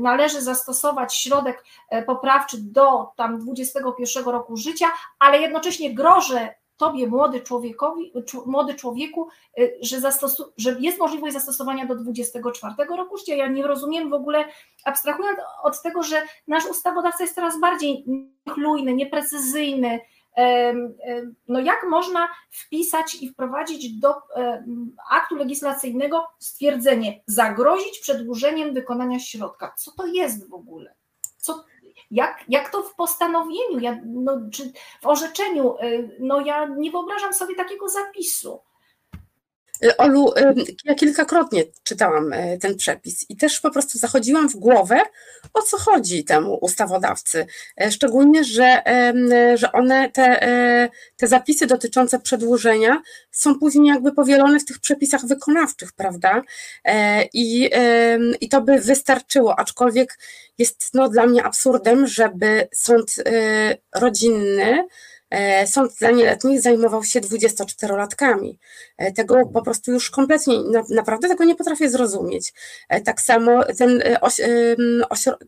należy 0.00 0.42
zastosować 0.42 1.16
środek 1.16 1.64
e, 1.90 2.02
poprawczy 2.02 2.56
do 2.60 3.12
tam 3.16 3.38
21 3.38 4.24
roku 4.24 4.56
życia, 4.56 4.86
ale 5.18 5.40
jednocześnie 5.40 5.94
grożę 5.94 6.54
tobie, 6.76 7.06
młody, 7.06 7.40
człowiekowi, 7.40 8.12
młody 8.46 8.74
człowieku, 8.74 9.28
y, 9.58 9.78
że, 9.80 10.00
zastosu, 10.00 10.52
że 10.56 10.76
jest 10.80 10.98
możliwość 10.98 11.34
zastosowania 11.34 11.86
do 11.86 11.96
24 11.96 12.74
roku 12.96 13.16
życia. 13.16 13.34
Ja 13.34 13.48
nie 13.48 13.66
rozumiem 13.66 14.10
w 14.10 14.14
ogóle, 14.14 14.44
abstrahując 14.84 15.38
od 15.62 15.82
tego, 15.82 16.02
że 16.02 16.22
nasz 16.48 16.66
ustawodawca 16.66 17.24
jest 17.24 17.34
coraz 17.34 17.60
bardziej 17.60 18.04
niechlujny, 18.46 18.94
nieprecyzyjny, 18.94 20.00
no 21.48 21.60
jak 21.60 21.86
można 21.90 22.28
wpisać 22.50 23.14
i 23.14 23.28
wprowadzić 23.28 24.00
do 24.00 24.14
aktu 25.10 25.34
legislacyjnego 25.34 26.26
stwierdzenie 26.38 27.22
zagrozić 27.26 27.98
przedłużeniem 28.00 28.74
wykonania 28.74 29.18
środka? 29.18 29.74
Co 29.76 29.90
to 29.90 30.06
jest 30.06 30.50
w 30.50 30.54
ogóle? 30.54 30.94
Co, 31.36 31.64
jak, 32.12 32.44
jak 32.48 32.70
to 32.70 32.82
w 32.82 32.94
postanowieniu, 32.94 33.78
ja, 33.80 34.00
no, 34.04 34.40
czy 34.52 34.72
w 35.02 35.06
orzeczeniu, 35.06 35.76
y, 35.82 36.16
no 36.20 36.40
ja 36.40 36.66
nie 36.66 36.90
wyobrażam 36.90 37.34
sobie 37.34 37.54
takiego 37.54 37.88
zapisu. 37.88 38.60
Y, 39.84 39.96
Olu, 39.96 40.32
y, 40.38 40.54
ja 40.84 40.94
kilkakrotnie 40.94 41.64
czytałam 41.82 42.34
ten 42.60 42.76
przepis 42.76 43.26
i 43.28 43.36
też 43.36 43.60
po 43.60 43.70
prostu 43.70 43.98
zachodziłam 43.98 44.48
w 44.48 44.56
głowę, 44.56 45.00
o 45.54 45.62
co 45.62 45.78
chodzi 45.78 46.24
temu 46.24 46.58
ustawodawcy. 46.60 47.46
Szczególnie, 47.90 48.44
że, 48.44 48.82
że 49.54 49.72
one, 49.72 50.10
te, 50.10 50.40
te 51.16 51.26
zapisy 51.26 51.66
dotyczące 51.66 52.18
przedłużenia 52.18 53.02
są 53.30 53.58
później 53.58 53.86
jakby 53.86 54.12
powielone 54.12 54.60
w 54.60 54.64
tych 54.64 54.78
przepisach 54.78 55.26
wykonawczych, 55.26 55.92
prawda? 55.92 56.42
I, 57.32 57.70
i 58.40 58.48
to 58.48 58.60
by 58.60 58.78
wystarczyło, 58.78 59.58
aczkolwiek 59.58 60.18
jest 60.58 60.94
no, 60.94 61.08
dla 61.08 61.26
mnie 61.26 61.44
absurdem, 61.44 62.06
żeby 62.06 62.68
sąd 62.74 63.18
y, 63.18 63.22
rodzinny, 63.94 64.84
sąd 65.66 65.94
dla 65.94 66.10
nieletnich 66.10 66.60
zajmował 66.60 67.04
się 67.04 67.20
24-latkami. 67.20 68.54
E, 68.98 69.12
tego 69.12 69.46
po 69.46 69.62
prostu 69.62 69.92
już 69.92 70.10
kompletnie, 70.10 70.54
naprawdę 70.90 71.28
tego 71.28 71.44
nie 71.44 71.56
potrafię 71.56 71.90
zrozumieć. 71.90 72.52
E, 72.88 73.00
tak 73.00 73.20
samo 73.20 73.64
ten, 73.78 74.02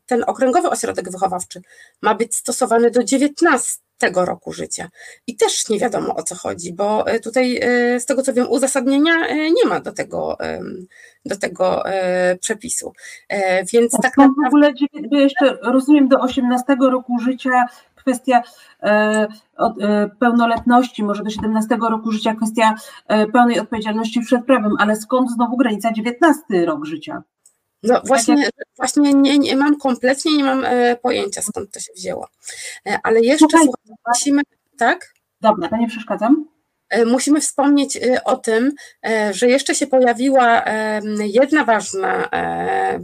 ten 0.07 0.25
okręgowy 0.27 0.71
ośrodek 0.71 1.11
wychowawczy 1.11 1.63
ma 2.03 2.15
być 2.15 2.35
stosowany 2.35 2.91
do 2.91 3.05
19 3.05 3.85
tego 3.99 4.25
roku 4.25 4.53
życia. 4.53 4.89
I 5.27 5.37
też 5.37 5.69
nie 5.69 5.79
wiadomo 5.79 6.15
o 6.15 6.23
co 6.23 6.35
chodzi, 6.35 6.73
bo 6.73 7.07
e, 7.07 7.21
tutaj 7.21 7.61
e, 7.63 8.01
z 8.01 8.07
tego 8.07 8.23
co 8.23 8.33
wiem 8.33 8.51
uzasadnienia 8.51 9.27
e, 9.27 9.51
nie 9.51 9.65
ma 9.67 9.81
do 9.81 9.93
tego, 9.93 10.39
do 11.25 11.37
tego 11.37 11.83
przepisu. 12.41 12.93
Więc 13.73 13.93
tak 13.93 14.17
naprawdę... 14.17 14.43
w 14.45 14.47
ogóle 14.47 14.73
jeszcze 15.11 15.59
rozumiem 15.63 16.09
do 16.09 16.21
18 16.21 16.77
roku 16.81 17.19
życia 17.19 17.67
kwestia 18.05 18.43
pełnoletności, 20.19 21.05
może 21.05 21.25
do 21.25 21.31
17 21.31 21.77
roku 21.91 22.13
życia 22.13 22.35
kwestia 22.35 22.75
pełnej 23.33 23.61
odpowiedzialności 23.61 24.21
przed 24.21 24.45
prawem, 24.47 24.73
ale 24.79 24.97
skąd 24.97 25.31
znowu 25.31 25.57
granica 25.57 25.93
19 25.93 26.43
rok 26.67 26.85
życia? 26.85 27.23
No 27.85 28.01
właśnie, 28.05 28.49
właśnie 28.77 29.15
nie, 29.15 29.39
nie 29.39 29.57
mam 29.57 29.77
kompletnie, 29.77 30.37
nie 30.37 30.45
mam 30.45 30.65
e, 30.65 30.97
pojęcia 30.97 31.43
skąd 31.43 31.73
to 31.73 31.81
się 31.81 31.93
wzięło. 31.97 32.29
E, 32.87 32.99
ale 33.03 33.21
jeszcze 33.21 33.47
słuchaj, 33.49 33.69
musimy, 34.09 34.43
tak? 34.79 35.15
Dobra, 35.41 35.69
to 35.69 35.77
nie 35.77 35.89
przeszkadzam. 35.89 36.54
E, 36.95 37.05
musimy 37.05 37.41
wspomnieć 37.41 37.99
o 38.25 38.37
tym, 38.37 38.73
że 39.31 39.49
jeszcze 39.49 39.75
się 39.75 39.87
pojawiła 39.87 40.65
jedna 41.19 41.65
ważna, 41.65 42.29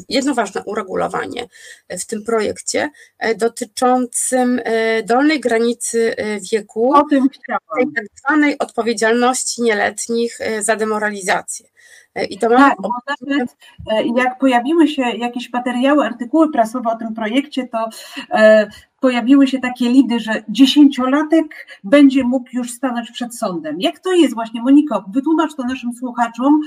jedno 0.08 0.34
ważne 0.34 0.62
uregulowanie 0.64 1.46
w 1.88 2.06
tym 2.06 2.24
projekcie 2.24 2.90
dotyczącym 3.36 4.60
dolnej 5.04 5.40
granicy 5.40 6.14
wieku, 6.52 6.92
o 6.94 7.02
tym 7.10 7.28
chciałam. 7.28 7.60
tej 7.76 7.86
tak 7.94 8.04
zwanej 8.18 8.58
odpowiedzialności 8.58 9.62
nieletnich 9.62 10.38
za 10.60 10.76
demoralizację. 10.76 11.66
E, 12.14 12.24
I 12.24 12.38
to 12.38 12.48
tak, 12.48 12.76
bo 12.82 12.88
nawet 13.06 13.56
e, 13.90 14.22
jak 14.22 14.38
pojawiły 14.38 14.88
się 14.88 15.02
jakieś 15.02 15.52
materiały, 15.52 16.04
artykuły 16.04 16.52
prasowe 16.52 16.90
o 16.90 16.96
tym 16.96 17.14
projekcie, 17.14 17.68
to 17.68 17.88
e, 18.30 18.70
pojawiły 19.00 19.46
się 19.46 19.58
takie 19.58 19.88
lidy, 19.88 20.20
że 20.20 20.42
dziesięciolatek 20.48 21.66
będzie 21.84 22.24
mógł 22.24 22.48
już 22.52 22.70
stanąć 22.70 23.10
przed 23.10 23.36
sądem. 23.36 23.80
Jak 23.80 23.98
to 23.98 24.12
jest 24.12 24.34
właśnie, 24.34 24.62
Moniko, 24.62 25.04
wytłumacz 25.12 25.54
to 25.54 25.62
naszym 25.62 25.92
słuchaczom, 25.94 26.60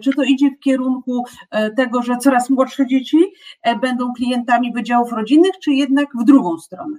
czy 0.00 0.12
to 0.12 0.22
idzie 0.22 0.50
w 0.50 0.58
kierunku 0.58 1.24
tego, 1.76 2.02
że 2.02 2.16
coraz 2.16 2.50
młodsze 2.50 2.86
dzieci 2.86 3.18
będą 3.80 4.12
klientami 4.12 4.72
wydziałów 4.72 5.12
rodzinnych, 5.12 5.58
czy 5.62 5.72
jednak 5.72 6.08
w 6.20 6.24
drugą 6.24 6.58
stronę? 6.58 6.96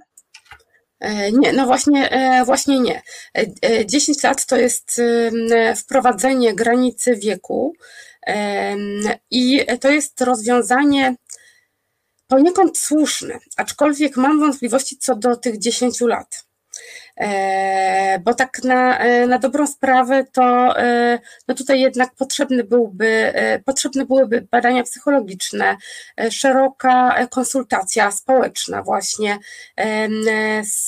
E, 1.04 1.32
nie, 1.32 1.52
no 1.52 1.66
właśnie, 1.66 2.10
e, 2.10 2.44
właśnie 2.44 2.80
nie. 2.80 3.02
10 3.86 4.24
e, 4.24 4.28
lat 4.28 4.46
to 4.46 4.56
jest 4.56 5.00
wprowadzenie 5.76 6.54
granicy 6.54 7.16
wieku 7.16 7.74
i 9.30 9.66
to 9.80 9.90
jest 9.90 10.20
rozwiązanie 10.20 11.16
poniekąd 12.26 12.78
słuszne, 12.78 13.38
aczkolwiek 13.56 14.16
mam 14.16 14.40
wątpliwości 14.40 14.98
co 14.98 15.14
do 15.14 15.36
tych 15.36 15.58
10 15.58 16.00
lat. 16.00 16.46
E, 17.16 18.18
bo 18.24 18.34
tak 18.34 18.64
na, 18.64 18.98
e, 18.98 19.26
na 19.26 19.38
dobrą 19.38 19.66
sprawę 19.66 20.24
to 20.32 20.78
e, 20.78 21.18
no 21.48 21.54
tutaj 21.54 21.80
jednak 21.80 22.14
potrzebny 22.14 22.64
byłby, 22.64 23.32
potrzebne 23.64 24.06
byłyby 24.06 24.46
badania 24.50 24.82
psychologiczne, 24.82 25.76
szeroka 26.30 27.26
konsultacja 27.30 28.10
społeczna 28.10 28.82
właśnie 28.82 29.38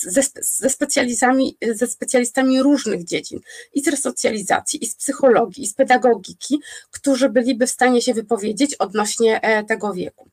ze, 0.02 0.22
ze, 0.40 0.70
specjalizami, 0.70 1.56
ze 1.72 1.86
specjalistami 1.86 2.62
różnych 2.62 3.04
dziedzin 3.04 3.40
i 3.74 3.82
z 3.82 3.88
resocjalizacji, 3.88 4.84
i 4.84 4.86
z 4.86 4.96
psychologii, 4.96 5.64
i 5.64 5.66
z 5.66 5.74
pedagogiki, 5.74 6.60
którzy 6.90 7.28
byliby 7.28 7.66
w 7.66 7.70
stanie 7.70 8.02
się 8.02 8.14
wypowiedzieć 8.14 8.74
odnośnie 8.74 9.40
tego 9.68 9.92
wieku. 9.92 10.28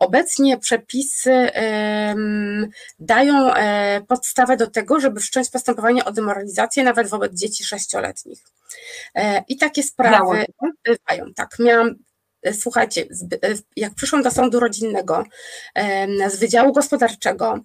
Obecnie 0.00 0.58
przepisy 0.58 1.50
dają 2.98 3.50
podstawę 4.08 4.56
do 4.56 4.66
tego, 4.66 5.00
żeby 5.00 5.20
wszcząć 5.24 5.50
postępowanie 5.50 6.04
o 6.04 6.12
demoralizację 6.12 6.84
nawet 6.84 7.08
wobec 7.08 7.32
dzieci 7.32 7.64
sześcioletnich. 7.64 8.38
E, 9.14 9.44
I 9.48 9.56
takie 9.56 9.82
sprawy 9.82 10.44
bywają. 10.84 11.34
Tak, 11.34 11.56
miałam 11.58 11.94
e, 12.42 12.54
Słuchajcie, 12.54 13.02
e, 13.02 13.54
jak 13.76 13.94
przyszłam 13.94 14.22
do 14.22 14.30
sądu 14.30 14.60
rodzinnego 14.60 15.24
z 16.28 16.36
Wydziału 16.36 16.72
Gospodarczego, 16.72 17.58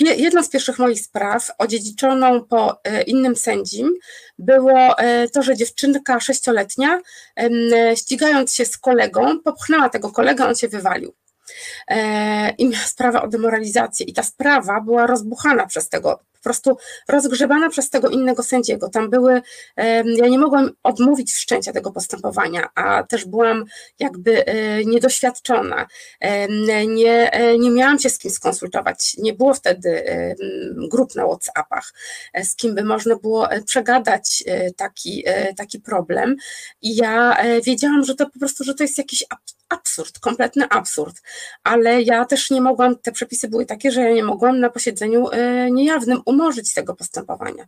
jedną 0.00 0.42
z 0.42 0.48
pierwszych 0.48 0.78
moich 0.78 1.00
spraw, 1.00 1.50
odziedziczoną 1.58 2.44
po 2.44 2.80
innym 3.06 3.36
sędzim, 3.36 3.92
było 4.38 4.94
to, 5.32 5.42
że 5.42 5.56
dziewczynka 5.56 6.20
sześcioletnia, 6.20 7.00
ścigając 7.96 8.54
się 8.54 8.64
z 8.64 8.78
kolegą, 8.78 9.40
popchnęła 9.40 9.88
tego 9.88 10.10
kolegę, 10.10 10.46
on 10.46 10.54
się 10.54 10.68
wywalił. 10.68 11.14
I 12.58 12.68
miała 12.68 12.84
sprawę 12.84 13.22
o 13.22 13.28
demoralizację. 13.28 14.06
I 14.06 14.12
ta 14.12 14.22
sprawa 14.22 14.80
była 14.80 15.06
rozbuchana 15.06 15.66
przez 15.66 15.88
tego 15.88 16.20
prostu 16.46 16.76
rozgrzebana 17.08 17.68
przez 17.68 17.90
tego 17.90 18.08
innego 18.08 18.42
sędziego. 18.42 18.88
Tam 18.88 19.10
były, 19.10 19.42
ja 20.16 20.28
nie 20.28 20.38
mogłam 20.38 20.70
odmówić 20.82 21.32
wszczęcia 21.32 21.72
tego 21.72 21.92
postępowania, 21.92 22.68
a 22.74 23.02
też 23.02 23.24
byłam 23.24 23.64
jakby 23.98 24.46
e, 24.46 24.84
niedoświadczona. 24.84 25.86
Nie, 26.88 27.32
e, 27.32 27.58
nie 27.58 27.70
miałam 27.70 27.98
się 27.98 28.10
z 28.10 28.18
kim 28.18 28.30
skonsultować. 28.30 29.16
Nie 29.18 29.32
było 29.32 29.54
wtedy 29.54 30.04
grup 30.90 31.14
na 31.14 31.26
WhatsAppach, 31.26 31.92
e, 32.32 32.44
z 32.44 32.56
kim 32.56 32.74
by 32.74 32.84
można 32.84 33.16
było 33.16 33.48
przegadać 33.66 34.44
taki, 34.76 35.24
taki 35.56 35.80
problem. 35.80 36.36
I 36.82 36.96
ja 36.96 37.36
wiedziałam, 37.64 38.04
że 38.04 38.14
to 38.14 38.30
po 38.30 38.38
prostu, 38.38 38.64
że 38.64 38.74
to 38.74 38.84
jest 38.84 38.98
jakiś 38.98 39.24
absurd, 39.30 39.55
kompletny 40.20 40.68
absurd, 40.68 41.22
ale 41.64 42.02
ja 42.02 42.24
też 42.24 42.50
nie 42.50 42.60
mogłam, 42.60 42.98
te 42.98 43.12
przepisy 43.12 43.48
były 43.48 43.66
takie, 43.66 43.92
że 43.92 44.00
ja 44.00 44.12
nie 44.14 44.24
mogłam 44.24 44.60
na 44.60 44.70
posiedzeniu 44.70 45.26
niejawnym 45.70 46.22
umorzyć 46.26 46.74
tego 46.74 46.94
postępowania. 46.94 47.66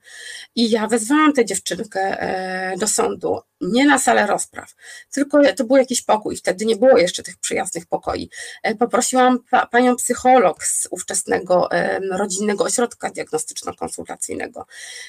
I 0.55 0.71
ja 0.71 0.87
wezwałam 0.87 1.33
tę 1.33 1.45
dziewczynkę 1.45 2.01
e, 2.01 2.77
do 2.77 2.87
sądu, 2.87 3.41
nie 3.61 3.87
na 3.87 3.99
salę 3.99 4.27
rozpraw, 4.27 4.75
tylko 5.13 5.39
to 5.57 5.65
był 5.65 5.77
jakiś 5.77 6.03
pokój, 6.03 6.37
wtedy 6.37 6.67
nie 6.67 6.77
było 6.77 6.99
jeszcze 6.99 7.23
tych 7.23 7.37
przyjaznych 7.37 7.87
pokoi. 7.87 8.31
E, 8.63 8.75
poprosiłam 8.75 9.39
pa, 9.51 9.67
panią 9.67 9.97
psycholog 9.97 10.65
z 10.65 10.89
ówczesnego 10.91 11.69
rodzinnego 12.11 12.65
ośrodka 12.65 13.11
diagnostyczno-konsultacyjnego. 13.11 14.65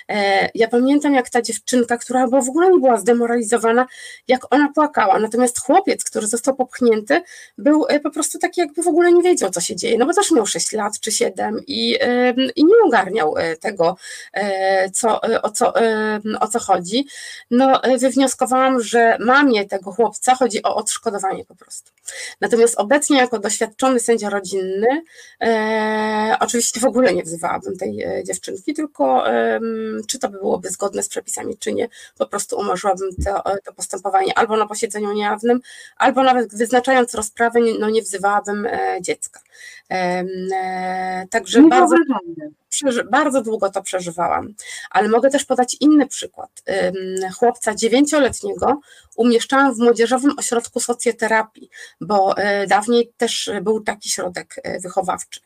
E, 0.10 0.50
ja 0.56 0.68
pamiętam, 0.68 1.14
jak 1.14 1.30
ta 1.30 1.42
dziewczynka, 1.42 1.98
która 1.98 2.28
w 2.28 2.50
ogóle 2.50 2.72
nie 2.72 2.80
była 2.80 2.98
zdemoralizowana, 2.98 3.88
jak 4.28 4.54
ona 4.54 4.72
płakała, 4.76 5.20
natomiast 5.20 5.60
chłopiec, 5.60 6.04
który 6.04 6.28
został 6.28 6.56
popchnięty, 6.56 7.22
był 7.58 7.86
po 8.04 8.12
prostu 8.12 8.40
taki, 8.40 8.62
jakby 8.62 8.84
w 8.84 8.88
ogóle 8.88 9.12
nie 9.12 9.24
wiedział, 9.24 9.50
co 9.50 9.62
się 9.62 9.76
dzieje, 9.76 9.98
no 9.98 10.06
bo 10.06 10.14
też 10.14 10.32
miał 10.32 10.46
6 10.46 10.72
lat 10.72 11.00
czy 11.00 11.12
7 11.12 11.60
i, 11.68 11.98
i 12.56 12.66
nie 12.66 12.74
ogarniał 12.86 13.36
tego, 13.60 13.98
e, 14.34 14.90
co, 14.90 15.24
e, 15.24 15.42
o, 15.42 15.52
co, 15.52 15.82
e, 15.82 16.20
o 16.40 16.48
co 16.48 16.60
chodzi, 16.60 17.08
no 17.52 17.82
wywnioskowałam, 18.00 18.39
że 18.80 19.18
mamie 19.20 19.66
tego 19.66 19.92
chłopca 19.92 20.36
chodzi 20.36 20.64
o 20.64 20.76
odszkodowanie 20.76 21.46
po 21.46 21.56
prostu. 21.56 21.92
Natomiast 22.42 22.80
obecnie 22.80 23.18
jako 23.18 23.40
doświadczony 23.40 24.00
sędzia 24.00 24.30
rodzinny, 24.30 25.04
e, 25.42 26.38
oczywiście 26.40 26.80
w 26.80 26.86
ogóle 26.86 27.14
nie 27.14 27.24
wzywałabym 27.24 27.78
tej 27.78 28.06
dziewczynki, 28.26 28.74
tylko 28.74 29.32
e, 29.32 29.60
czy 30.08 30.20
to 30.20 30.30
by 30.30 30.38
byłoby 30.38 30.70
zgodne 30.70 31.04
z 31.04 31.10
przepisami, 31.10 31.58
czy 31.58 31.74
nie, 31.74 31.90
po 32.18 32.28
prostu 32.28 32.58
umorzyłabym 32.60 33.10
to, 33.26 33.44
to 33.66 33.74
postępowanie 33.74 34.38
albo 34.38 34.58
na 34.58 34.68
posiedzeniu 34.68 35.14
niejawnym, 35.14 35.60
albo 35.98 36.24
nawet 36.24 36.56
wyznaczając 36.56 37.14
rozprawę, 37.14 37.60
no 37.80 37.90
nie 37.90 38.02
wzywałabym 38.02 38.68
dziecka. 39.02 39.40
E, 39.92 41.28
także 41.30 41.62
bardzo, 41.62 41.96
bardzo 43.12 43.42
długo 43.42 43.70
to 43.70 43.82
przeżywałam. 43.82 44.54
Ale 44.90 45.10
mogę 45.10 45.30
też 45.30 45.46
podać 45.46 45.78
inny 45.80 46.08
przykład. 46.08 46.64
Chłopca 47.40 47.76
dziewięcioletniego 47.76 48.80
umieszczałam 49.16 49.76
w 49.76 49.80
młodzieżowym 49.80 50.32
ośrodku 50.38 50.80
socjoterapii, 50.80 51.70
bo 52.02 52.38
e, 52.38 52.68
dawniej 52.68 53.14
też 53.18 53.52
był 53.62 53.82
taki 53.82 54.10
środek 54.10 54.56
e, 54.64 54.80
wychowawczy. 54.80 55.40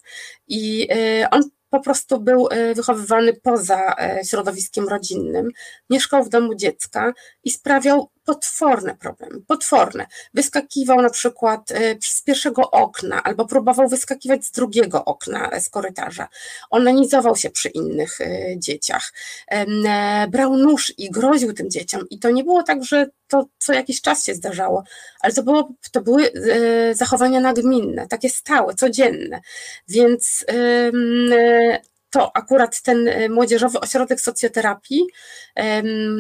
I 0.48 0.88
on 1.32 1.44
po 1.70 1.80
prostu 1.80 2.20
był 2.20 2.48
wychowywany 2.76 3.34
poza 3.34 3.96
środowiskiem 4.30 4.88
rodzinnym, 4.88 5.50
mieszkał 5.90 6.24
w 6.24 6.30
domu 6.30 6.56
dziecka 6.56 7.14
i 7.44 7.52
sprawiał 7.52 8.10
potworne 8.26 8.96
problemy, 8.96 9.42
potworne. 9.48 10.08
Wyskakiwał 10.34 11.02
na 11.02 11.10
przykład 11.10 11.72
y, 11.72 11.98
z 12.02 12.22
pierwszego 12.22 12.72
okna 12.72 13.24
albo 13.24 13.46
próbował 13.46 13.88
wyskakiwać 13.88 14.46
z 14.46 14.52
drugiego 14.52 15.06
okna 15.06 15.60
z 15.60 15.70
korytarza. 15.70 16.28
Onanizował 16.70 17.36
się 17.36 17.50
przy 17.50 17.70
innych 17.70 18.22
y, 18.22 18.56
dzieciach. 18.58 19.14
E, 19.48 20.28
brał 20.28 20.58
nóż 20.58 20.94
i 20.98 21.12
groził 21.12 21.54
tym 21.54 21.70
dzieciom. 21.70 22.10
I 22.10 22.20
to 22.20 22.32
nie 22.32 22.44
było 22.44 22.64
tak, 22.64 22.84
że 22.84 23.10
to 23.28 23.48
co 23.58 23.74
jakiś 23.74 24.02
czas 24.02 24.26
się 24.26 24.36
zdarzało, 24.36 24.84
ale 25.20 25.34
to, 25.34 25.44
było, 25.44 25.70
to 25.92 26.02
były 26.02 26.32
y, 26.32 26.96
zachowania 26.96 27.40
nagminne, 27.40 28.08
takie 28.08 28.30
stałe, 28.30 28.74
codzienne. 28.74 29.42
Więc 29.88 30.46
to 32.14 32.38
akurat 32.38 32.82
ten 32.82 33.08
e, 33.08 33.30
młodzieżowy 33.30 33.80
ośrodek 33.80 34.22
socjoterapii, 34.22 35.04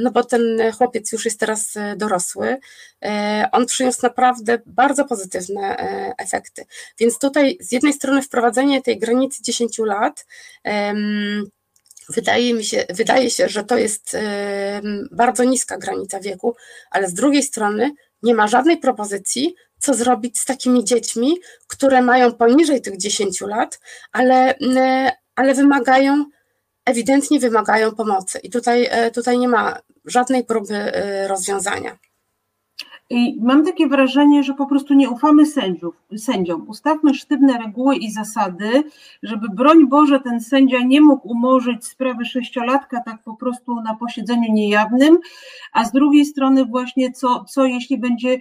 no 0.03 0.11
bo 0.11 0.23
ten 0.23 0.71
chłopiec 0.77 1.11
już 1.11 1.25
jest 1.25 1.39
teraz 1.39 1.77
e, 1.77 1.95
dorosły, 1.95 2.57
e, 3.05 3.49
on 3.51 3.65
przyniósł 3.65 3.99
naprawdę 4.03 4.59
bardzo 4.65 5.05
pozytywne 5.05 5.77
efekty. 6.17 6.65
Więc 6.99 7.19
tutaj 7.19 7.57
z 7.59 7.71
jednej 7.71 7.93
strony 7.93 8.21
wprowadzenie 8.21 8.81
tej 8.81 8.99
granicy 8.99 9.43
10 9.43 9.77
lat, 9.79 10.25
Wydaje 12.09 12.53
mi 12.53 12.63
się, 12.63 12.85
wydaje 12.89 13.29
się, 13.29 13.49
że 13.49 13.63
to 13.63 13.77
jest 13.77 14.17
bardzo 15.11 15.43
niska 15.43 15.77
granica 15.77 16.19
wieku, 16.19 16.55
ale 16.91 17.09
z 17.09 17.13
drugiej 17.13 17.43
strony 17.43 17.91
nie 18.23 18.33
ma 18.33 18.47
żadnej 18.47 18.77
propozycji, 18.77 19.55
co 19.79 19.93
zrobić 19.93 20.39
z 20.39 20.45
takimi 20.45 20.83
dziećmi, 20.83 21.37
które 21.67 22.01
mają 22.01 22.33
poniżej 22.33 22.81
tych 22.81 22.97
10 22.97 23.41
lat, 23.41 23.79
ale, 24.11 24.55
ale 25.35 25.53
wymagają, 25.53 26.25
ewidentnie 26.85 27.39
wymagają 27.39 27.95
pomocy. 27.95 28.39
I 28.39 28.49
tutaj, 28.49 28.87
e, 28.91 29.11
tutaj 29.11 29.39
nie 29.39 29.47
ma 29.47 29.79
żadnej 30.05 30.43
próby 30.43 30.75
e, 30.75 31.27
rozwiązania. 31.27 31.97
I 33.13 33.39
mam 33.41 33.65
takie 33.65 33.87
wrażenie, 33.87 34.43
że 34.43 34.53
po 34.53 34.65
prostu 34.65 34.93
nie 34.93 35.09
ufamy 35.09 35.45
sędziów, 35.45 35.95
sędziom. 36.17 36.65
Ustawmy 36.67 37.13
sztywne 37.13 37.57
reguły 37.57 37.95
i 37.95 38.11
zasady, 38.11 38.83
żeby 39.23 39.47
broń 39.49 39.87
Boże 39.87 40.19
ten 40.19 40.41
sędzia 40.41 40.77
nie 40.79 41.01
mógł 41.01 41.27
umorzyć 41.27 41.85
sprawy 41.85 42.25
sześciolatka 42.25 43.01
tak 43.01 43.23
po 43.23 43.35
prostu 43.35 43.75
na 43.75 43.95
posiedzeniu 43.95 44.53
niejawnym, 44.53 45.17
a 45.73 45.85
z 45.85 45.91
drugiej 45.91 46.25
strony 46.25 46.65
właśnie 46.65 47.11
co, 47.11 47.43
co 47.43 47.65
jeśli 47.65 47.97
będzie 47.97 48.33
e, 48.33 48.39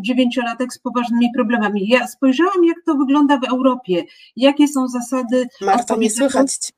dziewięciolatek 0.00 0.72
z 0.72 0.78
poważnymi 0.78 1.30
problemami. 1.34 1.88
Ja 1.88 2.06
spojrzałam 2.06 2.64
jak 2.64 2.76
to 2.86 2.94
wygląda 2.94 3.38
w 3.38 3.44
Europie, 3.44 4.04
jakie 4.36 4.68
są 4.68 4.88
zasady. 4.88 5.48
Marta, 5.60 5.96
nie 5.96 6.10
słychać. 6.10 6.75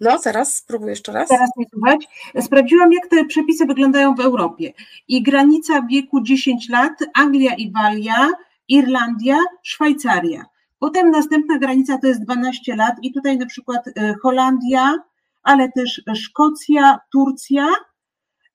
No, 0.00 0.18
teraz 0.18 0.56
spróbuj 0.56 0.88
jeszcze 0.88 1.12
raz. 1.12 1.28
Teraz 1.28 1.50
nie 1.56 1.66
słuchać. 1.72 2.08
Sprawdziłam, 2.40 2.92
jak 2.92 3.06
te 3.06 3.24
przepisy 3.24 3.66
wyglądają 3.66 4.14
w 4.14 4.20
Europie. 4.20 4.72
I 5.08 5.22
granica 5.22 5.82
wieku 5.90 6.20
10 6.20 6.68
lat, 6.68 6.92
Anglia 7.14 7.54
i 7.54 7.72
Walia, 7.72 8.28
Irlandia, 8.68 9.36
Szwajcaria. 9.62 10.44
Potem 10.78 11.10
następna 11.10 11.58
granica 11.58 11.98
to 11.98 12.06
jest 12.06 12.24
12 12.24 12.76
lat 12.76 12.94
i 13.02 13.12
tutaj 13.12 13.38
na 13.38 13.46
przykład 13.46 13.88
e, 13.88 14.14
Holandia, 14.22 14.94
ale 15.42 15.72
też 15.72 16.02
Szkocja, 16.14 16.98
Turcja. 17.12 17.68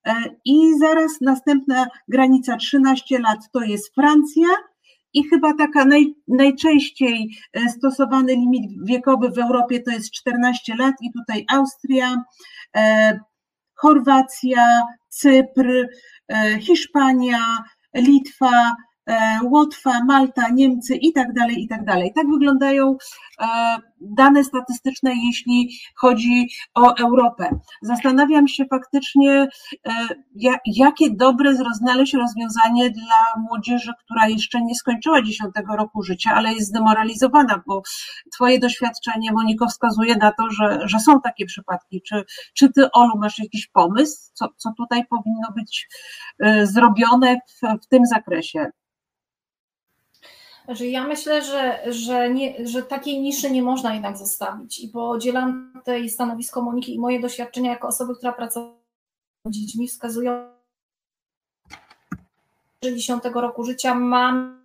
E, 0.08 0.24
I 0.46 0.80
zaraz 0.80 1.22
następna 1.22 1.88
granica 2.08 2.58
13 2.58 3.20
lat 3.20 3.40
to 3.52 3.62
jest 3.62 3.96
Francja, 3.96 4.48
i 5.14 5.24
chyba 5.24 5.54
taka 5.54 5.86
naj, 5.86 6.14
najczęściej 6.28 7.30
e, 7.54 7.70
stosowany 7.70 8.34
limit 8.34 8.72
wiekowy 8.84 9.30
w 9.30 9.38
Europie 9.38 9.80
to 9.80 9.92
jest 9.92 10.12
14 10.12 10.76
lat 10.76 10.96
i 11.02 11.12
tutaj 11.12 11.46
Austria, 11.50 12.24
e, 12.76 13.20
Chorwacja, 13.76 14.82
Cypr, 15.10 15.88
e, 16.28 16.60
Hiszpania, 16.60 17.40
Litwa, 17.96 18.76
Łotwa, 19.44 20.04
Malta, 20.06 20.50
Niemcy 20.50 20.96
i 20.96 21.14
tak 21.14 21.34
dalej, 21.34 21.64
i 21.64 21.68
tak 21.68 21.86
dalej. 21.86 22.12
Tak 22.16 22.28
wyglądają 22.28 22.98
e, 23.40 23.46
dane 24.02 24.44
statystyczne, 24.44 25.12
jeśli 25.26 25.70
chodzi 25.96 26.48
o 26.76 26.98
Europę. 26.98 27.50
Zastanawiam 27.82 28.48
się 28.48 28.66
faktycznie, 28.70 29.48
jakie 30.66 31.10
dobre 31.12 31.54
znaleźć 31.74 32.14
rozwiązanie 32.14 32.90
dla 32.90 33.44
młodzieży, 33.50 33.92
która 34.06 34.28
jeszcze 34.28 34.62
nie 34.62 34.76
skończyła 34.76 35.22
dziesiątego 35.22 35.76
roku 35.76 36.04
życia, 36.04 36.32
ale 36.34 36.54
jest 36.54 36.68
zdemoralizowana, 36.68 37.64
bo 37.68 37.82
Twoje 38.34 38.60
doświadczenie, 38.60 39.32
Moniko, 39.32 39.68
wskazuje 39.68 40.16
na 40.16 40.32
to, 40.32 40.50
że, 40.50 40.80
że 40.84 41.00
są 41.00 41.22
takie 41.22 41.46
przypadki. 41.46 42.02
Czy, 42.08 42.24
czy 42.54 42.74
Ty, 42.74 42.92
Olu, 42.92 43.14
masz 43.18 43.40
jakiś 43.40 43.68
pomysł, 43.68 44.32
co, 44.34 44.48
co 44.58 44.70
tutaj 44.78 45.04
powinno 45.10 45.52
być 45.56 45.88
zrobione 46.64 47.36
w, 47.36 47.84
w 47.84 47.88
tym 47.88 48.06
zakresie? 48.06 48.72
Znaczy 50.70 50.88
ja 50.88 51.08
myślę, 51.08 51.44
że, 51.44 51.80
że, 51.94 52.30
nie, 52.30 52.68
że 52.68 52.84
takiej 52.84 53.22
niszy 53.22 53.52
nie 53.52 53.64
można 53.64 53.94
jednak 53.94 54.18
zostawić 54.18 54.80
i 54.80 54.88
podzielam 54.88 55.72
tutaj 55.76 56.10
stanowisko 56.10 56.62
Moniki 56.62 56.96
i 56.96 57.00
moje 57.00 57.20
doświadczenia 57.20 57.72
jako 57.72 57.88
osoby, 57.88 58.16
która 58.16 58.34
pracowała 58.34 58.76
z 59.46 59.52
dziećmi 59.52 59.88
wskazują, 59.88 60.50
że 62.84 62.96
10 62.96 63.24
roku 63.34 63.64
życia 63.64 63.96
mam 63.96 64.64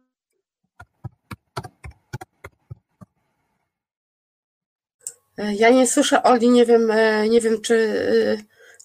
Ja 5.39 5.71
nie 5.71 5.87
słyszę 5.87 6.23
Oli, 6.23 6.51
nie 6.51 6.67
wiem, 6.67 6.93
nie 7.31 7.41
wiem 7.41 7.61
czy, 7.61 7.95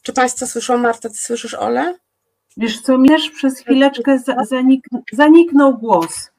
czy 0.01 0.13
Państwo 0.13 0.47
słyszą. 0.47 0.77
Marta, 0.77 1.09
Ty 1.09 1.15
słyszysz 1.15 1.53
Ole? 1.53 1.97
Wiesz 2.57 2.81
co, 2.81 2.97
Mierz 2.97 3.29
przez 3.29 3.59
chwileczkę 3.59 4.19
zanik, 4.49 4.85
zaniknął 5.13 5.77
głos. 5.77 6.29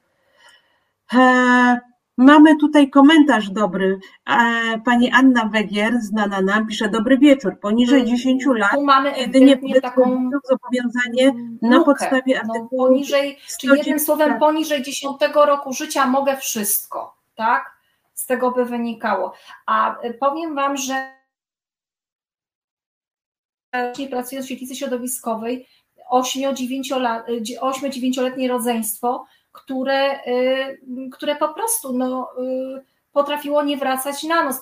E, 1.13 1.79
mamy 2.17 2.57
tutaj 2.57 2.89
komentarz 2.89 3.49
dobry. 3.49 3.99
E, 4.29 4.79
pani 4.85 5.11
Anna 5.11 5.45
Wegier, 5.45 5.93
znana 6.01 6.41
nam, 6.41 6.67
pisze 6.67 6.89
dobry 6.89 7.17
wieczór. 7.17 7.59
Poniżej 7.59 8.05
10 8.05 8.43
mm, 8.43 8.57
lat 8.57 8.71
tu 8.71 8.81
mamy 8.81 9.17
jedynie 9.17 9.81
taką 9.81 10.29
zobowiązanie 10.49 11.33
na 11.61 11.77
lukę. 11.77 11.85
podstawie 11.85 12.33
no, 12.33 12.39
artykułu. 12.39 12.81
No, 12.81 12.87
poniżej, 12.87 13.37
czyli 13.59 13.77
jednym 13.77 13.99
słowem 13.99 14.39
poniżej 14.39 14.83
10 14.83 15.17
roku 15.35 15.73
życia 15.73 16.07
mogę 16.07 16.37
wszystko, 16.37 17.15
tak? 17.35 17.81
Z 18.13 18.25
tego 18.25 18.51
by 18.51 18.65
wynikało. 18.65 19.33
A 19.65 19.99
e, 19.99 20.13
powiem 20.13 20.55
Wam, 20.55 20.77
że 20.77 21.21
pracując 24.09 24.45
w 24.45 24.49
świetlicy 24.49 24.75
środowiskowej, 24.75 25.67
8-9-letnie 26.11 28.47
rodzeństwo 28.47 29.25
które, 29.51 30.27
y, 30.27 31.09
które 31.11 31.35
po 31.35 31.53
prostu 31.53 31.93
no, 31.93 32.29
y, 32.77 32.85
potrafiło 33.11 33.63
nie 33.63 33.77
wracać 33.77 34.23
na 34.23 34.43
nos. 34.43 34.61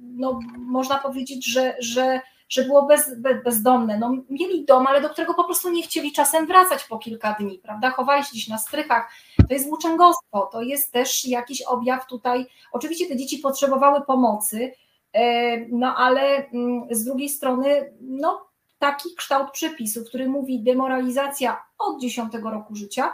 No, 0.00 0.38
można 0.58 0.98
powiedzieć, 0.98 1.46
że, 1.46 1.76
że, 1.78 2.20
że 2.48 2.64
było 2.64 2.86
bez, 2.86 3.20
bezdomne. 3.44 3.98
No, 3.98 4.16
mieli 4.30 4.64
dom, 4.64 4.86
ale 4.86 5.00
do 5.00 5.08
którego 5.08 5.34
po 5.34 5.44
prostu 5.44 5.70
nie 5.70 5.82
chcieli 5.82 6.12
czasem 6.12 6.46
wracać 6.46 6.84
po 6.84 6.98
kilka 6.98 7.32
dni, 7.32 7.58
prawda? 7.58 7.90
Chowali 7.90 8.24
się 8.24 8.30
gdzieś 8.32 8.48
na 8.48 8.58
strychach. 8.58 9.12
To 9.48 9.54
jest 9.54 9.68
włóczęgostwo, 9.68 10.48
to 10.52 10.62
jest 10.62 10.92
też 10.92 11.24
jakiś 11.24 11.62
objaw 11.62 12.06
tutaj. 12.06 12.46
Oczywiście 12.72 13.06
te 13.06 13.16
dzieci 13.16 13.38
potrzebowały 13.38 14.00
pomocy, 14.00 14.72
e, 15.12 15.56
no 15.68 15.94
ale 15.96 16.20
mm, 16.46 16.82
z 16.90 17.04
drugiej 17.04 17.28
strony, 17.28 17.92
no 18.00 18.48
taki 18.78 19.14
kształt 19.14 19.50
przepisu, 19.50 20.04
który 20.04 20.28
mówi 20.28 20.62
demoralizacja 20.62 21.62
od 21.78 22.00
10 22.00 22.32
roku 22.42 22.74
życia, 22.74 23.12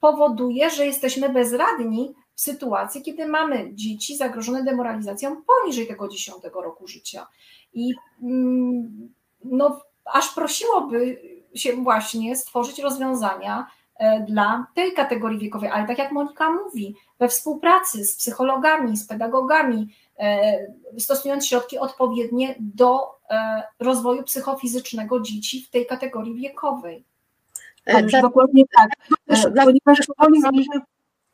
powoduje, 0.00 0.70
że 0.70 0.86
jesteśmy 0.86 1.28
bezradni 1.28 2.14
w 2.34 2.40
sytuacji, 2.40 3.02
kiedy 3.02 3.26
mamy 3.26 3.70
dzieci 3.74 4.16
zagrożone 4.16 4.64
demoralizacją 4.64 5.42
poniżej 5.42 5.86
tego 5.86 6.08
10 6.08 6.36
roku 6.54 6.86
życia. 6.86 7.26
I 7.72 7.94
mm, 8.22 9.14
no, 9.44 9.80
aż 10.04 10.34
prosiłoby 10.34 11.22
się 11.54 11.72
właśnie 11.72 12.36
stworzyć 12.36 12.78
rozwiązania 12.78 13.66
e, 13.96 14.20
dla 14.20 14.66
tej 14.74 14.92
kategorii 14.92 15.38
wiekowej, 15.38 15.70
ale 15.70 15.86
tak 15.86 15.98
jak 15.98 16.12
Monika 16.12 16.50
mówi, 16.50 16.94
we 17.18 17.28
współpracy 17.28 18.04
z 18.04 18.16
psychologami, 18.16 18.96
z 18.96 19.06
pedagogami, 19.06 19.88
e, 20.18 20.58
stosując 20.98 21.46
środki 21.46 21.78
odpowiednie 21.78 22.54
do 22.60 23.00
e, 23.30 23.62
rozwoju 23.78 24.22
psychofizycznego 24.22 25.20
dzieci 25.20 25.62
w 25.62 25.70
tej 25.70 25.86
kategorii 25.86 26.34
wiekowej. 26.34 27.04
Ależ 27.86 28.12
Dla, 28.12 28.22
dokładnie 28.22 28.64
tak. 28.76 28.90
Dla, 29.52 29.64
ponieważ 29.64 30.06
powoli. 30.16 30.40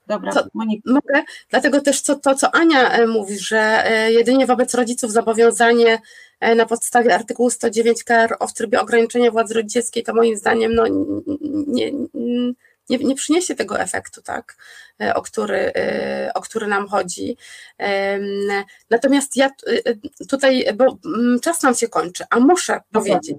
Dobra, 0.07 0.33
co, 0.33 0.45
mogę? 0.85 1.23
Dlatego 1.51 1.81
też 1.81 2.01
co, 2.01 2.17
to, 2.17 2.35
co 2.35 2.55
Ania 2.55 2.91
e, 2.91 3.07
mówi, 3.07 3.39
że 3.39 3.87
e, 3.87 4.13
jedynie 4.13 4.47
wobec 4.47 4.75
rodziców 4.75 5.13
zobowiązanie 5.13 5.99
e, 6.41 6.55
na 6.55 6.67
podstawie 6.67 7.15
artykułu 7.15 7.51
109 7.51 8.05
KRO 8.05 8.47
w 8.47 8.53
trybie 8.53 8.81
ograniczenia 8.81 9.31
władzy 9.31 9.55
rodzicielskiej, 9.55 10.03
to 10.03 10.15
moim 10.15 10.37
zdaniem 10.37 10.75
no, 10.75 10.85
nie, 11.67 11.93
nie, 12.89 12.99
nie 12.99 13.15
przyniesie 13.15 13.55
tego 13.55 13.81
efektu, 13.81 14.23
tak, 14.23 14.57
o 15.15 15.23
który, 15.23 15.73
o 16.35 16.41
który 16.41 16.67
nam 16.67 16.89
chodzi. 16.89 17.37
Natomiast 18.91 19.37
ja 19.37 19.51
tutaj, 20.29 20.67
bo 20.75 20.99
mm, 21.05 21.41
czas 21.41 21.63
nam 21.63 21.75
się 21.75 21.89
kończy, 21.89 22.25
a 22.31 22.41
muszę 22.41 22.81
powiedzieć, 22.93 23.37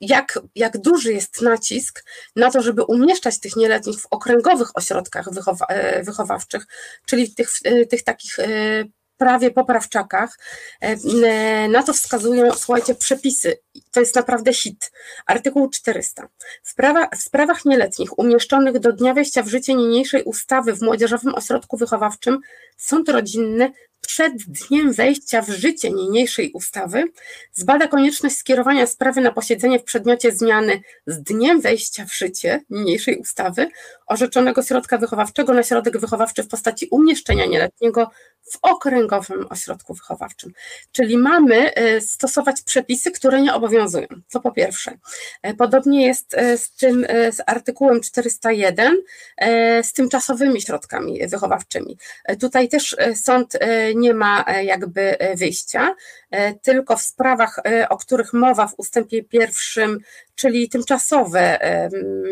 jak, 0.00 0.38
jak 0.54 0.78
duży 0.78 1.12
jest 1.12 1.40
nacisk 1.40 2.04
na 2.36 2.50
to, 2.50 2.62
żeby 2.62 2.84
umieszczać 2.84 3.40
tych 3.40 3.56
nieletnich 3.56 4.00
w 4.00 4.06
okręgowych 4.10 4.76
ośrodkach 4.76 5.32
wychowa 5.32 5.66
e, 5.66 6.02
wychowawczych, 6.02 6.66
czyli 7.06 7.26
w 7.26 7.34
tych, 7.34 7.50
tych 7.90 8.04
takich 8.04 8.38
e, 8.38 8.46
prawie 9.16 9.50
poprawczakach. 9.50 10.38
E, 10.80 11.68
na 11.68 11.82
to 11.82 11.92
wskazują, 11.92 12.52
słuchajcie, 12.52 12.94
przepisy. 12.94 13.58
To 13.90 14.00
jest 14.00 14.14
naprawdę 14.14 14.54
hit. 14.54 14.92
Artykuł 15.26 15.70
400. 15.70 16.28
W, 16.62 16.74
prawa, 16.74 17.08
w 17.16 17.22
sprawach 17.22 17.64
nieletnich 17.64 18.18
umieszczonych 18.18 18.78
do 18.78 18.92
dnia 18.92 19.14
wejścia 19.14 19.42
w 19.42 19.48
życie 19.48 19.74
niniejszej 19.74 20.22
ustawy 20.22 20.72
w 20.72 20.82
Młodzieżowym 20.82 21.34
Ośrodku 21.34 21.76
Wychowawczym 21.76 22.40
sąd 22.76 23.08
rodzinny 23.08 23.72
przed 24.00 24.32
dniem 24.36 24.92
wejścia 24.92 25.42
w 25.42 25.48
życie 25.48 25.90
niniejszej 25.90 26.52
ustawy 26.52 27.04
zbada 27.52 27.88
konieczność 27.88 28.36
skierowania 28.36 28.86
sprawy 28.86 29.20
na 29.20 29.32
posiedzenie 29.32 29.78
w 29.78 29.84
przedmiocie 29.84 30.32
zmiany 30.32 30.80
z 31.06 31.22
dniem 31.22 31.60
wejścia 31.60 32.04
w 32.04 32.14
życie 32.14 32.60
niniejszej 32.70 33.16
ustawy 33.18 33.68
orzeczonego 34.06 34.62
środka 34.62 34.98
wychowawczego 34.98 35.54
na 35.54 35.62
środek 35.62 35.98
wychowawczy 35.98 36.42
w 36.42 36.48
postaci 36.48 36.88
umieszczenia 36.90 37.46
nieletniego 37.46 38.10
w 38.52 38.58
okręgowym 38.62 39.46
ośrodku 39.50 39.94
wychowawczym. 39.94 40.52
Czyli 40.92 41.18
mamy 41.18 41.74
e, 41.74 42.00
stosować 42.00 42.62
przepisy, 42.62 43.10
które 43.10 43.40
nie 43.40 43.54
obowiązują. 43.54 44.06
To 44.32 44.40
po 44.40 44.52
pierwsze. 44.52 44.98
E, 45.42 45.54
podobnie 45.54 46.06
jest 46.06 46.34
e, 46.34 46.58
z 46.58 46.70
tym, 46.70 47.06
z 47.30 47.40
artykułem 47.46 48.00
401, 48.00 48.96
z 49.82 49.92
tymczasowymi 49.92 50.62
środkami 50.62 51.26
wychowawczymi. 51.26 51.98
Tutaj 52.40 52.68
też 52.68 52.96
sąd 53.14 53.58
nie 53.94 54.14
ma 54.14 54.44
jakby 54.62 55.16
wyjścia, 55.36 55.94
tylko 56.62 56.96
w 56.96 57.02
sprawach, 57.02 57.60
o 57.88 57.96
których 57.96 58.32
mowa 58.32 58.66
w 58.66 58.74
ustępie 58.76 59.24
pierwszym, 59.24 59.98
czyli 60.34 60.68
tymczasowe 60.68 61.58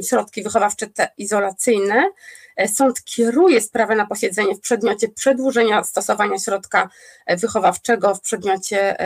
środki 0.02 0.42
wychowawcze 0.42 0.86
te 0.86 1.08
izolacyjne, 1.18 2.10
E, 2.56 2.68
sąd 2.68 3.04
kieruje 3.04 3.60
sprawę 3.60 3.96
na 3.96 4.06
posiedzenie 4.06 4.54
w 4.54 4.60
przedmiocie 4.60 5.08
przedłużenia 5.08 5.84
stosowania 5.84 6.38
środka 6.38 6.88
e, 7.26 7.36
wychowawczego 7.36 8.14
w 8.14 8.20
przedmiocie 8.20 8.96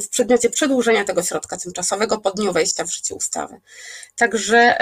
w 0.00 0.08
przedmiocie 0.10 0.50
przedłużenia 0.50 1.04
tego 1.04 1.22
środka 1.22 1.56
tymczasowego 1.56 2.18
po 2.18 2.30
dniu 2.30 2.52
wejścia 2.52 2.84
w 2.84 2.92
życie 2.92 3.14
ustawy. 3.14 3.60
Także 4.16 4.76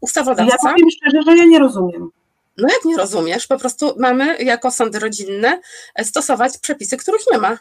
ustawodawca. 0.00 0.56
Ja 0.64 0.72
powiem 0.72 0.90
szczerze, 0.90 1.22
że 1.22 1.36
ja 1.36 1.44
nie 1.44 1.58
rozumiem. 1.58 2.10
No 2.58 2.68
jak 2.68 2.84
nie 2.84 2.96
rozumiesz? 2.96 3.46
Po 3.46 3.58
prostu 3.58 3.94
mamy 3.98 4.36
jako 4.36 4.70
sądy 4.70 4.98
rodzinne 4.98 5.60
e, 5.94 6.04
stosować 6.04 6.58
przepisy, 6.58 6.96
których 6.96 7.20
nie 7.32 7.38
ma. 7.38 7.58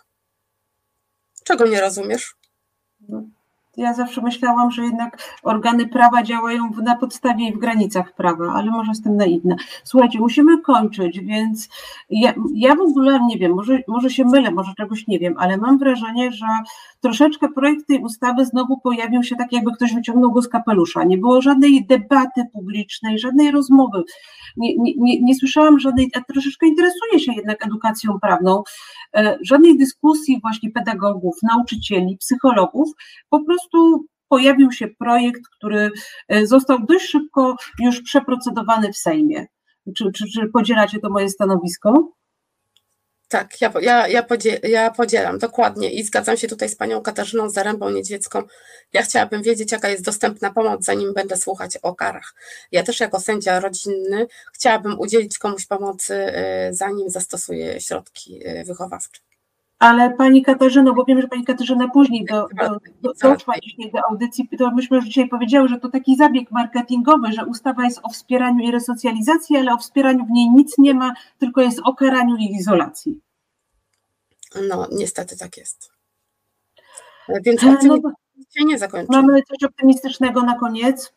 Czego 1.44 1.68
nie 1.68 1.82
rozumiesz? 1.82 2.36
No. 3.10 3.24
Ja 3.78 3.94
zawsze 3.94 4.22
myślałam, 4.22 4.72
że 4.72 4.84
jednak 4.84 5.18
organy 5.44 5.88
prawa 5.88 6.24
działają 6.24 6.70
na 6.84 6.96
podstawie 6.96 7.48
i 7.48 7.54
w 7.54 7.60
granicach 7.60 8.14
prawa, 8.14 8.54
ale 8.54 8.72
może 8.72 8.92
jestem 8.92 9.18
naiwna. 9.18 9.56
Słuchajcie, 9.84 10.20
musimy 10.20 10.62
kończyć, 10.62 11.20
więc 11.20 11.70
ja, 12.10 12.34
ja 12.54 12.76
w 12.76 12.82
ogóle 12.82 13.20
nie 13.28 13.38
wiem, 13.38 13.54
może, 13.54 13.80
może 13.88 14.10
się 14.10 14.26
mylę, 14.26 14.52
może 14.52 14.74
czegoś 14.78 15.08
nie 15.08 15.20
wiem, 15.20 15.36
ale 15.38 15.58
mam 15.58 15.78
wrażenie, 15.78 16.32
że 16.32 16.46
troszeczkę 17.02 17.50
projekt 17.50 17.88
tej 17.88 18.00
ustawy 18.00 18.46
znowu 18.46 18.80
pojawił 18.80 19.24
się 19.24 19.36
tak, 19.36 19.52
jakby 19.52 19.72
ktoś 19.72 19.94
wyciągnął 19.94 20.32
go 20.32 20.42
z 20.42 20.50
kapelusza. 20.50 21.04
Nie 21.04 21.18
było 21.18 21.42
żadnej 21.42 21.86
debaty 21.86 22.42
publicznej, 22.54 23.20
żadnej 23.20 23.52
rozmowy. 23.52 24.04
Nie, 24.58 24.76
nie, 24.78 25.22
nie 25.22 25.36
słyszałam 25.36 25.80
żadnej, 25.80 26.12
a 26.16 26.22
troszeczkę 26.22 26.68
interesuję 26.68 27.20
się 27.20 27.34
jednak 27.34 27.66
edukacją 27.66 28.20
prawną, 28.22 28.64
e, 29.16 29.38
żadnej 29.42 29.78
dyskusji 29.78 30.40
właśnie 30.42 30.72
pedagogów, 30.72 31.36
nauczycieli, 31.44 32.18
psychologów, 32.18 32.90
po 33.30 33.44
prostu 33.44 34.06
pojawił 34.30 34.72
się 34.72 34.88
projekt, 34.88 35.42
który 35.58 35.92
e, 36.28 36.48
został 36.48 36.86
dość 36.86 37.06
szybko 37.06 37.56
już 37.80 38.02
przeprocedowany 38.02 38.94
w 38.94 38.98
Sejmie. 38.98 39.46
Czy, 39.98 40.12
czy, 40.12 40.26
czy 40.34 40.48
podzielacie 40.54 41.00
to 41.00 41.10
moje 41.10 41.30
stanowisko? 41.30 42.12
Tak, 43.36 43.62
ja, 43.62 43.72
ja, 43.82 44.08
ja, 44.08 44.24
podzie, 44.24 44.60
ja 44.64 44.92
podzielam 44.92 45.40
dokładnie 45.40 45.92
i 45.92 46.04
zgadzam 46.04 46.38
się 46.38 46.48
tutaj 46.48 46.70
z 46.70 46.76
panią 46.76 47.02
Katarzyną 47.02 47.48
Zarębą-Niedźwiecką. 47.48 48.44
Ja 48.94 49.02
chciałabym 49.02 49.44
wiedzieć, 49.44 49.72
jaka 49.72 49.90
jest 49.90 50.06
dostępna 50.06 50.52
pomoc, 50.54 50.84
zanim 50.86 51.14
będę 51.14 51.38
słuchać 51.38 51.78
o 51.78 51.96
karach. 51.96 52.36
Ja 52.72 52.84
też 52.84 53.00
jako 53.00 53.20
sędzia 53.20 53.60
rodzinny 53.60 54.28
chciałabym 54.54 55.00
udzielić 55.00 55.38
komuś 55.38 55.66
pomocy, 55.66 56.14
y, 56.14 56.74
zanim 56.74 57.10
zastosuję 57.10 57.82
środki 57.82 58.48
y, 58.48 58.64
wychowawcze. 58.64 59.22
Ale 59.80 60.10
Pani 60.10 60.44
Katarzyno, 60.44 60.94
bo 60.94 61.06
wiem, 61.06 61.22
że 61.22 61.28
Pani 61.28 61.46
Katarzyna 61.46 61.88
później 61.88 62.26
do, 62.26 62.48
do, 62.54 62.78
do, 63.02 63.14
doszła 63.22 63.54
dzisiaj 63.64 63.92
do 63.92 64.00
audycji, 64.10 64.50
to 64.58 64.72
myśmy 64.72 64.98
już 64.98 65.06
dzisiaj 65.06 65.30
powiedziały, 65.30 65.68
że 65.68 65.80
to 65.80 65.90
taki 65.90 66.16
zabieg 66.16 66.52
marketingowy, 66.52 67.32
że 67.32 67.46
ustawa 67.46 67.84
jest 67.84 68.00
o 68.04 68.10
wspieraniu 68.10 68.68
i 68.68 68.72
resocjalizacji, 68.72 69.58
ale 69.58 69.74
o 69.74 69.78
wspieraniu 69.78 70.26
w 70.26 70.30
niej 70.30 70.50
nic 70.50 70.78
nie 70.78 70.94
ma, 70.94 71.14
tylko 71.38 71.62
jest 71.62 71.80
o 71.84 71.94
karaniu 71.94 72.36
i 72.36 72.56
izolacji. 72.56 73.25
No, 74.70 74.88
niestety 74.92 75.38
tak 75.38 75.58
jest. 75.58 75.90
Więc 77.30 77.64
optymistycznie 77.64 78.62
no, 78.62 78.68
nie 78.68 78.80
zakończymy. 78.80 79.22
Mamy 79.22 79.42
coś 79.44 79.64
optymistycznego 79.70 80.44
na 80.44 80.60
koniec? 80.60 81.14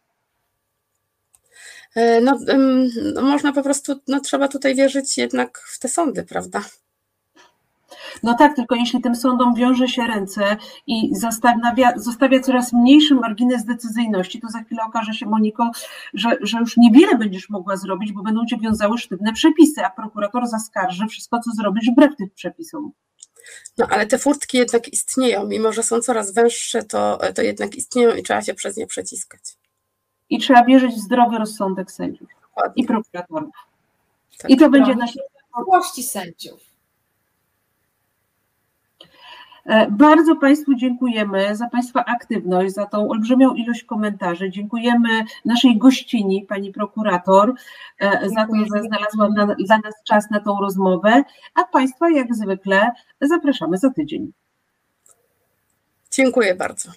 No, 2.23 2.39
no, 3.15 3.23
można 3.23 3.53
po 3.53 3.63
prostu, 3.63 4.01
no 4.09 4.21
trzeba 4.21 4.49
tutaj 4.49 4.75
wierzyć 4.75 5.19
jednak 5.19 5.59
w 5.59 5.79
te 5.79 5.89
sądy, 5.89 6.25
prawda? 6.25 6.63
No 8.23 8.35
tak, 8.35 8.57
tylko 8.57 8.75
jeśli 8.75 9.01
tym 9.01 9.15
sądom 9.15 9.55
wiąże 9.55 9.89
się 9.89 10.07
ręce 10.07 10.57
i 10.87 11.17
zostawia, 11.17 11.93
zostawia 11.97 12.41
coraz 12.41 12.73
mniejszy 12.73 13.15
margines 13.15 13.65
decyzyjności, 13.65 14.41
to 14.41 14.49
za 14.49 14.63
chwilę 14.63 14.83
okaże 14.83 15.15
się, 15.15 15.27
Moniko, 15.27 15.71
że, 16.15 16.37
że 16.41 16.59
już 16.59 16.77
niewiele 16.77 17.19
będziesz 17.19 17.51
mogła 17.51 17.77
zrobić, 17.77 18.13
bo 18.13 18.23
będą 18.23 18.47
cię 18.47 18.57
wiązały 18.57 18.99
sztywne 18.99 19.33
przepisy, 19.33 19.85
a 19.85 19.91
prokurator 19.91 20.47
zaskarży 20.47 21.07
wszystko, 21.07 21.41
co 21.41 21.51
zrobisz 21.51 21.91
wbrew 21.91 22.17
tych 22.17 22.33
przepisom. 22.35 22.93
No 23.79 23.87
ale 23.91 24.07
te 24.07 24.19
furtki 24.19 24.59
jednak 24.59 24.89
istnieją, 24.89 25.47
mimo 25.47 25.73
że 25.73 25.83
są 25.83 26.01
coraz 26.01 26.35
węższe, 26.35 26.83
to, 26.83 27.19
to 27.35 27.43
jednak 27.43 27.75
istnieją 27.75 28.15
i 28.15 28.23
trzeba 28.23 28.43
się 28.43 28.55
przez 28.55 28.77
nie 28.77 28.87
przeciskać. 28.87 29.41
I 30.31 30.39
trzeba 30.39 30.65
wierzyć 30.65 30.95
w 30.95 30.99
zdrowy 30.99 31.39
rozsądek 31.39 31.93
sędziów 31.93 32.29
Dokładnie. 32.43 32.83
i 32.83 32.87
prokuratorów. 32.87 33.55
Tak. 34.39 34.51
I 34.51 34.57
to 34.57 34.71
będzie 34.71 34.95
na 34.95 35.07
Miłości 35.59 36.03
sędziów. 36.03 36.61
E, 39.01 39.07
bardzo 39.91 40.37
Państwu 40.37 40.75
dziękujemy 40.75 41.57
za 41.57 41.69
Państwa 41.69 42.05
aktywność, 42.05 42.75
za 42.75 42.87
tą 42.87 43.11
olbrzymią 43.11 43.55
ilość 43.55 43.85
komentarzy. 43.85 44.51
Dziękujemy 44.51 45.09
naszej 45.45 45.79
gościni, 45.79 46.47
pani 46.49 46.73
prokurator, 46.73 47.55
e, 47.99 48.29
za 48.29 48.47
to, 48.47 48.53
że 48.75 48.83
znalazła 48.83 49.29
na, 49.29 49.55
dla 49.55 49.79
nas 49.79 49.95
czas 50.05 50.31
na 50.31 50.41
tą 50.41 50.61
rozmowę, 50.61 51.23
a 51.55 51.65
Państwa 51.65 52.11
jak 52.11 52.35
zwykle 52.35 52.91
zapraszamy 53.21 53.79
za 53.79 53.91
tydzień. 53.91 54.33
Dziękuję 56.11 56.55
bardzo. 56.55 56.91